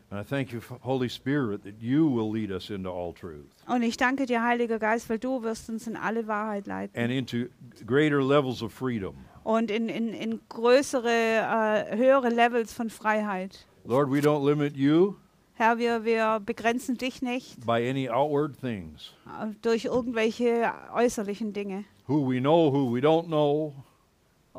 And 0.10 0.22
I 0.22 0.24
thank 0.30 0.52
you, 0.52 0.60
Holy 0.84 1.10
Spirit, 1.10 1.64
that 1.64 1.82
you 1.82 2.08
will 2.08 2.32
lead 2.32 2.52
us 2.52 2.70
into 2.70 2.92
all 2.92 3.14
truth 3.14 3.48
Und 3.68 3.82
ich 3.82 3.98
danke 3.98 4.28
dir, 4.28 4.44
Heiliger 4.44 4.78
Geist, 4.78 5.10
weil 5.10 5.18
du 5.18 5.42
wirst 5.42 5.70
uns 5.70 5.88
in 5.88 5.96
alle 5.96 6.28
Wahrheit 6.28 6.68
leiten. 6.68 6.96
and 6.96 7.12
into 7.12 7.48
greater 7.88 8.22
levels 8.22 8.62
of 8.62 8.72
freedom. 8.72 9.16
Und 9.44 9.72
in, 9.72 9.90
in, 9.90 10.10
in 10.14 10.40
größere, 10.50 11.10
äh, 11.10 11.98
höhere 11.98 12.30
Levels 12.30 12.74
von 12.74 12.92
Freiheit. 12.92 13.66
Lord, 13.86 14.12
we 14.12 14.20
don't 14.20 14.46
limit 14.46 14.78
you. 14.78 15.16
Herr, 15.64 15.78
wir, 15.78 16.04
wir 16.04 16.42
begrenzen 16.46 16.98
dich 16.98 17.22
nicht 17.22 17.66
by 17.66 17.88
any 17.90 18.10
outward 18.10 18.60
things. 18.60 19.14
äh, 19.28 19.48
durch 19.62 19.86
irgendwelche 19.86 20.72
äußerlichen 20.94 21.54
Dinge. 21.54 21.86
Who 22.08 22.28
we 22.30 22.40
know, 22.42 22.70
who 22.74 22.94
we 22.94 23.00
don't 23.00 23.28
know, 23.28 23.74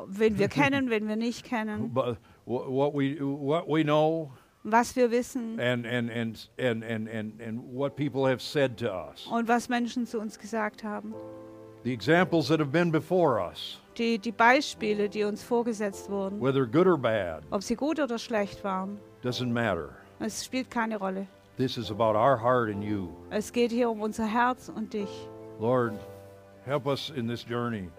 Wen 0.07 0.39
wir 0.39 0.47
kennen, 0.49 0.89
wen 0.89 1.07
wir 1.07 1.15
nicht 1.15 1.45
kennen, 1.45 1.93
but 1.93 2.17
wh- 2.45 2.67
what 2.67 2.93
we 2.95 3.17
what 3.21 3.67
we 3.67 3.83
know, 3.83 4.31
was 4.63 4.95
wir 4.95 5.11
wissen 5.11 5.59
and 5.59 5.85
and 5.85 6.09
and 6.09 6.49
and 6.57 6.83
and 6.83 7.07
and, 7.07 7.39
and 7.41 7.59
what 7.71 7.95
people 7.95 8.25
have 8.27 8.41
said 8.41 8.75
to 8.77 8.87
us. 8.91 9.27
und 9.27 9.47
was 9.47 9.69
Menschen 9.69 10.07
zu 10.07 10.19
uns 10.19 10.39
gesagt 10.39 10.83
haben. 10.83 11.13
The 11.83 11.93
examples 11.93 12.47
that 12.47 12.59
have 12.59 12.71
been 12.71 12.91
before 12.91 13.39
us, 13.39 13.79
Die, 13.95 14.17
die 14.17 14.31
Beispiele, 14.31 15.07
die 15.07 15.23
uns 15.23 15.43
vorgesetzt 15.43 16.09
wurden, 16.09 16.41
whether 16.41 16.65
good 16.65 16.87
or 16.87 16.97
bad, 16.97 17.43
ob 17.51 17.61
sie 17.61 17.75
gut 17.75 17.99
oder 17.99 18.17
schlecht 18.17 18.63
waren, 18.63 18.97
doesn't 19.23 19.51
matter. 19.53 19.89
Es 20.19 20.43
spielt 20.45 20.69
keine 20.71 20.97
Rolle. 20.97 21.27
This 21.57 21.77
is 21.77 21.89
about 21.89 22.17
our 22.17 22.37
heart 22.41 22.69
and 22.69 22.83
you. 22.83 23.09
Es 23.29 23.51
geht 23.51 23.71
hier 23.71 23.89
um 23.89 24.01
unser 24.01 24.25
Herz 24.25 24.69
und 24.73 24.93
dich. 24.93 25.09
Lord, 25.59 25.93
help 26.65 26.85
us 26.85 27.09
in 27.15 27.27
this 27.27 27.45
journey 27.47 27.89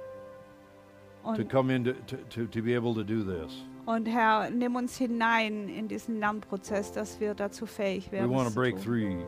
to 1.25 1.31
Und, 1.43 1.49
come 1.51 1.71
into 1.75 1.93
to, 2.07 2.17
to, 2.29 2.47
to 2.47 2.63
be 2.63 2.77
able 2.77 2.95
to 2.95 3.03
do 3.03 3.23
this. 3.25 3.53
und 3.87 4.07
Herr, 4.07 4.51
nimm 4.51 4.77
uns 4.77 4.97
hinein 4.99 5.69
in 5.69 5.89
diesen 5.89 6.19
Lernprozess, 6.21 6.93
dass 6.93 7.19
wir 7.21 7.35
dazu 7.35 7.67
fähig 7.67 8.09
We 8.09 8.19
werden. 8.19 8.31
want 8.31 8.49
es 8.49 8.55
to 8.55 8.61
break 8.61 8.79
free, 8.79 9.25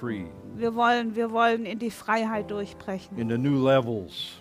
free 0.00 0.24
Wir 0.56 0.74
wollen, 0.74 1.14
wir 1.14 1.30
wollen 1.30 1.66
in 1.66 1.78
die 1.78 1.90
Freiheit 1.90 2.50
durchbrechen, 2.50 3.18
into 3.18 3.36
new 3.36 3.62
levels 3.62 4.32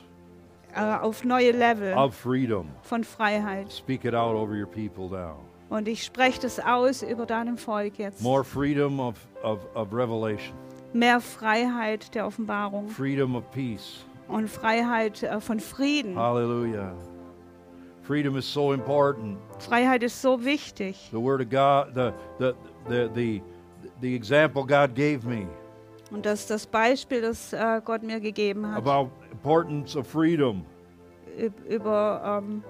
äh, 0.74 0.82
auf 0.82 1.24
neue 1.26 1.52
Level 1.52 1.94
of 1.96 2.16
freedom. 2.16 2.70
von 2.84 3.04
Freiheit. 3.04 3.72
Speak 3.72 4.06
it 4.06 4.14
out 4.14 4.36
over 4.36 4.54
your 4.54 4.68
people 4.68 5.10
now. 5.10 5.38
Und 5.76 5.88
ich 5.90 6.04
spreche 6.06 6.40
das 6.42 6.60
aus 6.60 7.02
über 7.04 7.26
deinem 7.26 7.58
Volk 7.58 7.98
jetzt. 8.00 8.22
More 8.22 8.44
freedom 8.46 9.00
of, 9.00 9.16
of, 9.44 9.60
of 9.76 9.92
revelation, 9.92 10.54
Mehr 10.94 11.20
Freiheit 11.20 12.16
der 12.16 12.26
Offenbarung 12.26 12.88
freedom 12.88 13.36
of 13.36 13.44
peace. 13.52 14.06
und 14.30 14.50
Freiheit 14.50 15.22
äh, 15.24 15.42
von 15.42 15.60
Frieden. 15.60 16.16
Hallelujah. 16.18 16.94
Freedom 18.04 18.38
is 18.38 18.46
so 18.52 18.72
important. 18.72 19.38
Freiheit 19.60 20.02
ist 20.04 20.22
so 20.22 20.46
wichtig. 20.46 21.10
The 21.12 21.18
word 21.22 21.42
of 21.42 21.50
God, 21.50 21.94
the 21.96 22.14
the 22.40 22.54
the 22.88 23.10
the, 23.14 23.42
the 24.00 24.16
example 24.16 24.62
God 24.64 24.96
gave 24.96 25.26
me 25.28 25.48
Und 26.12 26.26
das 26.26 26.48
das 26.48 26.66
Beispiel, 26.68 27.22
das 27.22 27.52
äh, 27.52 27.82
Gott 27.84 28.02
mir 28.04 28.20
gegeben 28.22 28.66
hat, 28.72 28.78
about 28.78 29.10
importance 29.32 29.98
of 29.98 30.08
freedom. 30.08 30.64
üb- 31.38 31.66
über 31.68 32.42
ähm, 32.44 32.64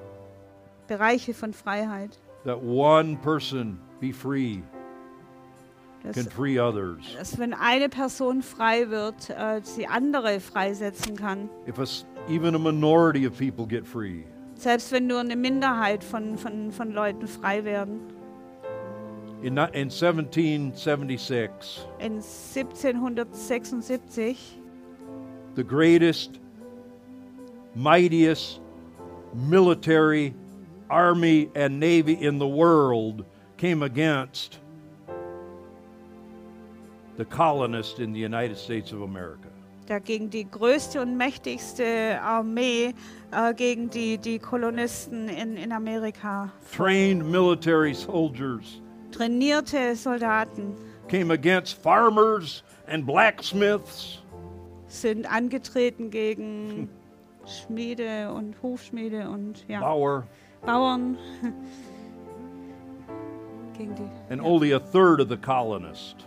Bereiche 0.87 1.33
von 1.35 1.53
Freiheit. 1.53 2.17
That 2.45 2.61
one 2.61 3.17
person 3.17 3.77
be 3.99 4.11
free 4.13 4.61
Dass, 6.03 6.15
can 6.15 6.25
free 6.29 6.59
others. 6.59 7.01
dass 7.17 7.37
wenn 7.39 7.53
eine 7.53 7.89
Person 7.89 8.41
frei 8.43 8.89
wird, 8.91 9.29
äh, 9.31 9.61
sie 9.63 9.87
andere 9.87 10.39
freisetzen 10.39 11.15
kann. 11.15 11.49
If 11.67 11.79
a 11.79 11.85
even 12.29 12.53
a 12.55 12.59
minority 12.59 13.25
of 13.25 13.35
people 13.37 13.65
get 13.65 13.85
free, 13.87 14.23
Selbst 14.55 14.91
wenn 14.91 15.07
nur 15.07 15.19
eine 15.19 15.35
Minderheit 15.35 16.03
von, 16.03 16.37
von, 16.37 16.71
von 16.71 16.91
Leuten 16.93 17.27
frei 17.27 17.63
werden. 17.65 17.99
in, 19.41 19.57
in 19.57 19.89
1776, 19.89 21.85
In 21.99 22.21
1776, 22.21 24.37
the 25.55 25.63
greatest, 25.63 26.39
mightiest 27.75 28.61
military, 29.33 30.33
army, 30.89 31.49
and 31.55 31.79
navy 31.79 32.13
in 32.13 32.39
the 32.39 32.47
world 32.47 33.25
came 33.57 33.83
against 33.83 34.59
the 37.17 37.25
colonists 37.25 37.99
in 37.99 38.13
the 38.13 38.19
United 38.19 38.57
States 38.57 38.91
of 38.91 39.01
America. 39.01 39.49
dagegen 39.87 40.29
die 40.29 40.49
größte 40.49 41.01
und 41.01 41.15
mächtigste 41.15 42.19
Armee 42.21 42.93
äh, 43.31 43.53
gegen 43.53 43.89
die, 43.89 44.17
die 44.17 44.39
Kolonisten 44.39 45.29
in, 45.29 45.57
in 45.57 45.71
Amerika. 45.71 46.51
Trained 46.75 47.25
military 47.25 47.93
soldiers 47.93 48.81
Trainierte 49.11 49.95
Soldaten 49.95 50.75
came 51.07 51.31
against 51.31 51.81
farmers 51.81 52.63
and 52.87 53.05
blacksmiths 53.05 54.21
sind 54.87 55.31
angetreten 55.31 56.09
gegen 56.09 56.89
Schmiede 57.45 58.31
und 58.33 58.55
Hufschmiede 58.61 59.29
und 59.29 59.65
ja, 59.67 59.81
Bauer, 59.81 60.25
Bauern. 60.65 61.17
and 64.29 64.41
only 64.41 64.71
a 64.71 64.79
third 64.79 65.19
of 65.19 65.29
the 65.29 65.37
colonists 65.37 66.23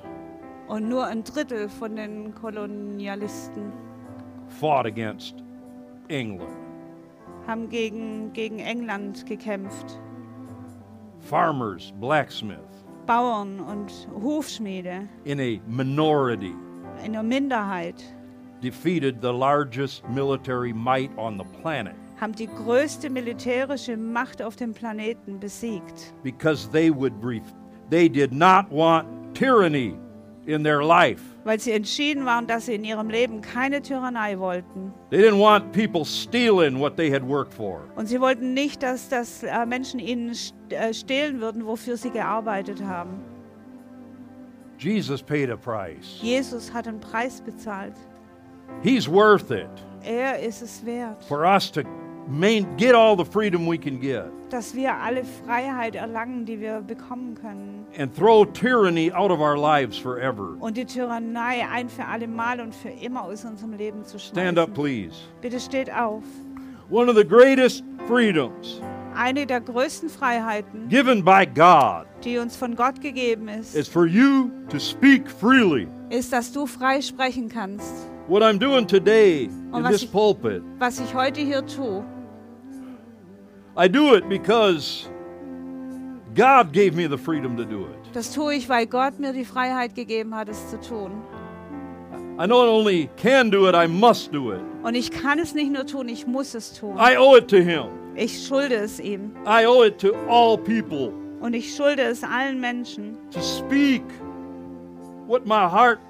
Und 0.68 0.88
nur 0.88 1.06
ein 1.06 1.24
Drittel 1.24 1.68
von 1.68 1.96
den 1.96 2.34
Kolonialisten 2.34 3.72
fought 4.48 4.84
against 4.86 5.42
England. 6.10 6.54
haben 7.46 7.70
gegen, 7.70 8.32
gegen 8.34 8.58
England 8.58 9.24
gekämpft. 9.24 9.98
Farmers, 11.20 11.92
blacksmiths, 11.98 12.84
Bauern 13.06 13.60
und 13.60 13.90
Hufschmiede 14.22 15.08
in 15.24 15.40
a 15.40 15.58
minority, 15.66 16.54
in 17.02 17.14
der 17.14 17.22
Minderheit 17.22 18.04
defeated 18.60 19.22
the 19.22 19.32
largest 19.32 20.06
military 20.10 20.72
might 20.74 21.10
on 21.16 21.38
the 21.38 21.44
planet 21.62 21.96
haben 22.20 22.32
die 22.34 22.48
größte 22.48 23.10
militärische 23.10 23.96
Macht 23.96 24.42
auf 24.42 24.56
dem 24.56 24.72
Planeten 24.74 25.38
besiegt, 25.38 26.12
because 26.22 26.68
they 26.70 26.90
would 26.94 27.12
ref- 27.22 27.54
they 27.90 28.08
did 28.08 28.32
not 28.32 28.66
want 28.70 29.06
tyranny 29.34 29.94
in 30.46 30.64
their 30.64 30.82
life. 30.82 31.22
weil 31.44 31.60
sie 31.60 31.72
entschieden 31.72 32.24
waren, 32.24 32.46
dass 32.46 32.66
sie 32.66 32.74
in 32.74 32.84
ihrem 32.84 33.08
Leben 33.10 33.40
keine 33.40 33.80
Tyrannei 33.82 34.38
wollten. 34.38 34.92
They 35.10 35.20
didn't 35.20 35.38
want 35.40 35.72
people 35.72 36.04
stealing 36.04 36.78
what 36.80 36.96
they 36.96 37.10
had 37.10 37.22
worked 37.22 37.52
for. 37.54 37.82
Und 37.96 38.06
sie 38.06 38.20
wollten 38.20 38.54
nicht, 38.54 38.82
dass, 38.82 39.08
dass 39.08 39.42
äh, 39.42 39.66
Menschen 39.66 40.00
ihnen 40.00 40.32
äh, 40.70 40.92
stehlen 40.94 41.40
würden, 41.40 41.64
wofür 41.66 41.96
sie 41.96 42.10
gearbeitet 42.10 42.82
haben. 42.82 43.20
Jesus 44.78 45.22
paid 45.22 45.50
a 45.50 45.56
price. 45.56 46.18
Jesus 46.22 46.72
hat 46.72 46.86
einen 46.86 47.00
Preis 47.00 47.40
bezahlt. 47.40 47.94
He's 48.82 49.08
worth 49.08 49.50
it 49.50 49.68
Er 50.04 50.38
ist 50.38 50.62
es 50.62 50.84
wert, 50.86 51.24
for 51.24 51.44
us 51.44 51.70
to 51.72 51.82
main, 52.28 52.66
get 52.76 52.94
all 52.94 53.16
the 53.16 53.24
freedom 53.24 53.66
we 53.66 53.78
can 53.78 54.00
get 54.00 54.24
dass 54.50 54.74
wir 54.74 54.94
alle 54.94 55.24
Freiheit 55.44 55.94
erlangen, 55.94 56.46
die 56.46 56.58
wir 56.58 56.80
bekommen 56.80 57.34
können. 57.34 57.86
and 57.98 58.14
throw 58.16 58.46
tyranny 58.46 59.12
out 59.12 59.30
of 59.30 59.40
our 59.40 59.58
lives 59.58 59.98
forever. 59.98 60.56
Und 60.60 60.76
die 60.78 60.86
Tyrannei 60.86 61.66
ein 61.70 61.88
für 61.90 62.04
alle 62.06 62.26
Mal 62.26 62.60
und 62.60 62.74
für 62.74 62.88
immer 62.88 63.24
aus 63.24 63.44
unserem 63.44 63.74
Leben 63.74 64.04
zu 64.04 64.18
Stand 64.18 64.58
up, 64.58 64.68
schmeißen. 64.68 64.74
please. 64.74 65.14
Bitte 65.42 65.60
steht 65.60 65.92
auf. 65.92 66.22
One 66.90 67.10
of 67.10 67.16
the 67.16 67.24
greatest 67.26 67.84
freedoms 68.06 68.80
Eine 69.14 69.44
der 69.44 69.60
größten 69.60 70.08
Freiheiten, 70.08 70.88
given 70.88 71.22
by 71.24 71.44
God 71.46 72.06
die 72.24 72.38
uns 72.38 72.56
von 72.56 72.74
Gott 72.74 73.00
gegeben 73.02 73.48
is 73.48 73.74
ist, 73.74 73.92
for 73.92 74.06
you 74.06 74.50
to 74.70 74.78
speak 74.78 75.30
freely. 75.30 75.86
ist, 76.08 76.32
dass 76.32 76.50
du 76.52 76.64
frei 76.66 77.02
sprechen 77.02 77.48
kannst. 77.50 77.92
What 78.28 78.42
I'm 78.42 78.58
doing 78.58 78.86
today 78.86 79.50
in 79.74 79.84
this 79.84 80.04
ich- 80.04 80.12
pulpit, 80.12 80.62
Was 80.78 80.98
ich 81.00 81.14
heute 81.14 81.40
hier 81.42 81.64
tue, 81.66 82.02
I 83.78 83.86
do 83.88 84.14
it 84.14 84.28
because 84.28 85.08
God 86.34 86.72
gave 86.72 86.94
me 86.96 87.06
the 87.06 87.16
freedom 87.16 87.56
to 87.56 87.64
do 87.64 87.84
it. 87.86 88.12
das 88.12 88.32
tue 88.32 88.54
ich, 88.56 88.68
weil 88.68 88.86
Gott 88.86 89.18
mir 89.20 89.32
die 89.32 89.44
Freiheit 89.44 89.94
gegeben 89.94 90.34
hat, 90.34 90.48
es 90.48 90.68
zu 90.70 90.80
tun. 90.80 91.22
I 92.40 92.46
not 92.46 92.68
only 92.68 93.08
can 93.16 93.50
do 93.50 93.68
it, 93.68 93.74
I 93.76 93.86
must 93.86 94.32
do 94.32 94.52
it. 94.52 94.60
Und 94.82 94.94
ich 94.94 95.10
kann 95.10 95.38
es 95.38 95.54
nicht 95.54 95.70
nur 95.72 95.86
tun, 95.86 96.08
ich 96.08 96.26
muss 96.26 96.54
es 96.54 96.72
tun. 96.72 96.96
I 96.98 97.16
owe 97.16 97.38
it 97.38 97.48
to 97.48 97.58
Him. 97.58 97.86
Ich 98.16 98.46
schulde 98.46 98.74
es 98.74 98.98
ihm. 98.98 99.30
I 99.46 99.64
owe 99.66 99.86
it 99.86 99.98
to 100.00 100.12
all 100.28 100.56
people 100.58 101.12
Und 101.40 101.54
ich 101.54 101.74
schulde 101.74 102.02
es 102.02 102.24
allen 102.24 102.60
Menschen, 102.60 103.16
to 103.30 103.40
speak 103.40 104.02
what 105.28 105.46
my 105.46 105.68
heart 105.68 106.00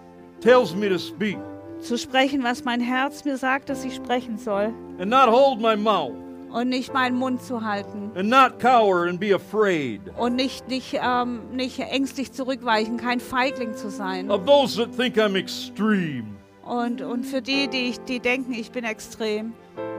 tells 0.40 0.74
me 0.74 0.88
to 0.88 0.98
speak 0.98 1.36
zu 1.80 1.98
sprechen, 1.98 2.42
was 2.42 2.64
mein 2.64 2.80
Herz 2.80 3.24
mir 3.26 3.36
sagt, 3.36 3.68
dass 3.68 3.84
ich 3.84 3.94
sprechen 3.94 4.38
soll. 4.38 4.72
and 4.98 5.10
not 5.10 5.28
hold 5.28 5.60
my 5.60 5.76
mouth 5.76 6.14
Und 6.50 6.70
nicht 6.70 6.94
meinen 6.94 7.16
Mund 7.16 7.42
zu 7.42 7.62
halten. 7.64 8.10
and 8.16 8.30
not 8.30 8.58
cower 8.58 9.06
and 9.06 9.20
be 9.20 9.34
afraid 9.34 10.00
Und 10.16 10.34
nicht, 10.36 10.66
nicht, 10.68 10.98
ähm, 11.02 11.40
nicht 11.52 11.78
ängstlich 11.78 12.32
zurückweichen, 12.32 12.96
kein 12.96 13.20
Feigling 13.20 13.74
zu 13.74 13.90
sein. 13.90 14.30
of 14.30 14.44
those 14.46 14.76
that 14.76 14.96
think 14.96 15.16
I'm 15.16 15.36
extreme 15.36 16.24
Und, 16.64 17.02
und 17.02 17.24
für 17.24 17.42
die, 17.42 17.68
die, 17.68 17.90
ich- 17.90 18.00
die 18.00 18.20
denken, 18.20 18.52
ich 18.54 18.70
bin 18.70 18.84
extrem 18.84 19.52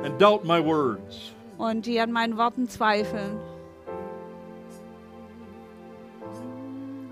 and 0.04 0.20
doubt 0.20 0.44
my 0.44 0.64
words. 0.64 1.34
und 1.58 1.86
die 1.86 2.00
an 2.00 2.12
meinen 2.12 2.36
Worten 2.38 2.68
zweifeln. 2.68 3.38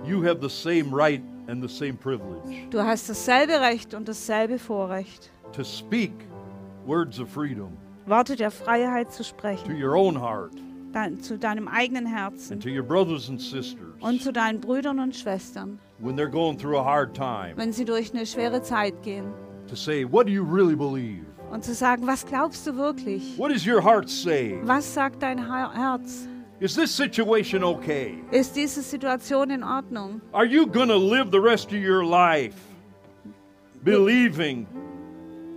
You 0.05 0.21
have 0.23 0.39
the 0.41 0.49
same 0.49 0.91
right 0.91 1.21
and 1.49 1.61
the 1.61 1.67
same 1.69 1.93
privilege 1.97 2.69
Du 2.69 2.79
hast 2.81 3.09
dasselbe 3.09 3.59
Recht 3.59 3.93
und 3.93 4.07
dasselbe 4.07 4.57
Vorrecht, 4.57 5.29
to 5.51 5.63
speak 5.63 6.11
words 6.85 7.19
of 7.19 7.29
freedom 7.29 7.77
Worte 8.07 8.35
der 8.35 8.51
Freiheit 8.51 9.11
zu 9.11 9.23
to 9.23 9.29
sprechen, 9.29 9.81
your 9.83 9.95
own 9.95 10.15
heart, 10.19 10.53
dein, 10.93 11.19
zu 11.19 11.37
deinem 11.37 11.67
eigenen 11.67 12.05
and 12.07 12.15
Herzen 12.15 12.59
to 12.59 12.69
your 12.69 12.83
brothers 12.83 13.29
and 13.29 13.39
sisters 13.41 13.93
und 13.99 14.21
zu 14.21 14.31
deinen 14.31 14.61
Brüdern 14.61 14.99
und 14.99 15.15
Schwestern, 15.15 15.77
when 15.99 16.15
they're 16.15 16.29
going 16.31 16.57
through 16.57 16.77
a 16.77 16.83
hard 16.83 17.13
time 17.13 17.53
wenn 17.57 17.73
sie 17.73 17.83
durch 17.85 18.13
eine 18.13 18.25
schwere 18.25 18.61
Zeit 18.61 19.01
gehen. 19.03 19.25
to 19.67 19.75
say, 19.75 20.05
What 20.05 20.25
do 20.27 20.31
you 20.31 20.43
really 20.43 20.75
believe? 20.75 21.25
Und 21.51 21.63
zu 21.63 21.73
sagen, 21.73 22.05
was 22.07 22.25
glaubst 22.25 22.65
du 22.67 22.75
wirklich? 22.75 23.37
What 23.37 23.51
does 23.51 23.65
your 23.65 23.81
heart 23.81 24.09
say? 24.09 24.59
Was 24.63 24.93
sagt 24.93 25.21
dein 25.21 25.37
Her- 25.37 25.71
Herz? 25.73 26.27
Is 26.59 26.75
this 26.75 26.91
situation 26.95 27.63
okay? 27.63 28.15
Ist 28.31 28.55
diese 28.55 28.81
Situation 28.81 29.49
in 29.51 29.63
Ordnung? 29.63 30.21
Are 30.33 30.45
you 30.45 30.65
going 30.65 30.89
to 30.89 30.97
live 30.97 31.29
the 31.31 31.39
rest 31.39 31.67
of 31.67 31.77
your 31.77 32.03
life 32.03 32.55
believing 33.83 34.65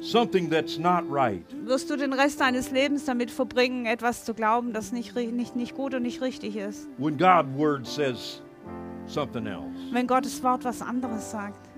something 0.00 0.50
that's 0.50 0.78
not 0.78 1.04
right? 1.08 1.44
Wirst 1.64 1.90
du 1.90 1.96
den 1.96 2.12
Rest 2.12 2.40
deines 2.40 2.70
Lebens 2.70 3.04
damit 3.04 3.30
verbringen, 3.30 3.86
etwas 3.86 4.24
zu 4.24 4.34
glauben, 4.34 4.72
das 4.72 4.92
nicht, 4.92 5.14
nicht, 5.14 5.56
nicht 5.56 5.74
gut 5.74 5.94
und 5.94 6.02
nicht 6.02 6.20
richtig 6.20 6.56
ist? 6.56 6.88
When 6.98 7.16
God's 7.16 7.48
word 7.56 7.86
says 7.86 8.40
something 9.06 9.46
else. 9.46 9.92
Wenn 9.92 10.06
Gottes 10.06 10.42
Wort 10.42 10.64
was 10.64 10.82
anderes 10.82 11.30
sagt. 11.30 11.68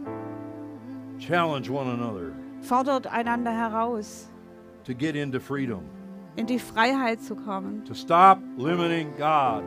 Challenge 1.18 1.70
one 1.70 1.90
another 1.90 2.32
Fordert 2.62 3.06
einander 3.06 3.50
heraus, 3.50 4.28
to 4.84 4.94
get 4.94 5.16
into 5.16 5.40
freedom, 5.40 5.82
in 6.36 6.46
die 6.46 6.58
Freiheit 6.58 7.20
zu 7.20 7.34
kommen, 7.34 7.84
to 7.84 7.94
stop 7.94 8.38
limiting 8.56 9.12
God, 9.18 9.64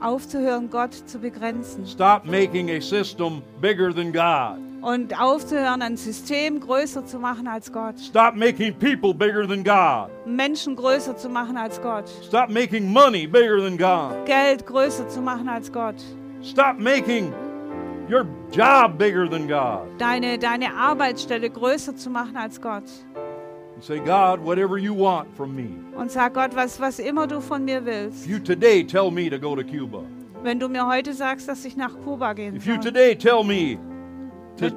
aufzuhören, 0.00 0.68
Gott 0.68 0.92
zu 0.92 1.18
begrenzen 1.18 1.86
stop 1.86 2.26
making 2.26 2.70
a 2.70 2.80
system 2.80 3.42
bigger 3.60 3.92
than 3.92 4.12
God, 4.12 4.58
und 4.82 5.18
aufzuhören, 5.20 5.82
ein 5.82 5.96
System 5.96 6.60
größer 6.60 7.04
zu 7.06 7.18
machen 7.18 7.46
als 7.48 7.72
Gott, 7.72 7.98
stop 7.98 8.34
making 8.36 8.74
people 8.78 9.12
bigger 9.14 9.46
than 9.46 9.64
God, 9.64 10.10
Menschen 10.26 10.76
größer 10.76 11.16
zu 11.16 11.28
machen 11.28 11.56
als 11.56 11.80
Gott, 11.80 12.08
stop 12.26 12.48
making 12.50 12.92
money 12.92 13.26
bigger 13.26 13.58
than 13.58 13.76
God, 13.76 14.26
Geld 14.26 14.66
größer 14.66 15.08
zu 15.08 15.20
machen 15.20 15.48
als 15.48 15.72
Gott, 15.72 15.96
stop 16.42 16.78
making 16.78 17.32
your 18.08 18.26
job 18.52 18.96
bigger 18.98 19.28
than 19.28 19.48
God. 19.48 19.88
deine, 19.98 20.38
deine 20.38 20.72
Arbeitsstelle 20.74 21.50
größer 21.50 21.96
zu 21.96 22.10
machen 22.10 22.36
als 22.36 22.60
Gott. 22.60 22.84
And 23.74 23.84
say, 23.84 23.98
God, 23.98 24.42
whatever 24.42 24.78
you 24.78 24.94
want 24.94 25.28
from 25.36 25.54
me. 25.54 25.68
Und 25.94 26.10
sag 26.10 26.32
Gott, 26.32 26.54
was, 26.56 26.80
was 26.80 26.98
immer 26.98 27.26
du 27.26 27.40
von 27.42 27.62
mir 27.64 27.84
willst. 27.84 28.24
If 28.24 28.30
you 28.30 28.38
today 28.38 28.82
tell 28.82 29.10
me 29.10 29.28
to 29.28 29.38
go 29.38 29.54
to 29.54 29.62
Cuba, 29.62 30.02
Wenn 30.42 30.58
du 30.60 30.68
mir 30.68 30.86
heute 30.86 31.12
sagst, 31.12 31.48
dass 31.48 31.64
ich 31.64 31.76
nach 31.76 31.92
Kuba 32.04 32.32
gehen 32.34 32.54
if 32.56 32.64
you 32.66 32.74
soll. 32.74 32.84
today 32.84 33.14
tell 33.14 33.42
me 33.44 33.78
to 34.58 34.70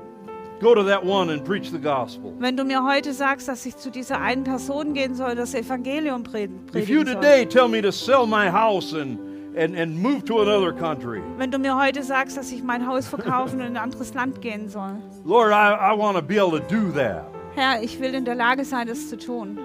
go 0.61 0.75
to 0.75 0.83
that 0.83 1.03
one 1.05 1.29
and 1.31 1.43
preach 1.45 1.69
the 1.71 1.79
gospel, 1.79 2.33
Wenn 2.39 2.57
du 2.57 2.63
mir 2.63 2.83
heute 2.83 3.13
sagst, 3.13 3.47
dass 3.47 3.65
ich 3.65 3.77
zu 3.77 3.89
dieser 3.89 4.19
einen 4.19 4.43
Person 4.43 4.93
gehen 4.93 5.15
soll, 5.15 5.35
das 5.35 5.53
Evangelium 5.53 6.23
pre- 6.23 6.43
if 6.75 6.89
you 6.89 7.01
predigen 7.01 7.05
soll. 7.07 7.15
today 7.15 7.45
tell 7.45 7.67
me 7.67 7.81
to 7.81 7.91
sell 7.91 8.25
my 8.25 8.49
house 8.49 8.93
and, 8.93 9.17
and, 9.57 9.75
and 9.77 9.97
move 9.97 10.23
to 10.25 10.39
another 10.41 10.73
country, 10.73 11.21
Wenn 11.37 11.51
du 11.51 11.57
mir 11.59 11.75
heute 11.77 12.03
sagst, 12.03 12.35
dass 12.37 12.51
ich 12.51 12.61
mein 12.63 12.85
Haus 12.85 13.07
verkaufen 13.07 13.61
und 13.61 13.67
in 13.67 13.77
ein 13.77 13.83
anderes 13.83 14.13
Land 14.13 14.41
gehen 14.41 14.67
soll. 14.69 14.97
Lord, 15.25 15.51
I, 15.51 15.93
I 15.93 15.97
want 15.97 16.17
to 16.17 16.21
be 16.21 16.37
able 16.39 16.59
to 16.59 16.65
do 16.67 16.91
that. 16.93 17.23
Herr, 17.55 17.81
ich 17.81 17.99
will 17.99 18.13
in 18.13 18.25
der 18.25 18.35
Lage 18.35 18.63
sein, 18.65 18.87
das 18.87 19.09
zu 19.09 19.17
tun. 19.17 19.57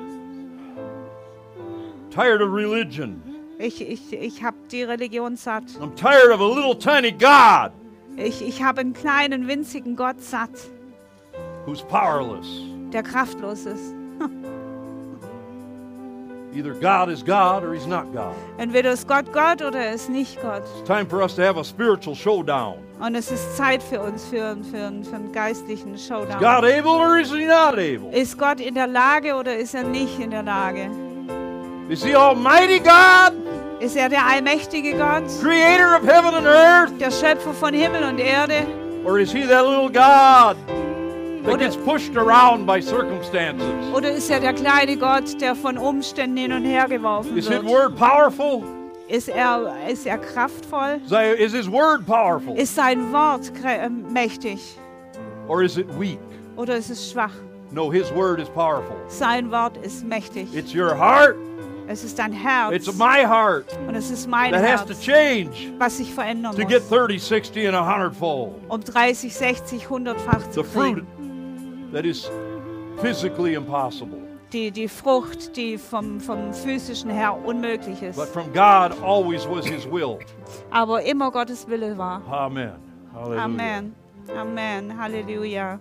Tired 2.11 2.41
of 2.41 2.53
religion. 2.53 3.21
Ich, 3.59 3.81
ich, 3.81 4.13
ich 4.13 4.43
habe 4.43 4.57
die 4.71 4.83
Religion 4.85 5.37
satt. 5.37 5.65
I'm 5.81 5.95
tired 5.97 6.31
of 6.33 6.41
a 6.41 6.47
little 6.47 6.75
tiny 6.77 7.11
God 7.11 7.73
Ich, 8.17 8.47
ich 8.47 8.63
habe 8.63 8.81
einen 8.81 8.93
kleinen, 8.93 9.49
winzigen 9.49 9.97
Gott 9.97 10.21
satt, 10.21 10.51
who's 11.67 11.83
powerless. 11.83 12.47
der 12.93 13.03
kraftlos 13.03 13.67
ist. 13.67 13.95
Either 16.55 16.75
God 16.75 17.09
is 17.09 17.25
God 17.25 17.65
or 17.65 17.75
he's 17.75 17.87
not 17.87 18.13
God. 18.13 18.33
Entweder 18.59 18.93
ist 18.93 19.09
Gott 19.09 19.33
Gott 19.33 19.61
oder 19.61 19.81
er 19.87 19.95
ist 19.95 20.09
nicht 20.09 20.41
Gott. 20.41 20.63
It's 20.79 20.87
time 20.87 21.05
for 21.05 21.21
us 21.21 21.35
to 21.35 21.43
have 21.43 21.59
a 21.59 21.65
spiritual 21.65 22.15
showdown. 22.15 22.77
Und 23.01 23.17
es 23.17 23.33
ist 23.33 23.57
Zeit 23.57 23.83
für 23.83 24.01
uns, 24.01 24.25
für, 24.25 24.57
für, 24.71 24.93
für 25.03 25.17
einen 25.17 25.33
geistlichen 25.33 25.95
Is 25.95 26.07
Showdown. 26.07 26.39
God 26.39 26.65
able 26.65 26.93
or 26.93 27.19
is 27.19 27.33
he 27.33 27.45
not 27.45 27.75
able? 27.75 28.09
Ist 28.13 28.39
Gott 28.39 28.61
in 28.61 28.75
der 28.77 28.87
Lage 28.87 29.35
oder 29.35 29.57
ist 29.57 29.75
er 29.75 29.83
nicht 29.83 30.21
in 30.21 30.31
der 30.31 30.45
Lage? 30.45 30.89
Is 31.89 32.05
he 32.05 32.15
Almighty 32.15 32.79
God, 32.79 33.33
Ist 33.81 33.97
er 33.97 34.09
der 34.09 34.25
allmächtige 34.27 34.93
Gott, 34.93 35.25
creator 35.43 35.97
of 35.97 36.03
heaven 36.07 36.35
and 36.35 36.47
earth? 36.47 36.93
der 37.01 37.11
Schöpfer 37.11 37.53
von 37.53 37.75
Himmel 37.75 38.05
und 38.05 38.19
Erde? 38.19 38.67
Or 39.05 39.19
is 39.19 39.33
he 39.33 39.43
that 39.47 39.67
little 39.67 39.89
God 39.91 40.57
that 41.45 41.53
Oder- 41.55 41.59
gets 41.59 41.77
pushed 41.77 42.17
around 42.17 42.67
by 42.67 42.81
circumstances? 42.81 43.67
Oder 43.95 44.11
ist 44.13 44.31
er 44.31 44.41
der 44.41 44.55
kleine 44.55 44.97
Gott, 44.97 45.41
der 45.41 45.55
von 45.55 45.77
Umständen 45.77 46.37
hin 46.39 46.53
und 46.53 46.65
her 46.65 46.87
geworfen 46.89 47.37
Is 47.37 47.47
his 47.49 47.57
wird? 47.63 47.67
word 47.67 47.97
powerful? 47.97 48.63
Ist 49.09 49.29
er, 49.29 49.75
ist 49.89 50.07
er 50.07 50.17
kraftvoll? 50.19 51.01
Is 51.05 51.13
Is 51.39 51.53
his 51.53 51.71
word 51.71 52.07
powerful? 52.07 52.57
Ist 52.57 52.75
sein 52.75 53.13
Wort 53.13 53.53
äh, 53.65 53.91
mächtig? 53.91 54.79
Or 55.47 55.63
is 55.63 55.77
it 55.77 55.87
weak? 56.01 56.19
Oder 56.57 56.77
ist 56.77 56.89
es 56.91 57.11
schwach? 57.11 57.33
No, 57.71 57.91
his 57.91 58.11
word 58.15 58.41
is 58.41 58.49
powerful. 58.49 58.97
Sein 59.09 59.51
Wort 59.51 59.77
ist 59.85 60.05
mächtig. 60.07 60.55
It's 60.55 60.75
your 60.75 60.95
heart, 60.97 61.37
Es 61.87 62.03
ist 62.03 62.19
dein 62.19 62.33
Herz. 62.33 62.73
it's 62.75 62.93
my 62.97 63.25
heart 63.27 63.67
Und 63.87 63.95
es 63.95 64.11
ist 64.11 64.27
mein 64.29 64.53
that 64.53 64.63
has 64.63 64.83
to 64.83 64.89
Herz, 64.95 65.01
change 65.03 65.73
was 65.79 65.99
sich 65.99 66.13
verändern 66.15 66.57
to 66.57 66.65
get 66.67 66.81
muss. 66.83 66.89
30, 66.91 67.23
60, 67.23 67.67
and 67.69 67.77
100 67.77 68.15
fold. 68.15 68.55
Um 68.69 68.81
30, 68.83 69.35
60, 69.35 69.87
100-fach 69.87 70.51
zu 70.51 70.63
The 70.63 70.69
fruit 70.69 70.95
kriegen. 70.95 71.91
that 71.93 72.05
is 72.05 72.31
physically 73.01 73.55
impossible. 73.55 74.19
Die, 74.53 74.71
die 74.71 74.89
Frucht, 74.89 75.57
die 75.57 75.77
vom, 75.79 76.21
vom 76.21 76.53
physischen 76.55 77.11
her 77.11 77.37
unmöglich 77.45 78.01
ist. 78.03 78.17
But 78.17 78.29
from 78.29 78.53
God 78.53 78.93
always 79.03 79.47
was 79.49 79.67
his 79.67 79.85
will. 79.85 80.19
Aber 80.71 81.03
immer 81.03 81.31
Gottes 81.33 81.67
Wille 81.69 81.99
war. 81.99 82.23
Amen. 82.31 82.73
Hallelujah. 83.13 83.43
Amen. 83.45 83.95
Amen. 84.37 84.97
Halleluja. 84.97 85.79